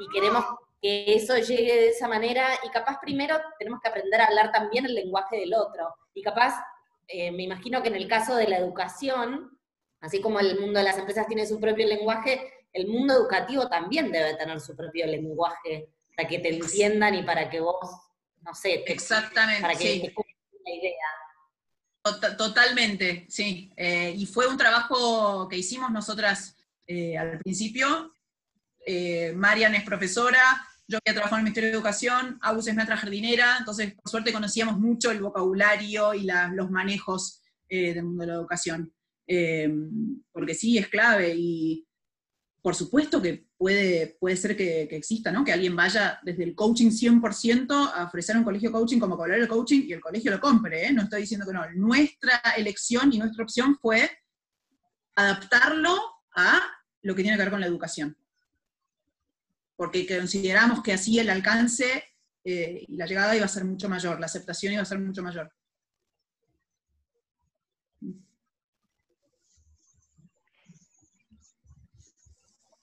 y 0.00 0.08
queremos 0.12 0.44
que 0.80 1.14
eso 1.14 1.36
llegue 1.36 1.74
de 1.76 1.88
esa 1.90 2.08
manera 2.08 2.48
y 2.64 2.70
capaz 2.70 2.98
primero 3.00 3.36
tenemos 3.58 3.80
que 3.80 3.88
aprender 3.88 4.20
a 4.20 4.24
hablar 4.24 4.50
también 4.50 4.84
el 4.84 4.96
lenguaje 4.96 5.36
del 5.36 5.54
otro. 5.54 5.94
Y 6.12 6.22
capaz, 6.22 6.54
eh, 7.06 7.30
me 7.30 7.44
imagino 7.44 7.82
que 7.82 7.88
en 7.88 7.94
el 7.94 8.08
caso 8.08 8.34
de 8.34 8.48
la 8.48 8.58
educación, 8.58 9.56
así 10.02 10.20
como 10.20 10.38
el 10.38 10.60
mundo 10.60 10.78
de 10.78 10.84
las 10.84 10.98
empresas 10.98 11.26
tiene 11.26 11.46
su 11.46 11.58
propio 11.58 11.86
lenguaje, 11.86 12.66
el 12.74 12.88
mundo 12.88 13.14
educativo 13.14 13.68
también 13.68 14.12
debe 14.12 14.34
tener 14.34 14.60
su 14.60 14.76
propio 14.76 15.06
lenguaje 15.06 15.88
para 16.14 16.28
que 16.28 16.38
te 16.38 16.50
entiendan 16.50 17.14
y 17.14 17.22
para 17.22 17.48
que 17.48 17.60
vos, 17.60 17.78
no 18.42 18.54
sé, 18.54 18.84
Exactamente, 18.86 19.62
para 19.62 19.74
que 19.74 19.92
sí. 19.92 20.00
te 20.02 20.14
la 20.64 20.74
idea. 20.74 22.36
Totalmente, 22.36 23.26
sí. 23.30 23.72
Eh, 23.76 24.12
y 24.14 24.26
fue 24.26 24.46
un 24.46 24.58
trabajo 24.58 25.48
que 25.48 25.56
hicimos 25.56 25.90
nosotras 25.90 26.56
eh, 26.86 27.16
al 27.16 27.38
principio. 27.38 28.12
Marian 29.34 29.76
es 29.76 29.84
profesora, 29.84 30.40
yo 30.92 30.98
había 30.98 31.14
trabajado 31.14 31.36
en 31.36 31.40
el 31.40 31.44
Ministerio 31.44 31.70
de 31.70 31.76
Educación, 31.76 32.38
Agus 32.42 32.66
es 32.66 32.74
maestra 32.74 32.98
jardinera, 32.98 33.56
entonces 33.58 33.94
por 33.94 34.10
suerte 34.10 34.32
conocíamos 34.32 34.78
mucho 34.78 35.10
el 35.10 35.22
vocabulario 35.22 36.12
y 36.12 36.26
los 36.52 36.70
manejos 36.70 37.40
eh, 37.68 37.94
del 37.94 38.04
mundo 38.04 38.22
de 38.22 38.26
la 38.26 38.34
educación. 38.34 38.92
Em, 39.26 40.22
porque 40.32 40.54
sí, 40.54 40.78
es 40.78 40.88
clave 40.88 41.34
y 41.36 41.86
por 42.60 42.74
supuesto 42.74 43.20
que 43.20 43.46
puede, 43.56 44.16
puede 44.20 44.36
ser 44.36 44.56
que, 44.56 44.82
exista, 44.82 45.32
¿no? 45.32 45.44
Que 45.44 45.52
alguien 45.52 45.74
vaya 45.74 46.20
desde 46.22 46.44
el 46.44 46.54
coaching 46.54 46.90
100% 46.90 47.92
a 47.94 48.04
ofrecer 48.04 48.36
un 48.36 48.44
colegio 48.44 48.70
coaching 48.70 48.98
como 48.98 49.16
vocabulario 49.16 49.44
de 49.44 49.48
coaching 49.48 49.82
y 49.86 49.92
el 49.92 50.00
colegio 50.00 50.30
lo 50.30 50.40
compre, 50.40 50.86
¿eh? 50.86 50.92
No 50.92 51.02
estoy 51.02 51.22
diciendo 51.22 51.46
que 51.46 51.52
no. 51.52 51.70
Nuestra 51.72 52.40
elección 52.56 53.12
y 53.12 53.18
nuestra 53.18 53.42
opción 53.44 53.76
fue 53.80 54.08
adaptarlo 55.16 55.98
a 56.36 56.60
lo 57.02 57.14
que 57.14 57.22
tiene 57.22 57.36
que 57.36 57.42
ver 57.42 57.50
con 57.50 57.60
la 57.60 57.66
educación 57.66 58.16
porque 59.82 60.06
consideramos 60.06 60.80
que 60.80 60.92
así 60.92 61.18
el 61.18 61.28
alcance 61.28 62.04
eh, 62.44 62.84
y 62.86 62.96
la 62.96 63.04
llegada 63.04 63.34
iba 63.34 63.44
a 63.44 63.48
ser 63.48 63.64
mucho 63.64 63.88
mayor, 63.88 64.20
la 64.20 64.26
aceptación 64.26 64.74
iba 64.74 64.82
a 64.82 64.84
ser 64.84 65.00
mucho 65.00 65.24
mayor. 65.24 65.52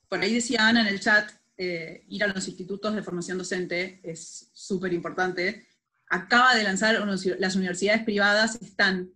Por 0.10 0.20
ahí 0.20 0.34
decía 0.34 0.68
Ana 0.68 0.82
en 0.82 0.88
el 0.88 1.00
chat, 1.00 1.32
eh, 1.58 2.04
ir 2.08 2.24
a 2.24 2.28
los 2.28 2.48
institutos 2.48 2.96
de 2.96 3.04
formación 3.04 3.38
docente 3.38 4.02
es 4.04 4.50
súper 4.54 4.92
importante. 4.94 5.68
Acaba 6.10 6.56
de 6.56 6.64
lanzar, 6.64 7.00
las 7.38 7.56
universidades 7.56 8.04
privadas 8.04 8.60
están 8.62 9.12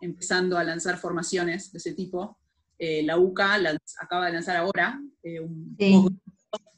empezando 0.00 0.56
a 0.56 0.64
lanzar 0.64 0.96
formaciones 0.98 1.72
de 1.72 1.78
ese 1.78 1.92
tipo. 1.94 2.38
Eh, 2.78 3.02
la 3.02 3.18
UCA 3.18 3.58
acaba 3.98 4.26
de 4.26 4.32
lanzar 4.32 4.56
ahora 4.56 5.00
un 5.42 6.20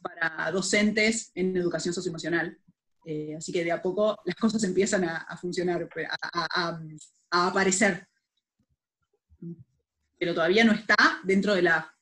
para 0.01 0.51
docentes 0.51 1.31
en 1.35 1.57
educación 1.57 1.95
socioemocional. 1.95 2.59
Eh, 3.05 3.35
así 3.37 3.53
que 3.53 3.65
de 3.65 3.73
a 3.73 3.81
poco 3.81 4.19
las 4.25 4.37
cosas 4.37 4.63
empiezan 4.65 5.05
a, 5.05 5.37
funcionar, 5.37 5.89
a, 6.33 6.79
aparecer. 7.31 8.07
Pero 10.19 10.35
todavía 10.35 10.65
no 10.65 10.73
está 10.73 11.21
dentro 11.25 11.55
de 11.55 11.63
la 11.63 11.95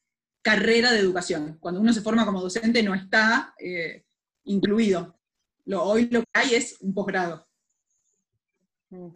carrera 0.49 0.93
de 0.93 1.01
educación. 1.01 1.59
Cuando 1.61 1.81
uno 1.81 1.93
se 1.93 2.01
forma 2.01 2.25
como 2.25 2.41
docente 2.41 2.83
no 2.83 2.95
está 2.95 3.55
eh, 3.59 4.05
incluido. 4.45 5.15
Lo, 5.67 5.83
hoy 5.83 6.09
lo 6.09 6.21
que 6.21 6.29
hay 6.33 6.55
es 6.55 6.79
un 6.81 6.95
posgrado. 6.95 7.47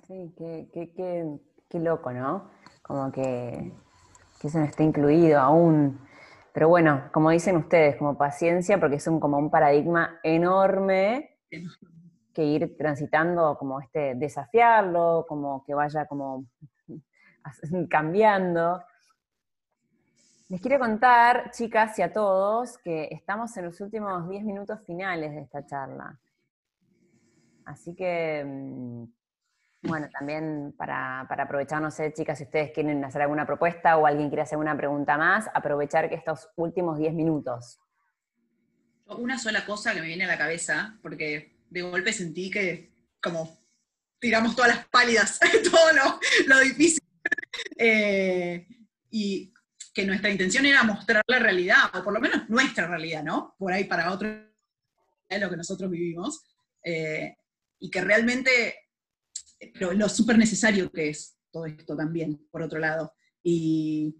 Sí, 0.06 0.34
qué, 0.36 1.78
loco, 1.80 2.12
¿no? 2.12 2.50
Como 2.82 3.10
que, 3.10 3.72
que 4.38 4.48
eso 4.48 4.58
no 4.58 4.66
está 4.66 4.82
incluido 4.82 5.40
aún. 5.40 5.98
Pero 6.52 6.68
bueno, 6.68 7.08
como 7.14 7.30
dicen 7.30 7.56
ustedes, 7.56 7.96
como 7.96 8.18
paciencia, 8.18 8.78
porque 8.78 8.96
es 8.96 9.06
un, 9.06 9.18
como 9.18 9.38
un 9.38 9.50
paradigma 9.50 10.20
enorme 10.22 11.38
que 12.34 12.44
ir 12.44 12.76
transitando, 12.76 13.56
como 13.58 13.80
este, 13.80 14.14
desafiarlo, 14.16 15.24
como 15.26 15.64
que 15.64 15.72
vaya 15.72 16.04
como 16.04 16.44
cambiando. 17.88 18.82
Les 20.48 20.60
quiero 20.60 20.78
contar, 20.78 21.50
chicas 21.50 21.98
y 21.98 22.02
a 22.02 22.12
todos, 22.12 22.78
que 22.78 23.08
estamos 23.10 23.56
en 23.56 23.66
los 23.66 23.80
últimos 23.80 24.28
10 24.28 24.44
minutos 24.44 24.80
finales 24.86 25.34
de 25.34 25.42
esta 25.42 25.64
charla. 25.64 26.20
Así 27.64 27.94
que 27.94 28.44
mm, 28.44 29.04
bueno, 29.82 30.08
también 30.10 30.74
para, 30.76 31.20
aprovechar, 31.22 31.82
no 31.82 31.90
sé, 31.90 32.12
chicas, 32.12 32.38
si 32.38 32.44
ustedes 32.44 32.70
quieren 32.70 33.04
hacer 33.04 33.22
alguna 33.22 33.44
propuesta 33.44 33.96
o 33.96 34.06
alguien 34.06 34.28
quiere 34.28 34.42
hacer 34.42 34.58
una 34.58 34.76
pregunta 34.76 35.18
más, 35.18 35.48
aprovechar 35.52 36.08
que 36.08 36.14
estos 36.14 36.48
últimos 36.56 36.98
10 36.98 37.14
minutos. 37.14 37.80
Una 39.06 39.38
sola 39.38 39.66
cosa 39.66 39.92
que 39.92 40.00
me 40.00 40.06
viene 40.06 40.24
a 40.24 40.28
la 40.28 40.38
cabeza, 40.38 40.98
porque 41.02 41.56
de 41.68 41.82
golpe 41.82 42.12
sentí 42.12 42.50
que 42.50 42.92
como 43.20 43.58
tiramos 44.20 44.54
todas 44.54 44.76
las 44.76 44.86
pálidas, 44.88 45.40
todo 45.70 46.20
lo, 46.46 46.60
difícil. 46.60 47.02
Eh, 47.76 48.66
y 49.10 49.52
que 49.92 50.06
nuestra 50.06 50.30
intención 50.30 50.64
era 50.66 50.82
mostrar 50.82 51.22
la 51.26 51.38
realidad, 51.38 51.94
o 51.94 52.02
por 52.02 52.12
lo 52.12 52.20
menos 52.20 52.48
nuestra 52.48 52.86
realidad, 52.86 53.22
¿no? 53.22 53.54
Por 53.58 53.72
ahí 53.72 53.84
para 53.84 54.12
otro 54.12 54.28
lo 55.28 55.48
que 55.48 55.56
nosotros 55.56 55.90
vivimos. 55.90 56.44
Eh, 56.84 57.36
y 57.78 57.90
que 57.90 58.00
realmente 58.00 58.74
pero 59.72 59.92
lo 59.92 60.08
súper 60.08 60.38
necesario 60.38 60.90
que 60.90 61.10
es 61.10 61.36
todo 61.50 61.66
esto 61.66 61.96
también, 61.96 62.46
por 62.50 62.62
otro 62.62 62.78
lado, 62.78 63.12
y, 63.42 64.18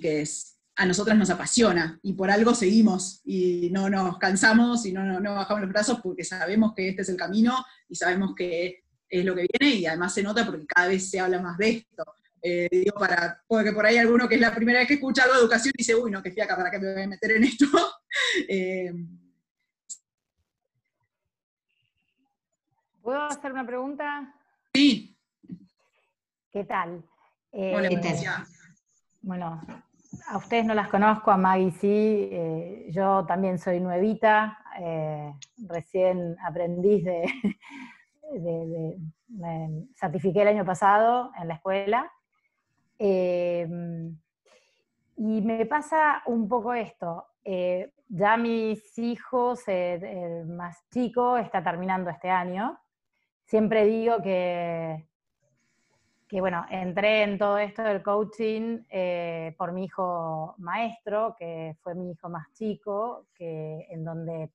que 0.00 0.22
es, 0.22 0.58
a 0.76 0.86
nosotras 0.86 1.18
nos 1.18 1.28
apasiona 1.28 2.00
y 2.02 2.14
por 2.14 2.30
algo 2.30 2.54
seguimos 2.54 3.20
y 3.24 3.68
no 3.70 3.90
nos 3.90 4.16
cansamos 4.16 4.86
y 4.86 4.92
no, 4.92 5.20
no, 5.20 5.34
bajamos 5.34 5.62
los 5.62 5.70
brazos 5.70 6.00
porque 6.02 6.24
sabemos 6.24 6.72
que 6.74 6.88
este 6.88 7.02
es 7.02 7.10
el 7.10 7.16
camino 7.16 7.62
y 7.90 7.94
sabemos 7.94 8.34
que 8.34 8.84
es 9.06 9.24
lo 9.24 9.34
que 9.34 9.46
viene 9.52 9.76
y 9.76 9.86
además 9.86 10.14
se 10.14 10.22
nota 10.22 10.46
porque 10.46 10.66
cada 10.66 10.88
vez 10.88 11.10
se 11.10 11.20
habla 11.20 11.42
más 11.42 11.58
de 11.58 11.70
esto. 11.70 12.04
Eh, 12.42 12.68
digo, 12.70 12.98
para, 12.98 13.40
porque 13.46 13.72
por 13.72 13.86
ahí 13.86 13.98
alguno 13.98 14.28
que 14.28 14.34
es 14.34 14.40
la 14.40 14.54
primera 14.54 14.80
vez 14.80 14.88
que 14.88 14.94
escucha 14.94 15.22
algo 15.22 15.34
de 15.34 15.40
educación 15.42 15.72
dice, 15.76 15.94
uy, 15.94 16.10
no, 16.10 16.22
que 16.22 16.32
fiaca, 16.32 16.56
¿para 16.56 16.70
qué 16.70 16.78
me 16.78 16.92
voy 16.92 17.02
a 17.02 17.08
meter 17.08 17.32
en 17.32 17.44
esto? 17.44 17.66
Eh, 18.48 18.92
¿Puedo 23.00 23.22
hacer 23.22 23.52
una 23.52 23.66
pregunta? 23.66 24.34
Sí. 24.74 25.18
¿Qué 26.52 26.64
tal? 26.64 27.02
Hola, 27.50 27.88
eh, 27.88 28.18
bueno, 29.22 29.60
a 30.28 30.36
ustedes 30.36 30.64
no 30.64 30.74
las 30.74 30.88
conozco, 30.88 31.30
a 31.30 31.36
Maggie 31.36 31.70
sí, 31.72 32.28
eh, 32.32 32.86
yo 32.90 33.24
también 33.26 33.58
soy 33.58 33.80
nuevita, 33.80 34.58
eh, 34.80 35.32
recién 35.68 36.36
aprendiz 36.44 37.04
de, 38.34 38.98
me 39.28 39.86
certifiqué 39.94 40.42
el 40.42 40.48
año 40.48 40.64
pasado 40.64 41.32
en 41.40 41.48
la 41.48 41.54
escuela. 41.54 42.10
Y 45.16 45.40
me 45.42 45.66
pasa 45.66 46.22
un 46.26 46.48
poco 46.48 46.72
esto, 46.74 47.26
ya 48.08 48.36
mis 48.36 48.98
hijos, 48.98 49.66
el 49.66 50.46
más 50.46 50.88
chico 50.90 51.36
está 51.36 51.62
terminando 51.64 52.10
este 52.10 52.30
año, 52.30 52.78
siempre 53.44 53.84
digo 53.86 54.22
que, 54.22 55.06
que, 56.32 56.40
bueno, 56.40 56.64
entré 56.70 57.24
en 57.24 57.36
todo 57.36 57.58
esto 57.58 57.82
del 57.82 58.02
coaching 58.02 58.78
eh, 58.88 59.54
por 59.58 59.72
mi 59.72 59.84
hijo 59.84 60.54
maestro, 60.56 61.36
que 61.38 61.76
fue 61.82 61.94
mi 61.94 62.12
hijo 62.12 62.30
más 62.30 62.50
chico, 62.54 63.26
que, 63.34 63.86
en 63.90 64.02
donde 64.02 64.50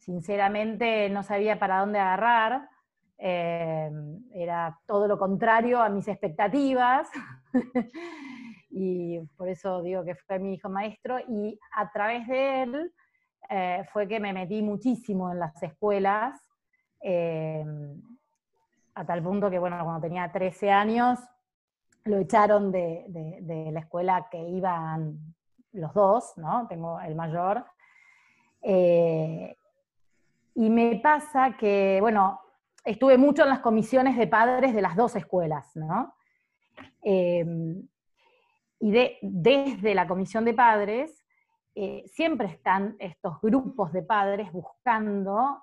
sinceramente 0.00 1.08
no 1.08 1.22
sabía 1.22 1.60
para 1.60 1.78
dónde 1.78 2.00
agarrar. 2.00 2.68
Eh, 3.24 3.90
era 4.34 4.76
todo 4.84 5.06
lo 5.06 5.18
contrario 5.18 5.80
a 5.80 5.88
mis 5.88 6.08
expectativas. 6.08 7.08
y 8.70 9.20
por 9.36 9.48
eso 9.48 9.80
digo 9.82 10.04
que 10.04 10.14
fue 10.14 10.38
mi 10.38 10.54
hijo 10.54 10.68
maestro. 10.68 11.18
Y 11.28 11.58
a 11.76 11.90
través 11.92 12.26
de 12.26 12.62
él 12.62 12.92
eh, 13.48 13.84
fue 13.92 14.08
que 14.08 14.18
me 14.18 14.32
metí 14.32 14.62
muchísimo 14.62 15.30
en 15.30 15.38
las 15.38 15.62
escuelas 15.62 16.40
Em, 17.02 18.00
a 18.94 19.04
tal 19.04 19.22
punto 19.22 19.50
que, 19.50 19.58
bueno, 19.58 19.76
cuando 19.82 20.02
tenía 20.02 20.30
13 20.30 20.70
años, 20.70 21.18
lo 22.04 22.18
echaron 22.18 22.70
de, 22.70 23.70
la 23.72 23.80
escuela 23.80 24.28
que 24.30 24.38
iban 24.38 25.18
los 25.72 25.92
dos, 25.94 26.34
¿no? 26.36 26.66
Tengo 26.68 27.00
el 27.00 27.14
mayor. 27.14 27.64
Eh, 28.60 29.56
y 30.54 30.70
me 30.70 31.00
pasa 31.02 31.56
que, 31.58 31.98
bueno, 32.00 32.40
estuve 32.84 33.18
mucho 33.18 33.42
en 33.42 33.50
las 33.50 33.60
comisiones 33.60 34.16
de 34.16 34.26
padres 34.26 34.74
de 34.74 34.82
las 34.82 34.96
dos 34.96 35.14
escuelas, 35.16 35.74
¿no? 35.76 36.14
Eh, 37.02 37.44
y 38.80 38.90
de, 38.90 39.18
desde 39.22 39.94
la 39.94 40.08
comisión 40.08 40.44
de 40.44 40.54
padres 40.54 41.24
eh, 41.74 42.04
siempre 42.06 42.48
están 42.48 42.96
estos 42.98 43.40
grupos 43.40 43.92
de 43.92 44.02
padres 44.02 44.52
buscando 44.52 45.62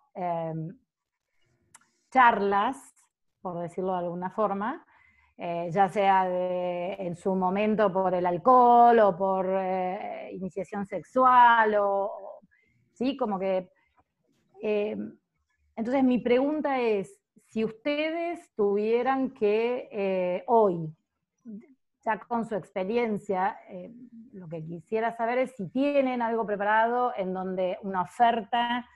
charlas, 2.12 2.78
por 3.42 3.60
decirlo 3.60 3.94
de 3.94 4.00
alguna 4.00 4.32
forma, 4.32 4.86
eh, 5.38 5.70
ya 5.72 5.88
sea 5.88 6.28
en 6.28 7.16
su 7.16 7.36
momento 7.36 7.94
por 7.94 8.14
el 8.14 8.26
alcohol 8.26 9.00
o 9.00 9.16
por 9.16 9.48
iniciación 10.32 10.86
sexual, 10.86 11.76
o, 11.80 12.12
¿sí? 12.94 13.16
Como 13.16 13.40
que... 13.40 13.70
Eh, 15.80 15.82
entonces 15.82 16.04
mi 16.04 16.20
pregunta 16.20 16.80
es, 16.80 17.20
si 17.48 17.64
ustedes 17.64 18.54
tuvieran 18.56 19.32
que 19.32 20.44
hoy, 20.48 20.94
ya 22.06 22.20
con 22.20 22.46
su 22.46 22.56
experiencia, 22.56 23.58
lo 24.34 24.48
que 24.48 24.64
quisiera 24.64 25.16
saber 25.16 25.40
es 25.40 25.56
si 25.56 25.68
tienen 25.70 26.22
algo 26.22 26.46
preparado 26.46 27.14
en 27.18 27.34
donde 27.34 27.80
una 27.82 28.04
oferta 28.04 28.88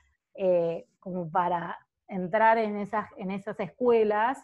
como 1.00 1.32
para 1.32 1.80
entrar 2.08 2.60
en 2.60 2.78
esas, 2.78 3.08
en 3.18 3.32
esas 3.32 3.60
escuelas, 3.60 4.38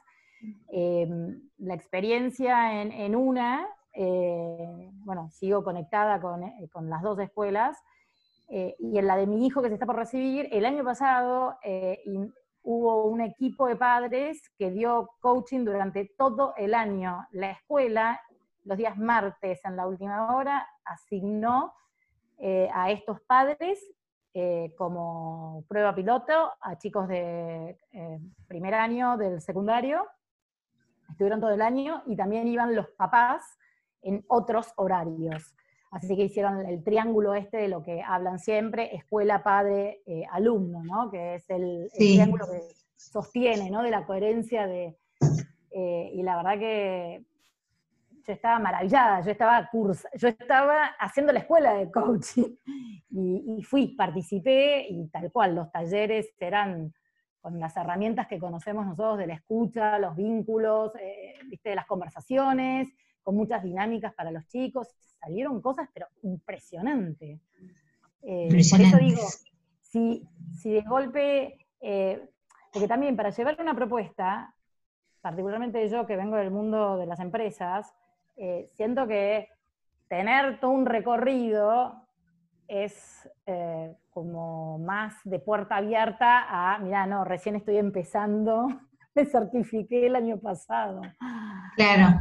Em, 0.71 1.41
la 1.57 1.73
experiencia 1.73 2.81
en, 2.81 3.15
una, 3.15 3.67
eh, 3.93 4.89
bueno, 5.03 5.29
sigo 5.31 5.63
conectada 5.63 6.15
eh, 6.15 6.69
con, 6.69 6.89
las 6.89 7.01
dos 7.01 7.19
escuelas, 7.19 7.77
eh, 8.49 8.75
y 8.79 8.97
en 8.97 9.07
la 9.07 9.15
de 9.15 9.27
mi 9.27 9.45
hijo 9.45 9.61
que 9.61 9.69
se 9.69 9.75
está 9.75 9.85
por 9.85 9.95
recibir, 9.95 10.47
el 10.51 10.65
año 10.65 10.83
pasado 10.83 11.57
hubo 12.61 13.05
un 13.05 13.21
equipo 13.21 13.67
de 13.67 13.75
padres 13.75 14.51
que 14.57 14.71
dio 14.71 15.11
coaching 15.21 15.63
durante 15.65 16.11
todo 16.17 16.53
el 16.57 16.73
año. 16.73 17.25
La 17.31 17.51
escuela, 17.51 18.19
los 18.63 18.77
días 18.77 18.97
martes 18.97 19.59
en 19.63 19.75
la 19.75 19.87
última 19.87 20.35
hora, 20.35 20.67
asignó 20.83 21.73
a 22.73 22.91
estos 22.91 23.21
padres 23.21 23.79
como 24.77 25.63
prueba 25.67 25.93
piloto 25.93 26.53
a 26.61 26.77
chicos 26.77 27.07
de 27.07 27.77
primer 28.47 28.73
año 28.73 29.17
del 29.17 29.41
secundario 29.41 30.07
estuvieron 31.11 31.41
todo 31.41 31.51
el 31.51 31.61
año 31.61 32.03
y 32.05 32.15
también 32.15 32.47
iban 32.47 32.75
los 32.75 32.87
papás 32.91 33.57
en 34.01 34.23
otros 34.27 34.71
horarios. 34.77 35.55
Así 35.91 36.15
que 36.15 36.23
hicieron 36.23 36.65
el 36.65 36.83
triángulo 36.83 37.33
este 37.33 37.57
de 37.57 37.67
lo 37.67 37.83
que 37.83 38.01
hablan 38.01 38.39
siempre, 38.39 38.95
escuela, 38.95 39.41
padre, 39.41 40.01
eh, 40.05 40.23
alumno, 40.31 40.83
¿no? 40.83 41.09
Que 41.09 41.35
es 41.35 41.49
el, 41.49 41.89
triángulo 41.95 42.45
que 42.45 42.61
sostiene, 42.95 43.71
¿no? 43.71 43.81
De 43.81 43.91
la 43.91 44.05
coherencia 44.05 44.67
de... 44.67 44.97
Eh, 45.71 46.11
y 46.13 46.23
la 46.23 46.35
verdad 46.37 46.59
que 46.59 47.23
yo 48.25 48.33
estaba 48.33 48.59
maravillada, 48.59 49.21
yo 49.21 49.31
estaba 49.31 49.69
cursa, 49.69 50.09
yo 50.15 50.27
estaba 50.27 50.85
haciendo 50.99 51.31
la 51.31 51.39
escuela 51.39 51.73
de 51.73 51.91
coaching 51.91 52.55
y, 53.09 53.55
y 53.57 53.63
fui, 53.63 53.95
participé 53.95 54.87
y 54.89 55.07
tal 55.07 55.31
cual, 55.31 55.55
los 55.55 55.71
talleres 55.71 56.33
eran 56.39 56.93
con 57.41 57.59
las 57.59 57.75
herramientas 57.77 58.27
que 58.27 58.39
conocemos 58.39 58.85
nosotros 58.85 59.17
de 59.17 59.27
la 59.27 59.33
escucha, 59.35 59.97
los 59.97 60.15
vínculos, 60.15 60.93
eh, 60.99 61.35
¿viste? 61.45 61.69
de 61.69 61.75
las 61.75 61.85
conversaciones, 61.85 62.89
con 63.23 63.35
muchas 63.35 63.63
dinámicas 63.63 64.13
para 64.13 64.31
los 64.31 64.45
chicos. 64.47 64.87
Salieron 65.19 65.61
cosas, 65.61 65.89
pero 65.93 66.07
impresionantes. 66.23 67.39
Eh, 68.21 68.47
por 68.69 68.81
eso 68.81 68.97
digo, 68.97 69.21
si, 69.81 70.27
si 70.57 70.71
de 70.71 70.81
golpe, 70.81 71.67
eh, 71.81 72.29
porque 72.71 72.87
también 72.87 73.15
para 73.15 73.29
llevar 73.29 73.57
una 73.59 73.75
propuesta, 73.75 74.53
particularmente 75.21 75.87
yo 75.89 76.05
que 76.05 76.15
vengo 76.15 76.37
del 76.37 76.51
mundo 76.51 76.97
de 76.97 77.05
las 77.05 77.19
empresas, 77.19 77.93
siento 78.71 79.05
que 79.05 79.49
tener 80.07 80.61
todo 80.61 80.71
un 80.71 80.85
recorrido 80.85 82.07
es 82.69 83.29
eh, 83.47 83.95
como 84.11 84.77
más 84.77 85.15
de 85.23 85.39
puerta 85.39 85.77
abierta 85.77 86.45
a, 86.47 86.77
mira, 86.79 87.05
no, 87.07 87.25
recién 87.25 87.55
estoy 87.55 87.77
empezando, 87.77 88.67
me 89.15 89.25
certifiqué 89.25 90.07
el 90.07 90.15
año 90.15 90.39
pasado. 90.39 91.01
Claro. 91.75 92.19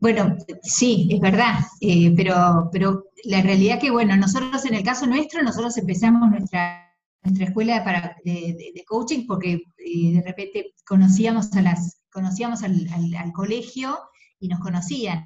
Bueno, 0.00 0.36
sí, 0.62 1.08
es 1.10 1.20
verdad, 1.20 1.58
eh, 1.80 2.12
pero, 2.16 2.68
pero 2.72 3.04
la 3.24 3.42
realidad 3.42 3.80
que, 3.80 3.90
bueno, 3.90 4.16
nosotros 4.16 4.64
en 4.64 4.74
el 4.74 4.82
caso 4.82 5.06
nuestro, 5.06 5.42
nosotros 5.42 5.76
empezamos 5.76 6.30
nuestra, 6.30 6.94
nuestra 7.22 7.46
escuela 7.46 7.82
para, 7.84 8.16
de, 8.24 8.84
coaching 8.86 9.26
porque 9.26 9.54
eh, 9.78 10.12
de 10.12 10.22
repente 10.22 10.74
conocíamos, 10.86 11.52
a 11.54 11.62
las, 11.62 12.02
conocíamos 12.10 12.62
al, 12.62 12.86
al 13.18 13.32
colegio 13.32 13.98
y 14.38 14.48
nos 14.48 14.60
conocían. 14.60 15.24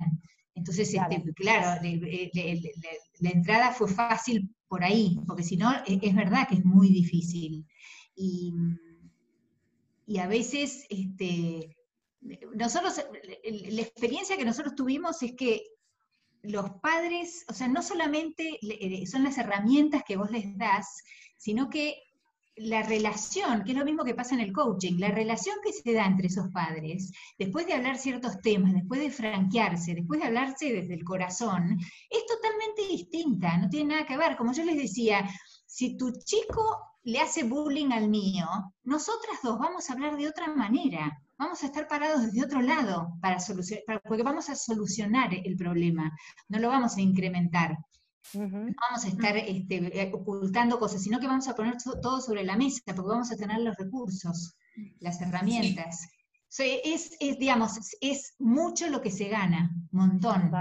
Entonces, 0.55 0.95
claro, 1.35 1.81
este, 1.83 2.31
claro 2.31 2.61
la 3.21 3.31
entrada 3.31 3.73
fue 3.73 3.89
fácil 3.89 4.55
por 4.69 4.85
ahí, 4.85 5.19
porque 5.27 5.43
si 5.43 5.57
no, 5.57 5.73
e, 5.87 5.99
es, 6.03 6.15
verdad 6.15 6.49
que 6.49 6.57
es 6.57 6.65
muy 6.65 6.89
difícil. 6.89 7.67
Y, 8.17 8.53
a 10.19 10.27
veces, 10.27 10.87
este, 10.91 11.77
nosotros, 12.55 13.05
la 13.45 13.83
experiencia 13.83 14.37
que 14.37 14.45
nosotros 14.45 14.75
tuvimos 14.75 15.23
es 15.23 15.35
que 15.35 15.63
los 16.43 16.71
padres, 16.83 17.45
o 17.49 17.55
sea, 17.55 17.69
no 17.69 17.83
solamente 17.83 18.59
eh, 18.63 19.07
son 19.07 19.25
las 19.25 19.39
herramientas 19.39 20.03
que 20.07 20.17
vos 20.17 20.31
les 20.31 20.57
das, 20.57 21.03
sino 21.37 21.71
que 21.71 21.97
la 22.57 22.83
relación, 22.83 23.65
que 23.65 23.73
es 23.73 23.79
lo 23.79 23.85
mismo 23.85 24.05
que 24.05 24.15
pasa 24.15 24.35
en 24.35 24.43
el 24.43 24.53
coaching, 24.53 24.99
la 24.99 25.09
relación 25.09 25.57
que 25.65 25.73
se 25.73 25.93
da 25.93 26.05
entre 26.05 26.27
esos 26.27 26.49
padres, 26.53 27.11
después 27.39 27.67
de 27.67 27.73
hablar 27.75 27.97
ciertos 27.97 28.41
temas, 28.43 28.75
después 28.75 29.01
de 29.01 29.11
franquearse, 29.11 29.95
después 29.95 30.21
de 30.21 30.27
hablarse 30.27 30.73
desde 30.73 30.95
el 30.95 31.05
corazón, 31.05 31.79
es 32.11 32.27
totalmente 32.27 32.87
distinta, 32.89 33.57
no 33.57 33.71
tiene 33.71 33.95
nada 33.95 34.07
que 34.07 34.19
ver. 34.19 34.37
Como 34.37 34.53
yo 34.53 34.65
les 34.65 34.77
decía, 34.77 35.29
si 35.67 35.97
tu 35.97 36.13
chico 36.25 36.79
le 37.05 37.21
hace 37.21 37.45
bullying 37.45 37.91
al 37.93 38.09
mío, 38.09 38.47
nosotras 38.85 39.39
dos 39.43 39.59
vamos 39.59 39.89
a 39.89 39.95
hablar 39.95 40.17
de 40.17 40.29
otra 40.29 40.55
manera, 40.55 41.19
vamos 41.43 41.63
a 41.63 41.67
estar 41.67 41.89
parados 41.89 42.23
desde 42.23 42.45
otro 42.45 42.61
lado 42.63 43.19
para 43.21 43.41
solucionar, 43.41 44.01
porque 44.05 44.23
vamos 44.23 44.49
a 44.49 44.55
solucionar 44.55 45.35
el 45.35 45.57
problema, 45.57 46.17
no 46.49 46.59
lo 46.59 46.69
vamos 46.69 46.97
a 46.97 47.01
incrementar. 47.01 47.77
No 48.35 48.73
vamos 48.89 49.05
a 49.05 49.09
estar 49.09 49.37
este, 49.37 50.01
eh, 50.01 50.11
ocultando 50.15 50.79
cosas, 50.79 51.03
sino 51.03 51.19
que 51.19 51.27
vamos 51.27 51.49
a 51.49 51.57
poner 51.57 51.77
todo 52.01 52.21
sobre 52.21 52.45
la 52.45 52.57
mesa, 52.57 52.81
porque 52.87 53.11
vamos 53.11 53.33
a 53.33 53.37
tener 53.37 53.61
los 53.61 53.77
recursos, 53.77 54.55
las 55.01 55.21
herramientas. 55.21 56.09
es, 56.59 57.19
digamos, 57.19 57.73
es 58.01 58.35
mucho 58.39 58.89
lo 58.89 59.03
que 59.03 59.11
se 59.11 59.29
gana, 59.29 59.71
un 59.91 59.99
montón. 59.99 60.53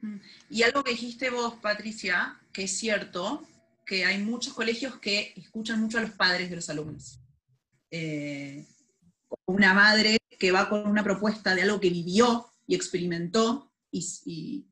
Mm. 0.00 0.20
Y 0.50 0.62
algo 0.62 0.84
que 0.84 0.92
dijiste 0.92 1.30
vos, 1.30 1.54
Patricia, 1.54 2.38
que 2.52 2.64
es 2.64 2.78
cierto, 2.78 3.46
que 3.86 4.04
hay 4.04 4.22
muchos 4.22 4.52
colegios 4.52 4.98
que 4.98 5.32
escuchan 5.36 5.80
mucho 5.80 5.98
a 5.98 6.02
los 6.02 6.12
padres 6.12 6.50
de 6.50 6.56
los 6.56 6.68
alumnos. 6.68 7.18
Eh, 7.90 8.66
una 9.46 9.74
madre 9.74 10.18
que 10.38 10.52
va 10.52 10.68
con 10.68 10.86
una 10.86 11.04
propuesta 11.04 11.54
de 11.54 11.62
algo 11.62 11.80
que 11.80 11.90
vivió 11.90 12.46
y 12.66 12.74
experimentó 12.74 13.70
y, 13.90 14.66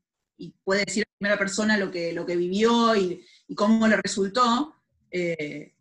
puede 0.63 0.85
decir 0.85 1.03
a 1.03 1.17
primera 1.17 1.37
persona 1.37 1.77
lo 1.77 1.91
que, 1.91 2.13
lo 2.13 2.25
que 2.25 2.35
vivió 2.35 2.95
y, 2.95 3.25
cómo 3.55 3.87
le 3.87 3.97
resultó, 3.97 4.75
eh, 5.11 5.73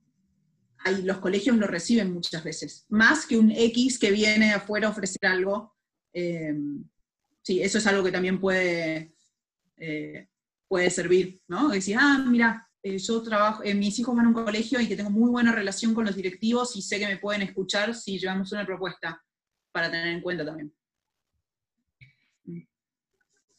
los 1.03 1.19
colegios 1.19 1.57
lo 1.57 1.67
reciben 1.67 2.13
muchas 2.13 2.43
veces. 2.43 2.87
Más 2.89 3.27
que 3.27 3.37
un 3.37 3.51
X 3.51 3.99
que 3.99 4.11
viene 4.11 4.53
afuera 4.53 4.89
a 4.89 4.91
ofrecer 4.91 5.27
algo. 5.27 5.77
Eh, 6.13 6.55
sí, 7.43 7.63
eso 7.63 7.79
es 7.79 7.87
algo 7.87 8.03
que 8.03 8.13
también 8.13 8.41
puede, 8.41 9.15
eh, 9.77 10.29
puede 10.67 10.91
servir, 10.91 11.43
¿no? 11.47 11.69
Decir, 11.69 11.97
ah, 11.99 12.25
mira, 12.27 12.68
yo 12.97 13.23
trabajo, 13.23 13.63
mis 13.75 13.99
hijos 13.99 14.17
van 14.17 14.27
a 14.27 14.29
un 14.29 14.35
colegio 14.35 14.81
y 14.81 14.89
que 14.89 14.97
tengo 14.97 15.11
muy 15.11 15.31
buena 15.31 15.53
relación 15.53 15.95
con 15.95 16.07
los 16.07 16.17
directivos 16.17 16.77
y 16.77 16.83
sé 16.83 16.99
que 16.99 17.07
me 17.07 17.19
pueden 17.19 17.43
escuchar 17.43 17.95
si 17.95 18.19
llevamos 18.19 18.53
una 18.53 18.65
propuesta 18.65 19.23
para 19.73 19.91
tener 19.91 20.09
en 20.09 20.23
cuenta 20.23 20.45
también. 20.45 20.73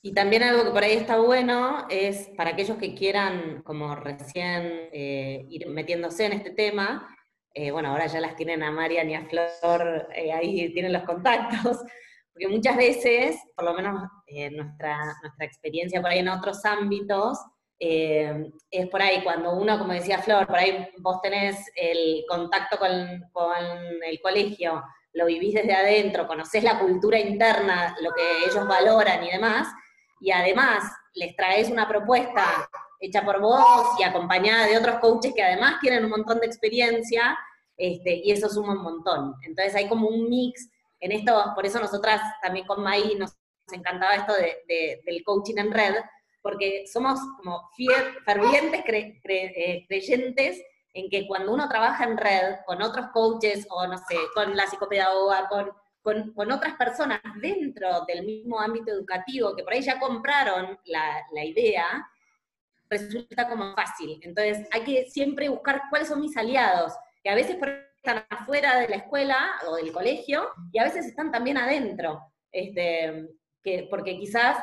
Y 0.01 0.13
también 0.13 0.43
algo 0.43 0.63
que 0.63 0.71
por 0.71 0.83
ahí 0.83 0.93
está 0.93 1.17
bueno 1.17 1.85
es 1.89 2.29
para 2.37 2.51
aquellos 2.51 2.77
que 2.77 2.95
quieran, 2.95 3.61
como 3.63 3.95
recién, 3.95 4.89
eh, 4.93 5.45
ir 5.49 5.67
metiéndose 5.67 6.25
en 6.25 6.33
este 6.33 6.51
tema, 6.51 7.13
eh, 7.53 7.71
bueno, 7.71 7.89
ahora 7.89 8.07
ya 8.07 8.21
las 8.21 8.35
tienen 8.37 8.63
a 8.63 8.71
Marian 8.71 9.09
y 9.09 9.15
a 9.15 9.27
Flor, 9.27 10.07
eh, 10.15 10.31
ahí 10.31 10.71
tienen 10.73 10.93
los 10.93 11.03
contactos, 11.03 11.79
porque 12.33 12.47
muchas 12.47 12.77
veces, 12.77 13.37
por 13.55 13.65
lo 13.65 13.73
menos 13.73 14.09
nuestra, 14.51 14.97
nuestra 15.21 15.45
experiencia 15.45 15.99
por 15.99 16.11
ahí 16.11 16.19
en 16.19 16.29
otros 16.29 16.63
ámbitos, 16.63 17.37
es 17.79 18.87
por 18.89 19.01
ahí 19.01 19.23
cuando 19.23 19.53
uno, 19.53 19.79
como 19.79 19.93
decía 19.93 20.19
Flor, 20.19 20.47
por 20.47 20.57
ahí 20.57 20.89
vos 20.97 21.21
tenés 21.21 21.71
el 21.75 22.25
contacto 22.27 22.77
con, 22.77 22.89
con 23.31 23.65
el 24.05 24.19
colegio, 24.21 24.83
lo 25.13 25.25
vivís 25.25 25.53
desde 25.53 25.73
adentro, 25.73 26.27
conocés 26.27 26.63
la 26.63 26.79
cultura 26.79 27.19
interna, 27.19 27.95
lo 28.01 28.11
que 28.11 28.45
ellos 28.45 28.67
valoran 28.67 29.23
y 29.23 29.31
demás, 29.31 29.67
y 30.19 30.31
además 30.31 30.83
les 31.13 31.35
traes 31.35 31.69
una 31.69 31.87
propuesta 31.87 32.69
hecha 32.99 33.23
por 33.23 33.39
vos 33.39 33.63
y 33.97 34.03
acompañada 34.03 34.67
de 34.67 34.77
otros 34.77 34.99
coaches 34.99 35.33
que 35.33 35.43
además 35.43 35.79
tienen 35.79 36.03
un 36.03 36.11
montón 36.11 36.39
de 36.39 36.47
experiencia, 36.47 37.37
este, 37.77 38.21
y 38.23 38.31
eso 38.31 38.49
suma 38.49 38.73
un 38.73 38.83
montón. 38.83 39.35
Entonces 39.43 39.73
hay 39.75 39.87
como 39.87 40.09
un 40.09 40.29
mix 40.29 40.69
en 40.99 41.13
esto, 41.13 41.53
por 41.55 41.65
eso 41.65 41.79
nosotras 41.79 42.21
también 42.41 42.67
con 42.67 42.83
Mai 42.83 43.15
nos, 43.15 43.35
encantaba 43.71 44.15
esto 44.15 44.33
del 44.33 45.23
coaching 45.23 45.57
en 45.57 45.71
red, 45.71 45.95
porque 46.41 46.85
somos 46.87 47.19
como 47.37 47.69
fervientes 48.25 48.83
eh, 48.87 49.85
creyentes 49.87 50.61
en 50.93 51.09
que 51.09 51.27
cuando 51.27 51.53
uno 51.53 51.67
trabaja 51.69 52.03
en 52.03 52.17
red 52.17 52.55
con 52.65 52.81
otros 52.81 53.07
coaches 53.13 53.67
o 53.69 53.85
no 53.87 53.97
sé, 53.97 54.17
con 54.33 54.55
la 54.55 54.67
psicopedagoga, 54.67 55.47
con, 55.47 56.33
con, 56.33 56.51
otras 56.51 56.75
personas 56.75 57.21
dentro 57.41 58.05
del 58.07 58.25
mismo 58.25 58.59
ámbito 58.59 58.91
educativo 58.91 59.55
que 59.55 59.63
por 59.63 59.73
ahí 59.73 59.81
ya 59.81 59.99
compraron 59.99 60.79
la, 60.85 61.25
la 61.33 61.45
idea, 61.45 62.09
resulta 62.89 63.47
como 63.47 63.75
fácil. 63.75 64.19
Entonces 64.23 64.67
hay 64.71 64.81
que 64.81 65.05
siempre 65.09 65.49
buscar 65.49 65.83
cuáles 65.89 66.07
son 66.07 66.21
mis 66.21 66.35
aliados, 66.35 66.93
que 67.23 67.29
a 67.29 67.35
veces 67.35 67.57
están 67.95 68.25
afuera 68.29 68.79
de 68.79 68.87
la 68.87 68.95
escuela 68.95 69.51
o 69.67 69.75
del 69.75 69.91
colegio 69.91 70.49
y 70.71 70.79
a 70.79 70.85
veces 70.85 71.05
están 71.05 71.31
también 71.31 71.57
adentro. 71.57 72.21
Este, 72.51 73.27
que, 73.61 73.87
porque 73.89 74.17
quizás 74.17 74.57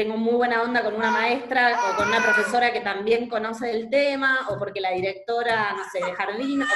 tengo 0.00 0.16
muy 0.16 0.32
buena 0.32 0.62
onda 0.62 0.82
con 0.82 0.94
una 0.94 1.10
maestra 1.10 1.78
o 1.92 1.96
con 1.98 2.08
una 2.08 2.22
profesora 2.22 2.72
que 2.72 2.80
también 2.80 3.28
conoce 3.28 3.70
el 3.70 3.90
tema, 3.90 4.46
o 4.48 4.58
porque 4.58 4.80
la 4.80 4.92
directora, 4.92 5.74
no 5.74 5.84
sé, 5.92 6.02
de 6.02 6.14
jardín, 6.14 6.62
o 6.62 6.66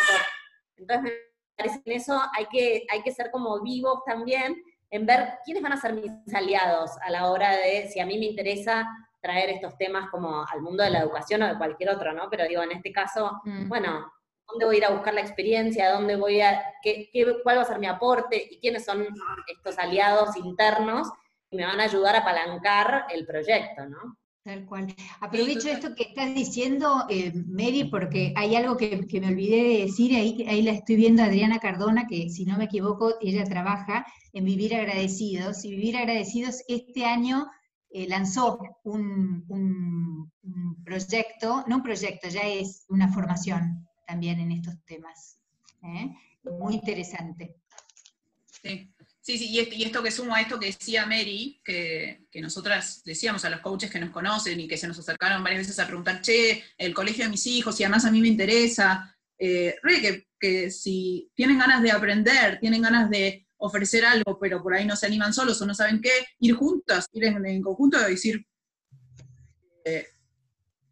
entonces 0.77 1.03
me 1.03 1.11
parece 1.57 1.83
que 1.83 1.91
en 1.91 1.97
eso 1.97 2.21
hay 2.37 2.45
que, 2.53 2.85
hay 2.91 3.01
que 3.01 3.13
ser 3.13 3.31
como 3.31 3.63
vivos 3.63 4.01
también, 4.05 4.63
en 4.91 5.07
ver 5.07 5.39
quiénes 5.43 5.63
van 5.63 5.73
a 5.73 5.81
ser 5.81 5.95
mis 5.95 6.35
aliados 6.35 6.91
a 7.01 7.11
la 7.11 7.31
hora 7.31 7.57
de, 7.57 7.89
si 7.89 7.99
a 7.99 8.05
mí 8.05 8.19
me 8.19 8.27
interesa 8.27 8.87
traer 9.23 9.49
estos 9.49 9.75
temas 9.79 10.11
como 10.11 10.45
al 10.47 10.61
mundo 10.61 10.85
de 10.85 10.91
la 10.91 10.99
educación 10.99 11.45
o 11.45 11.49
de 11.49 11.57
cualquier 11.57 11.89
otro, 11.89 12.13
¿no? 12.13 12.29
Pero 12.29 12.47
digo, 12.47 12.63
en 12.63 12.73
este 12.73 12.93
caso, 12.93 13.41
mm. 13.45 13.71
bueno, 13.71 14.13
¿dónde 14.47 14.67
voy 14.67 14.75
a 14.75 14.79
ir 14.81 14.85
a 14.85 14.91
buscar 14.91 15.15
la 15.15 15.23
experiencia? 15.23 15.91
¿Dónde 15.93 16.17
voy 16.17 16.43
a, 16.43 16.63
qué, 16.83 17.09
qué, 17.11 17.39
cuál 17.43 17.57
va 17.57 17.63
a 17.63 17.65
ser 17.65 17.79
mi 17.79 17.87
aporte? 17.87 18.49
¿Y 18.51 18.61
quiénes 18.61 18.85
son 18.85 19.07
estos 19.47 19.79
aliados 19.79 20.37
internos? 20.37 21.09
Me 21.55 21.65
van 21.65 21.81
a 21.81 21.85
ayudar 21.85 22.17
a 22.17 22.21
apalancar 22.21 23.07
el 23.13 23.27
proyecto, 23.27 23.87
¿no? 23.87 24.19
Tal 24.45 24.67
cual. 24.67 24.95
Aprovecho 25.21 25.71
esto 25.71 25.95
que 25.95 26.03
estás 26.03 26.35
diciendo, 26.35 27.07
eh, 27.09 27.33
Mary, 27.35 27.85
porque 27.85 28.35
hay 28.37 28.55
algo 28.57 28.77
que, 28.77 29.07
me 29.19 29.29
olvidé 29.29 29.63
de 29.63 29.85
decir, 29.87 30.15
ahí, 30.15 30.45
ahí 30.47 30.61
la 30.61 30.73
estoy 30.73 30.97
viendo 30.97 31.23
Adriana 31.23 31.59
Cardona, 31.61 32.07
que 32.07 32.29
si 32.29 32.45
no 32.45 32.59
me 32.59 32.65
equivoco, 32.65 33.15
ella 33.23 33.45
trabaja 33.45 34.05
en 34.35 34.45
Vivir 34.45 34.75
Agradecidos, 34.75 35.65
y 35.65 35.71
Vivir 35.71 35.97
Agradecidos 35.97 36.63
este 36.69 37.07
año 37.07 37.47
eh, 37.89 38.07
lanzó 38.07 38.59
un, 38.83 40.31
proyecto, 40.85 41.65
no 41.67 41.77
un 41.77 41.83
proyecto, 41.83 42.29
ya 42.29 42.43
es 42.43 42.85
una 42.91 43.11
formación 43.11 43.89
también 44.07 44.41
en 44.41 44.53
estos 44.53 44.75
temas. 44.85 45.39
¿eh? 45.83 46.13
Muy 46.59 46.75
interesante. 46.75 47.57
Sí. 48.63 48.94
Sí, 49.25 49.39
sí, 49.39 49.49
y 49.49 49.83
esto, 49.85 50.03
que 50.03 50.11
sumo 50.11 50.35
a 50.35 50.43
esto 50.43 50.61
que 50.61 50.67
decía 50.67 51.07
Mary, 51.07 51.59
que, 51.65 52.27
nosotras 52.43 53.01
decíamos 53.07 53.43
a 53.47 53.49
los 53.49 53.61
coaches 53.61 53.91
que 53.91 53.99
nos 53.99 54.11
conocen 54.11 54.61
y 54.61 54.69
que 54.69 54.77
se 54.77 54.87
nos 54.87 54.99
acercaron 54.99 55.43
varias 55.43 55.63
veces 55.63 55.79
a 55.79 55.87
preguntar, 55.87 56.21
che, 56.21 56.63
el 56.77 56.93
colegio 56.93 57.25
de 57.25 57.31
mis 57.31 57.47
hijos, 57.47 57.81
y 57.81 57.85
además 57.85 58.05
a 58.05 58.11
mí 58.11 58.21
me 58.21 58.29
interesa, 58.29 59.17
eh, 59.39 59.77
que, 60.39 60.71
si 60.71 61.31
tienen 61.35 61.59
ganas 61.59 61.83
de 61.83 61.91
aprender, 61.91 62.61
tienen 62.61 62.83
ganas 62.83 63.09
de 63.09 63.47
ofrecer 63.57 64.05
algo, 64.05 64.39
pero 64.39 64.63
por 64.63 64.75
ahí 64.75 64.85
no 64.85 64.95
se 64.95 65.07
animan 65.07 65.33
solos 65.33 65.59
o 65.63 65.65
no 65.65 65.75
saben 65.75 66.03
qué, 66.03 66.13
ir 66.41 66.55
juntas, 66.55 67.07
ir 67.15 67.25
en, 67.25 67.63
conjunto 67.63 67.97
y 68.07 68.11
decir, 68.11 68.47
eh, 69.87 70.07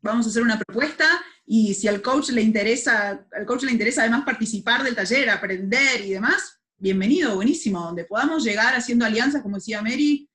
vamos 0.01 0.25
a 0.25 0.31
hacer 0.31 0.43
una 0.43 0.59
propuesta 0.59 1.07
y 1.45 1.75
si 1.75 1.87
al 1.87 2.01
coach 2.01 2.31
le 2.31 2.41
interesa, 2.41 3.27
al 3.31 3.45
coach 3.45 3.65
le 3.65 3.73
interesa 3.73 4.01
además 4.01 4.25
participar 4.25 4.83
del 4.85 4.95
taller, 4.95 5.29
aprender 5.29 6.01
y 6.01 6.13
demás, 6.13 6.62
bienvenido, 6.83 7.37
buenísimo, 7.37 7.79
donde 7.79 8.05
podamos 8.05 8.43
llegar 8.43 8.75
haciendo 8.75 9.05
alianzas, 9.05 9.41
como 9.41 9.55
decía 9.55 9.81
Mary, 9.81 10.29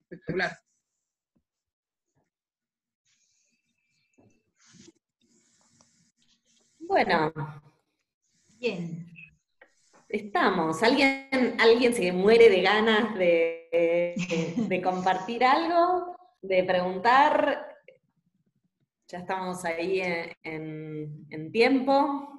espectacular. 0.00 0.58
Bueno. 6.80 7.32
Bien. 8.58 9.06
Estamos. 10.08 10.82
¿Alguien, 10.82 11.56
alguien 11.60 11.94
se 11.94 12.10
muere 12.10 12.48
de 12.48 12.62
ganas 12.62 13.14
de, 13.14 14.80
compartir 14.82 15.44
algo? 15.44 16.16
¿De 16.42 16.64
preguntar? 16.64 17.64
Ya 19.06 19.18
estamos 19.18 19.64
ahí 19.64 20.00
en 20.42 21.52
tiempo. 21.52 22.35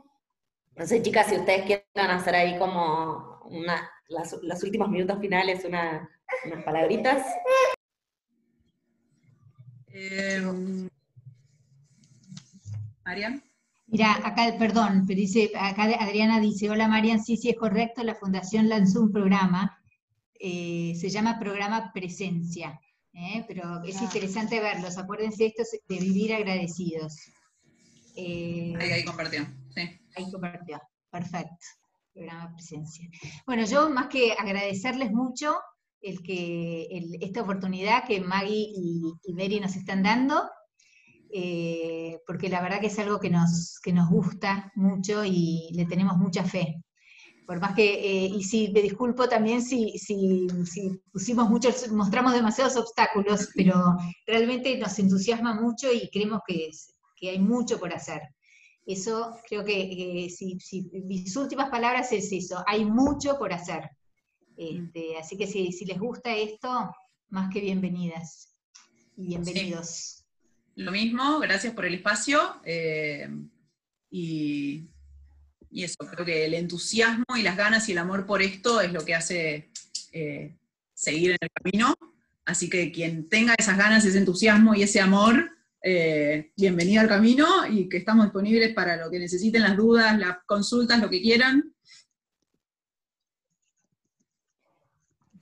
No 0.77 0.85
sé, 0.85 1.01
chicas, 1.01 1.27
si 1.27 1.35
ustedes 1.35 1.65
quieren 1.65 2.11
hacer 2.11 2.35
ahí 2.35 2.57
como 2.59 3.41
una, 3.45 3.89
los 4.09 4.63
últimos 4.63 4.89
minutos 4.89 5.19
finales, 5.19 5.65
una, 5.65 6.07
unas 6.45 6.63
palabritas. 6.63 7.25
Eh, 9.87 10.39
Marian. 13.03 13.43
Mira, 13.87 14.17
acá, 14.23 14.55
perdón, 14.59 15.05
pero 15.07 15.19
dice, 15.19 15.51
acá 15.57 15.85
Adriana 15.99 16.39
dice, 16.39 16.69
hola 16.69 16.87
Marian, 16.87 17.23
sí, 17.23 17.37
sí 17.37 17.49
es 17.49 17.55
correcto, 17.55 18.03
la 18.03 18.13
Fundación 18.13 18.69
lanzó 18.69 19.01
un 19.01 19.11
programa, 19.11 19.81
eh, 20.39 20.93
se 20.99 21.09
llama 21.09 21.39
Programa 21.39 21.91
Presencia, 21.91 22.79
eh, 23.13 23.45
pero 23.47 23.81
es 23.83 23.99
interesante 23.99 24.59
verlos, 24.59 24.97
acuérdense 24.97 25.47
esto 25.47 25.63
de 25.87 25.99
vivir 25.99 26.33
agradecidos. 26.33 27.15
ahí, 28.15 28.75
ahí 28.75 29.05
compartió, 29.05 29.47
ahí 30.15 30.31
compartió. 30.31 30.79
Perfecto. 31.09 31.65
Programa 32.13 32.53
presencia. 32.53 33.07
Bueno, 33.45 33.65
yo 33.65 33.89
más 33.89 34.07
que 34.07 34.33
agradecerles 34.33 35.11
mucho 35.11 35.55
el 36.01 36.21
que, 36.21 36.87
esta 37.21 37.41
oportunidad 37.41 38.05
que 38.05 38.21
Maggie 38.21 38.71
y, 38.73 39.33
Mary 39.33 39.59
nos 39.59 39.75
están 39.75 40.03
dando, 40.03 40.49
eh, 41.31 42.19
porque 42.25 42.49
la 42.49 42.61
verdad 42.61 42.79
que 42.79 42.87
es 42.87 42.99
algo 42.99 43.19
que 43.19 43.29
nos, 43.29 43.79
que 43.83 43.93
nos 43.93 44.09
gusta 44.09 44.71
mucho 44.75 45.23
y 45.25 45.69
le 45.73 45.85
tenemos 45.85 46.17
mucha 46.17 46.43
fe. 46.43 46.83
Por 47.45 47.61
más 47.61 47.75
que, 47.75 47.93
eh, 47.93 48.25
y 48.25 48.43
si 48.43 48.71
me 48.73 48.81
disculpo 48.81 49.29
también 49.29 49.61
si, 49.61 49.97
si, 49.97 50.47
pusimos 51.11 51.49
muchos, 51.49 51.89
mostramos 51.91 52.33
demasiados 52.33 52.75
obstáculos, 52.75 53.49
pero 53.55 53.95
realmente 54.25 54.77
nos 54.77 54.99
entusiasma 54.99 55.53
mucho 55.53 55.91
y 55.91 56.09
creemos 56.09 56.41
que, 56.45 56.69
que 57.15 57.29
hay 57.29 57.39
mucho 57.39 57.79
por 57.79 57.93
hacer. 57.93 58.21
Eso 58.87 59.37
creo 59.45 59.65
que 59.65 60.33
si, 60.33 60.57
mis 61.03 61.35
últimas 61.35 61.69
palabras 61.69 62.09
es 62.13 62.31
eso, 62.31 62.63
hay 62.65 62.85
mucho 62.85 63.37
por 63.37 63.51
hacer. 63.51 63.89
Este, 64.55 65.17
así 65.17 65.37
que 65.37 65.45
si, 65.45 65.85
les 65.85 65.99
gusta 65.99 66.33
esto, 66.33 66.95
más 67.27 67.53
que 67.53 67.59
bienvenidas 67.59 68.55
y 69.17 69.27
bienvenidos. 69.27 70.23
Lo 70.75 70.93
mismo, 70.93 71.39
gracias 71.39 71.73
por 71.73 71.85
el 71.85 71.95
espacio. 71.95 72.61
Eh, 72.63 73.27
y, 74.09 74.85
eso, 75.69 75.97
creo 76.09 76.25
que 76.25 76.45
el 76.45 76.53
entusiasmo 76.53 77.25
y 77.35 77.41
las 77.41 77.57
ganas 77.57 77.89
y 77.89 77.91
el 77.91 77.97
amor 77.97 78.25
por 78.25 78.41
esto 78.41 78.79
es 78.79 78.93
lo 78.93 79.03
que 79.03 79.15
hace 79.15 79.69
eh, 80.13 80.55
seguir 80.93 81.31
en 81.31 81.37
el 81.41 81.49
camino. 81.51 81.93
Así 82.45 82.69
que 82.69 82.93
quien 82.93 83.27
tenga 83.27 83.53
esas 83.57 83.77
ganas, 83.77 84.05
ese 84.05 84.17
entusiasmo 84.17 84.75
y 84.75 84.83
ese 84.83 85.01
amor, 85.01 85.56
eh, 85.81 86.51
bienvenida 86.55 87.01
al 87.01 87.07
camino 87.07 87.45
y 87.69 87.87
que 87.87 87.97
estamos 87.97 88.25
disponibles 88.25 88.73
para 88.73 88.97
lo 88.97 89.09
que 89.09 89.19
necesiten, 89.19 89.61
las 89.61 89.77
dudas, 89.77 90.17
las 90.17 90.37
consultas, 90.45 90.99
lo 91.01 91.09
que 91.09 91.21
quieran. 91.21 91.73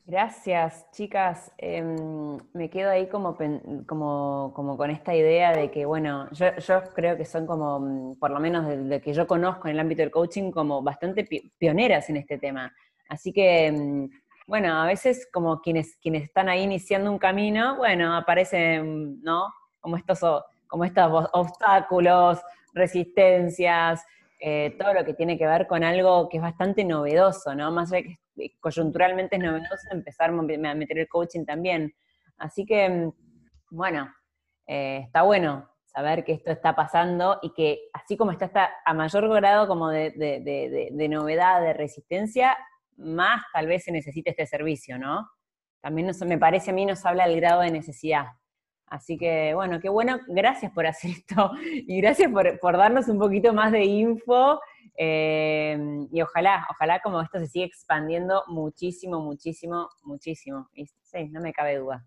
Gracias, 0.08 0.86
chicas. 0.92 1.52
Em, 1.58 2.38
me 2.54 2.70
quedo 2.70 2.92
ahí 2.92 3.08
como, 3.08 3.36
como, 3.88 4.78
con 4.78 4.92
esta 4.92 5.16
idea 5.16 5.52
de 5.52 5.72
que, 5.72 5.86
bueno, 5.86 6.30
yo, 6.32 6.52
creo 6.94 7.18
que 7.18 7.26
son 7.26 7.48
como, 7.48 7.80
mm, 7.80 8.20
por 8.20 8.30
lo 8.30 8.40
menos 8.40 8.68
de, 8.68 9.02
que 9.02 9.14
yo 9.14 9.26
conozco 9.26 9.68
en 9.68 9.74
el 9.74 9.80
ámbito 9.80 10.04
del 10.04 10.12
coaching, 10.12 10.52
como 10.52 10.84
bastante 10.84 11.28
pioneras 11.58 12.08
en 12.12 12.18
este 12.18 12.38
tema. 12.38 12.72
Así 13.10 13.34
que, 13.34 13.72
mm, 13.72 14.10
bueno, 14.46 14.80
a 14.80 14.86
veces 14.86 15.28
como 15.34 15.60
quienes, 15.62 15.98
quienes 15.98 16.24
están 16.24 16.50
ahí 16.50 16.62
iniciando 16.62 17.12
un 17.12 17.18
camino, 17.18 17.78
bueno, 17.78 18.16
aparecen, 18.16 19.22
¿no? 19.24 19.52
Como 19.86 19.98
estos, 19.98 20.20
como 20.66 20.84
estos 20.84 21.30
obstáculos, 21.34 22.42
resistencias, 22.74 24.04
eh, 24.40 24.76
todo 24.80 24.96
lo 24.96 25.06
que 25.06 25.14
tiene 25.14 25.38
que 25.38 25.46
ver 25.46 25.68
con 25.68 25.84
algo 25.84 26.28
que 26.28 26.38
es 26.38 26.44
bastante 26.44 26.84
novedoso, 26.84 27.54
¿no? 27.54 27.72
Más 27.72 27.94
allá 27.94 28.08
que 28.36 28.58
coyunturalmente 28.60 29.36
es 29.36 29.44
novedoso, 29.44 29.88
empezar 29.92 30.32
a 30.32 30.34
meter 30.74 30.98
el 30.98 31.08
coaching 31.08 31.46
también. 31.46 31.94
Así 32.40 32.66
que, 32.66 32.90
mm, 32.90 33.12
bueno, 33.70 34.12
eh, 34.66 35.02
está 35.06 35.22
bueno 35.22 35.70
saber 35.86 36.26
que 36.26 36.34
esto 36.34 36.50
está 36.50 36.76
pasando 36.76 37.38
y 37.44 37.54
que 37.54 37.88
así 37.94 38.18
como 38.18 38.32
está, 38.32 38.46
está 38.46 38.72
a 38.84 38.94
mayor 38.96 39.30
grado 39.30 39.68
como 39.68 39.90
de, 39.90 40.10
de, 40.12 41.08
novedad, 41.10 41.62
de 41.62 41.74
resistencia, 41.74 42.58
más 42.98 43.44
tal 43.54 43.68
vez 43.68 43.84
se 43.84 43.92
necesite 43.92 44.32
este 44.32 44.48
servicio, 44.48 44.98
¿no? 44.98 45.30
También 45.80 46.10
me 46.26 46.40
parece 46.40 46.72
a 46.72 46.74
mí 46.74 46.88
nos 46.88 47.06
habla 47.06 47.28
del 47.28 47.40
grado 47.40 47.62
de 47.62 47.70
necesidad. 47.70 48.26
Así 48.88 49.18
que, 49.18 49.54
bueno, 49.54 49.80
qué 49.80 49.90
bueno, 49.90 50.20
gracias 50.28 50.72
por 50.72 50.86
hacer 50.86 51.12
esto 51.18 51.52
y 51.62 52.00
gracias 52.02 52.32
por, 52.32 52.78
darnos 52.78 53.08
un 53.08 53.20
poquito 53.20 53.54
más 53.54 53.72
de 53.72 53.84
info. 53.84 54.60
Eh, 54.98 55.78
y 56.12 56.22
ojalá, 56.22 56.66
ojalá 56.72 57.02
como 57.02 57.22
esto 57.22 57.40
se 57.40 57.48
siga 57.48 57.66
expandiendo 57.66 58.44
muchísimo, 58.48 59.20
muchísimo, 59.20 59.90
muchísimo. 60.04 60.70
Y 60.74 60.86
sí, 60.86 61.30
no 61.30 61.42
me 61.42 61.54
cabe 61.54 61.78
duda. 61.78 62.06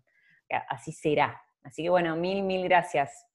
Así 0.69 0.91
será. 0.91 1.39
Así 1.63 1.83
que 1.83 1.89
bueno, 1.89 2.15
mil, 2.15 2.43
mil 2.43 2.63
gracias. 2.63 3.25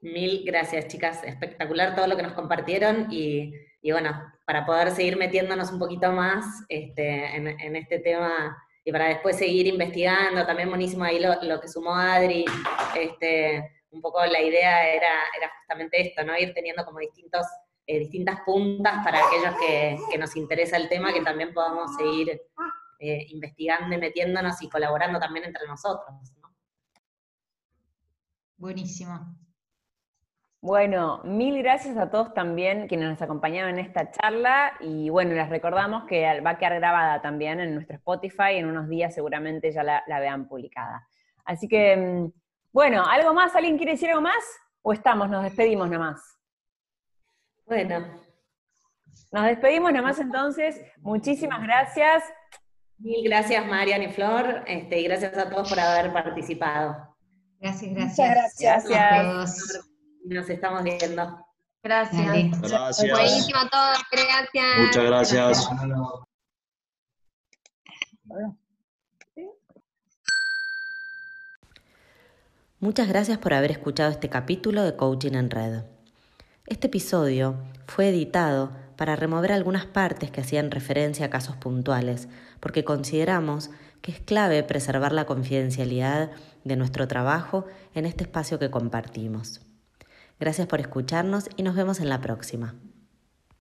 Mil 0.00 0.44
gracias, 0.44 0.88
chicas. 0.88 1.22
Espectacular 1.24 1.94
todo 1.94 2.06
lo 2.06 2.16
que 2.16 2.22
nos 2.22 2.32
compartieron 2.32 3.08
y, 3.10 3.52
bueno, 3.90 4.32
para 4.46 4.64
poder 4.64 4.90
seguir 4.90 5.16
metiéndonos 5.16 5.70
un 5.70 5.78
poquito 5.78 6.10
más 6.12 6.64
este, 6.68 7.36
en, 7.36 7.76
este 7.76 7.98
tema 7.98 8.56
y 8.84 8.92
para 8.92 9.08
después 9.08 9.36
seguir 9.36 9.66
investigando, 9.66 10.46
también 10.46 10.68
buenísimo 10.68 11.04
ahí 11.04 11.20
lo, 11.20 11.60
que 11.60 11.68
sumó 11.68 11.94
Adri, 11.94 12.44
este, 12.96 13.82
un 13.90 14.00
poco 14.00 14.24
la 14.24 14.40
idea 14.40 14.88
era, 14.88 15.24
era 15.36 15.50
justamente 15.58 16.00
esto, 16.00 16.24
¿no? 16.24 16.36
Ir 16.36 16.54
teniendo 16.54 16.84
como 16.84 16.98
distintos, 16.98 17.46
eh, 17.86 17.98
distintas 17.98 18.40
puntas 18.40 19.04
para 19.04 19.26
aquellos 19.26 19.54
que, 19.60 20.18
nos 20.18 20.34
interesa 20.36 20.76
el 20.76 20.88
tema, 20.88 21.12
que 21.12 21.22
también 21.22 21.52
podamos 21.52 21.94
seguir 21.96 22.40
eh, 22.98 23.26
investigando 23.30 23.94
y 23.94 23.98
metiéndonos 23.98 24.62
y 24.62 24.68
colaborando 24.68 25.18
también 25.18 25.44
entre 25.44 25.66
nosotros. 25.66 26.14
Buenísimo. 28.56 29.39
Bueno, 30.62 31.22
mil 31.24 31.56
gracias 31.62 31.96
a 31.96 32.10
todos 32.10 32.34
también 32.34 32.86
quienes 32.86 33.08
nos 33.08 33.22
acompañaron 33.22 33.78
en 33.78 33.78
esta 33.78 34.10
charla 34.10 34.74
y 34.80 35.08
bueno, 35.08 35.32
les 35.32 35.48
recordamos 35.48 36.04
que 36.04 36.40
va 36.42 36.50
a 36.50 36.58
quedar 36.58 36.74
grabada 36.74 37.22
también 37.22 37.60
en 37.60 37.74
nuestro 37.74 37.96
Spotify, 37.96 38.56
en 38.56 38.66
unos 38.66 38.86
días 38.86 39.14
seguramente 39.14 39.72
ya 39.72 39.82
la, 39.82 40.20
vean 40.20 40.48
publicada. 40.48 41.08
Así 41.46 41.66
que, 41.66 41.96
mm, 41.96 42.32
bueno, 42.72 43.02
¿algo 43.06 43.32
más? 43.32 43.56
¿Alguien 43.56 43.78
quiere 43.78 43.92
decir 43.92 44.10
algo 44.10 44.20
más? 44.20 44.44
¿O 44.82 44.92
estamos? 44.92 45.30
Nos 45.30 45.44
despedimos 45.44 45.88
nomás. 45.88 46.20
Bueno. 47.64 48.06
Nos 49.32 49.44
despedimos 49.46 49.92
nomás 49.94 50.18
entonces. 50.18 50.78
Muchísimas 50.98 51.62
gracias. 51.62 52.22
Mil 52.98 53.24
gracias, 53.24 53.66
Marian 53.66 54.02
y 54.02 54.08
Flor, 54.08 54.62
este, 54.66 55.00
y 55.00 55.04
gracias 55.04 55.36
a 55.38 55.48
todos 55.48 55.70
por 55.70 55.80
haber 55.80 56.12
participado. 56.12 57.16
Gracias, 57.58 57.94
gracias. 57.94 58.86
gracias. 58.86 59.86
Nos 60.24 60.48
estamos 60.48 60.82
viendo. 60.82 61.46
Gracias. 61.82 62.60
Gracias. 62.60 63.10
Buenísimo 63.10 63.60
todo, 63.70 63.92
gracias. 64.12 64.78
Muchas 64.78 65.04
gracias. 65.04 65.70
Muchas 72.78 73.08
gracias 73.08 73.38
por 73.38 73.54
haber 73.54 73.72
escuchado 73.72 74.10
este 74.10 74.28
capítulo 74.28 74.82
de 74.82 74.96
Coaching 74.96 75.34
en 75.34 75.50
Red. 75.50 75.82
Este 76.66 76.86
episodio 76.86 77.56
fue 77.86 78.08
editado 78.08 78.70
para 78.96 79.16
remover 79.16 79.52
algunas 79.52 79.86
partes 79.86 80.30
que 80.30 80.42
hacían 80.42 80.70
referencia 80.70 81.26
a 81.26 81.30
casos 81.30 81.56
puntuales, 81.56 82.28
porque 82.60 82.84
consideramos 82.84 83.70
que 84.02 84.12
es 84.12 84.20
clave 84.20 84.62
preservar 84.62 85.12
la 85.12 85.26
confidencialidad 85.26 86.30
de 86.64 86.76
nuestro 86.76 87.08
trabajo 87.08 87.66
en 87.94 88.06
este 88.06 88.24
espacio 88.24 88.58
que 88.58 88.70
compartimos. 88.70 89.60
Gracias 90.40 90.66
por 90.66 90.80
escucharnos 90.80 91.50
y 91.56 91.62
nos 91.62 91.76
vemos 91.76 92.00
en 92.00 92.08
la 92.08 92.22
próxima. 92.22 92.74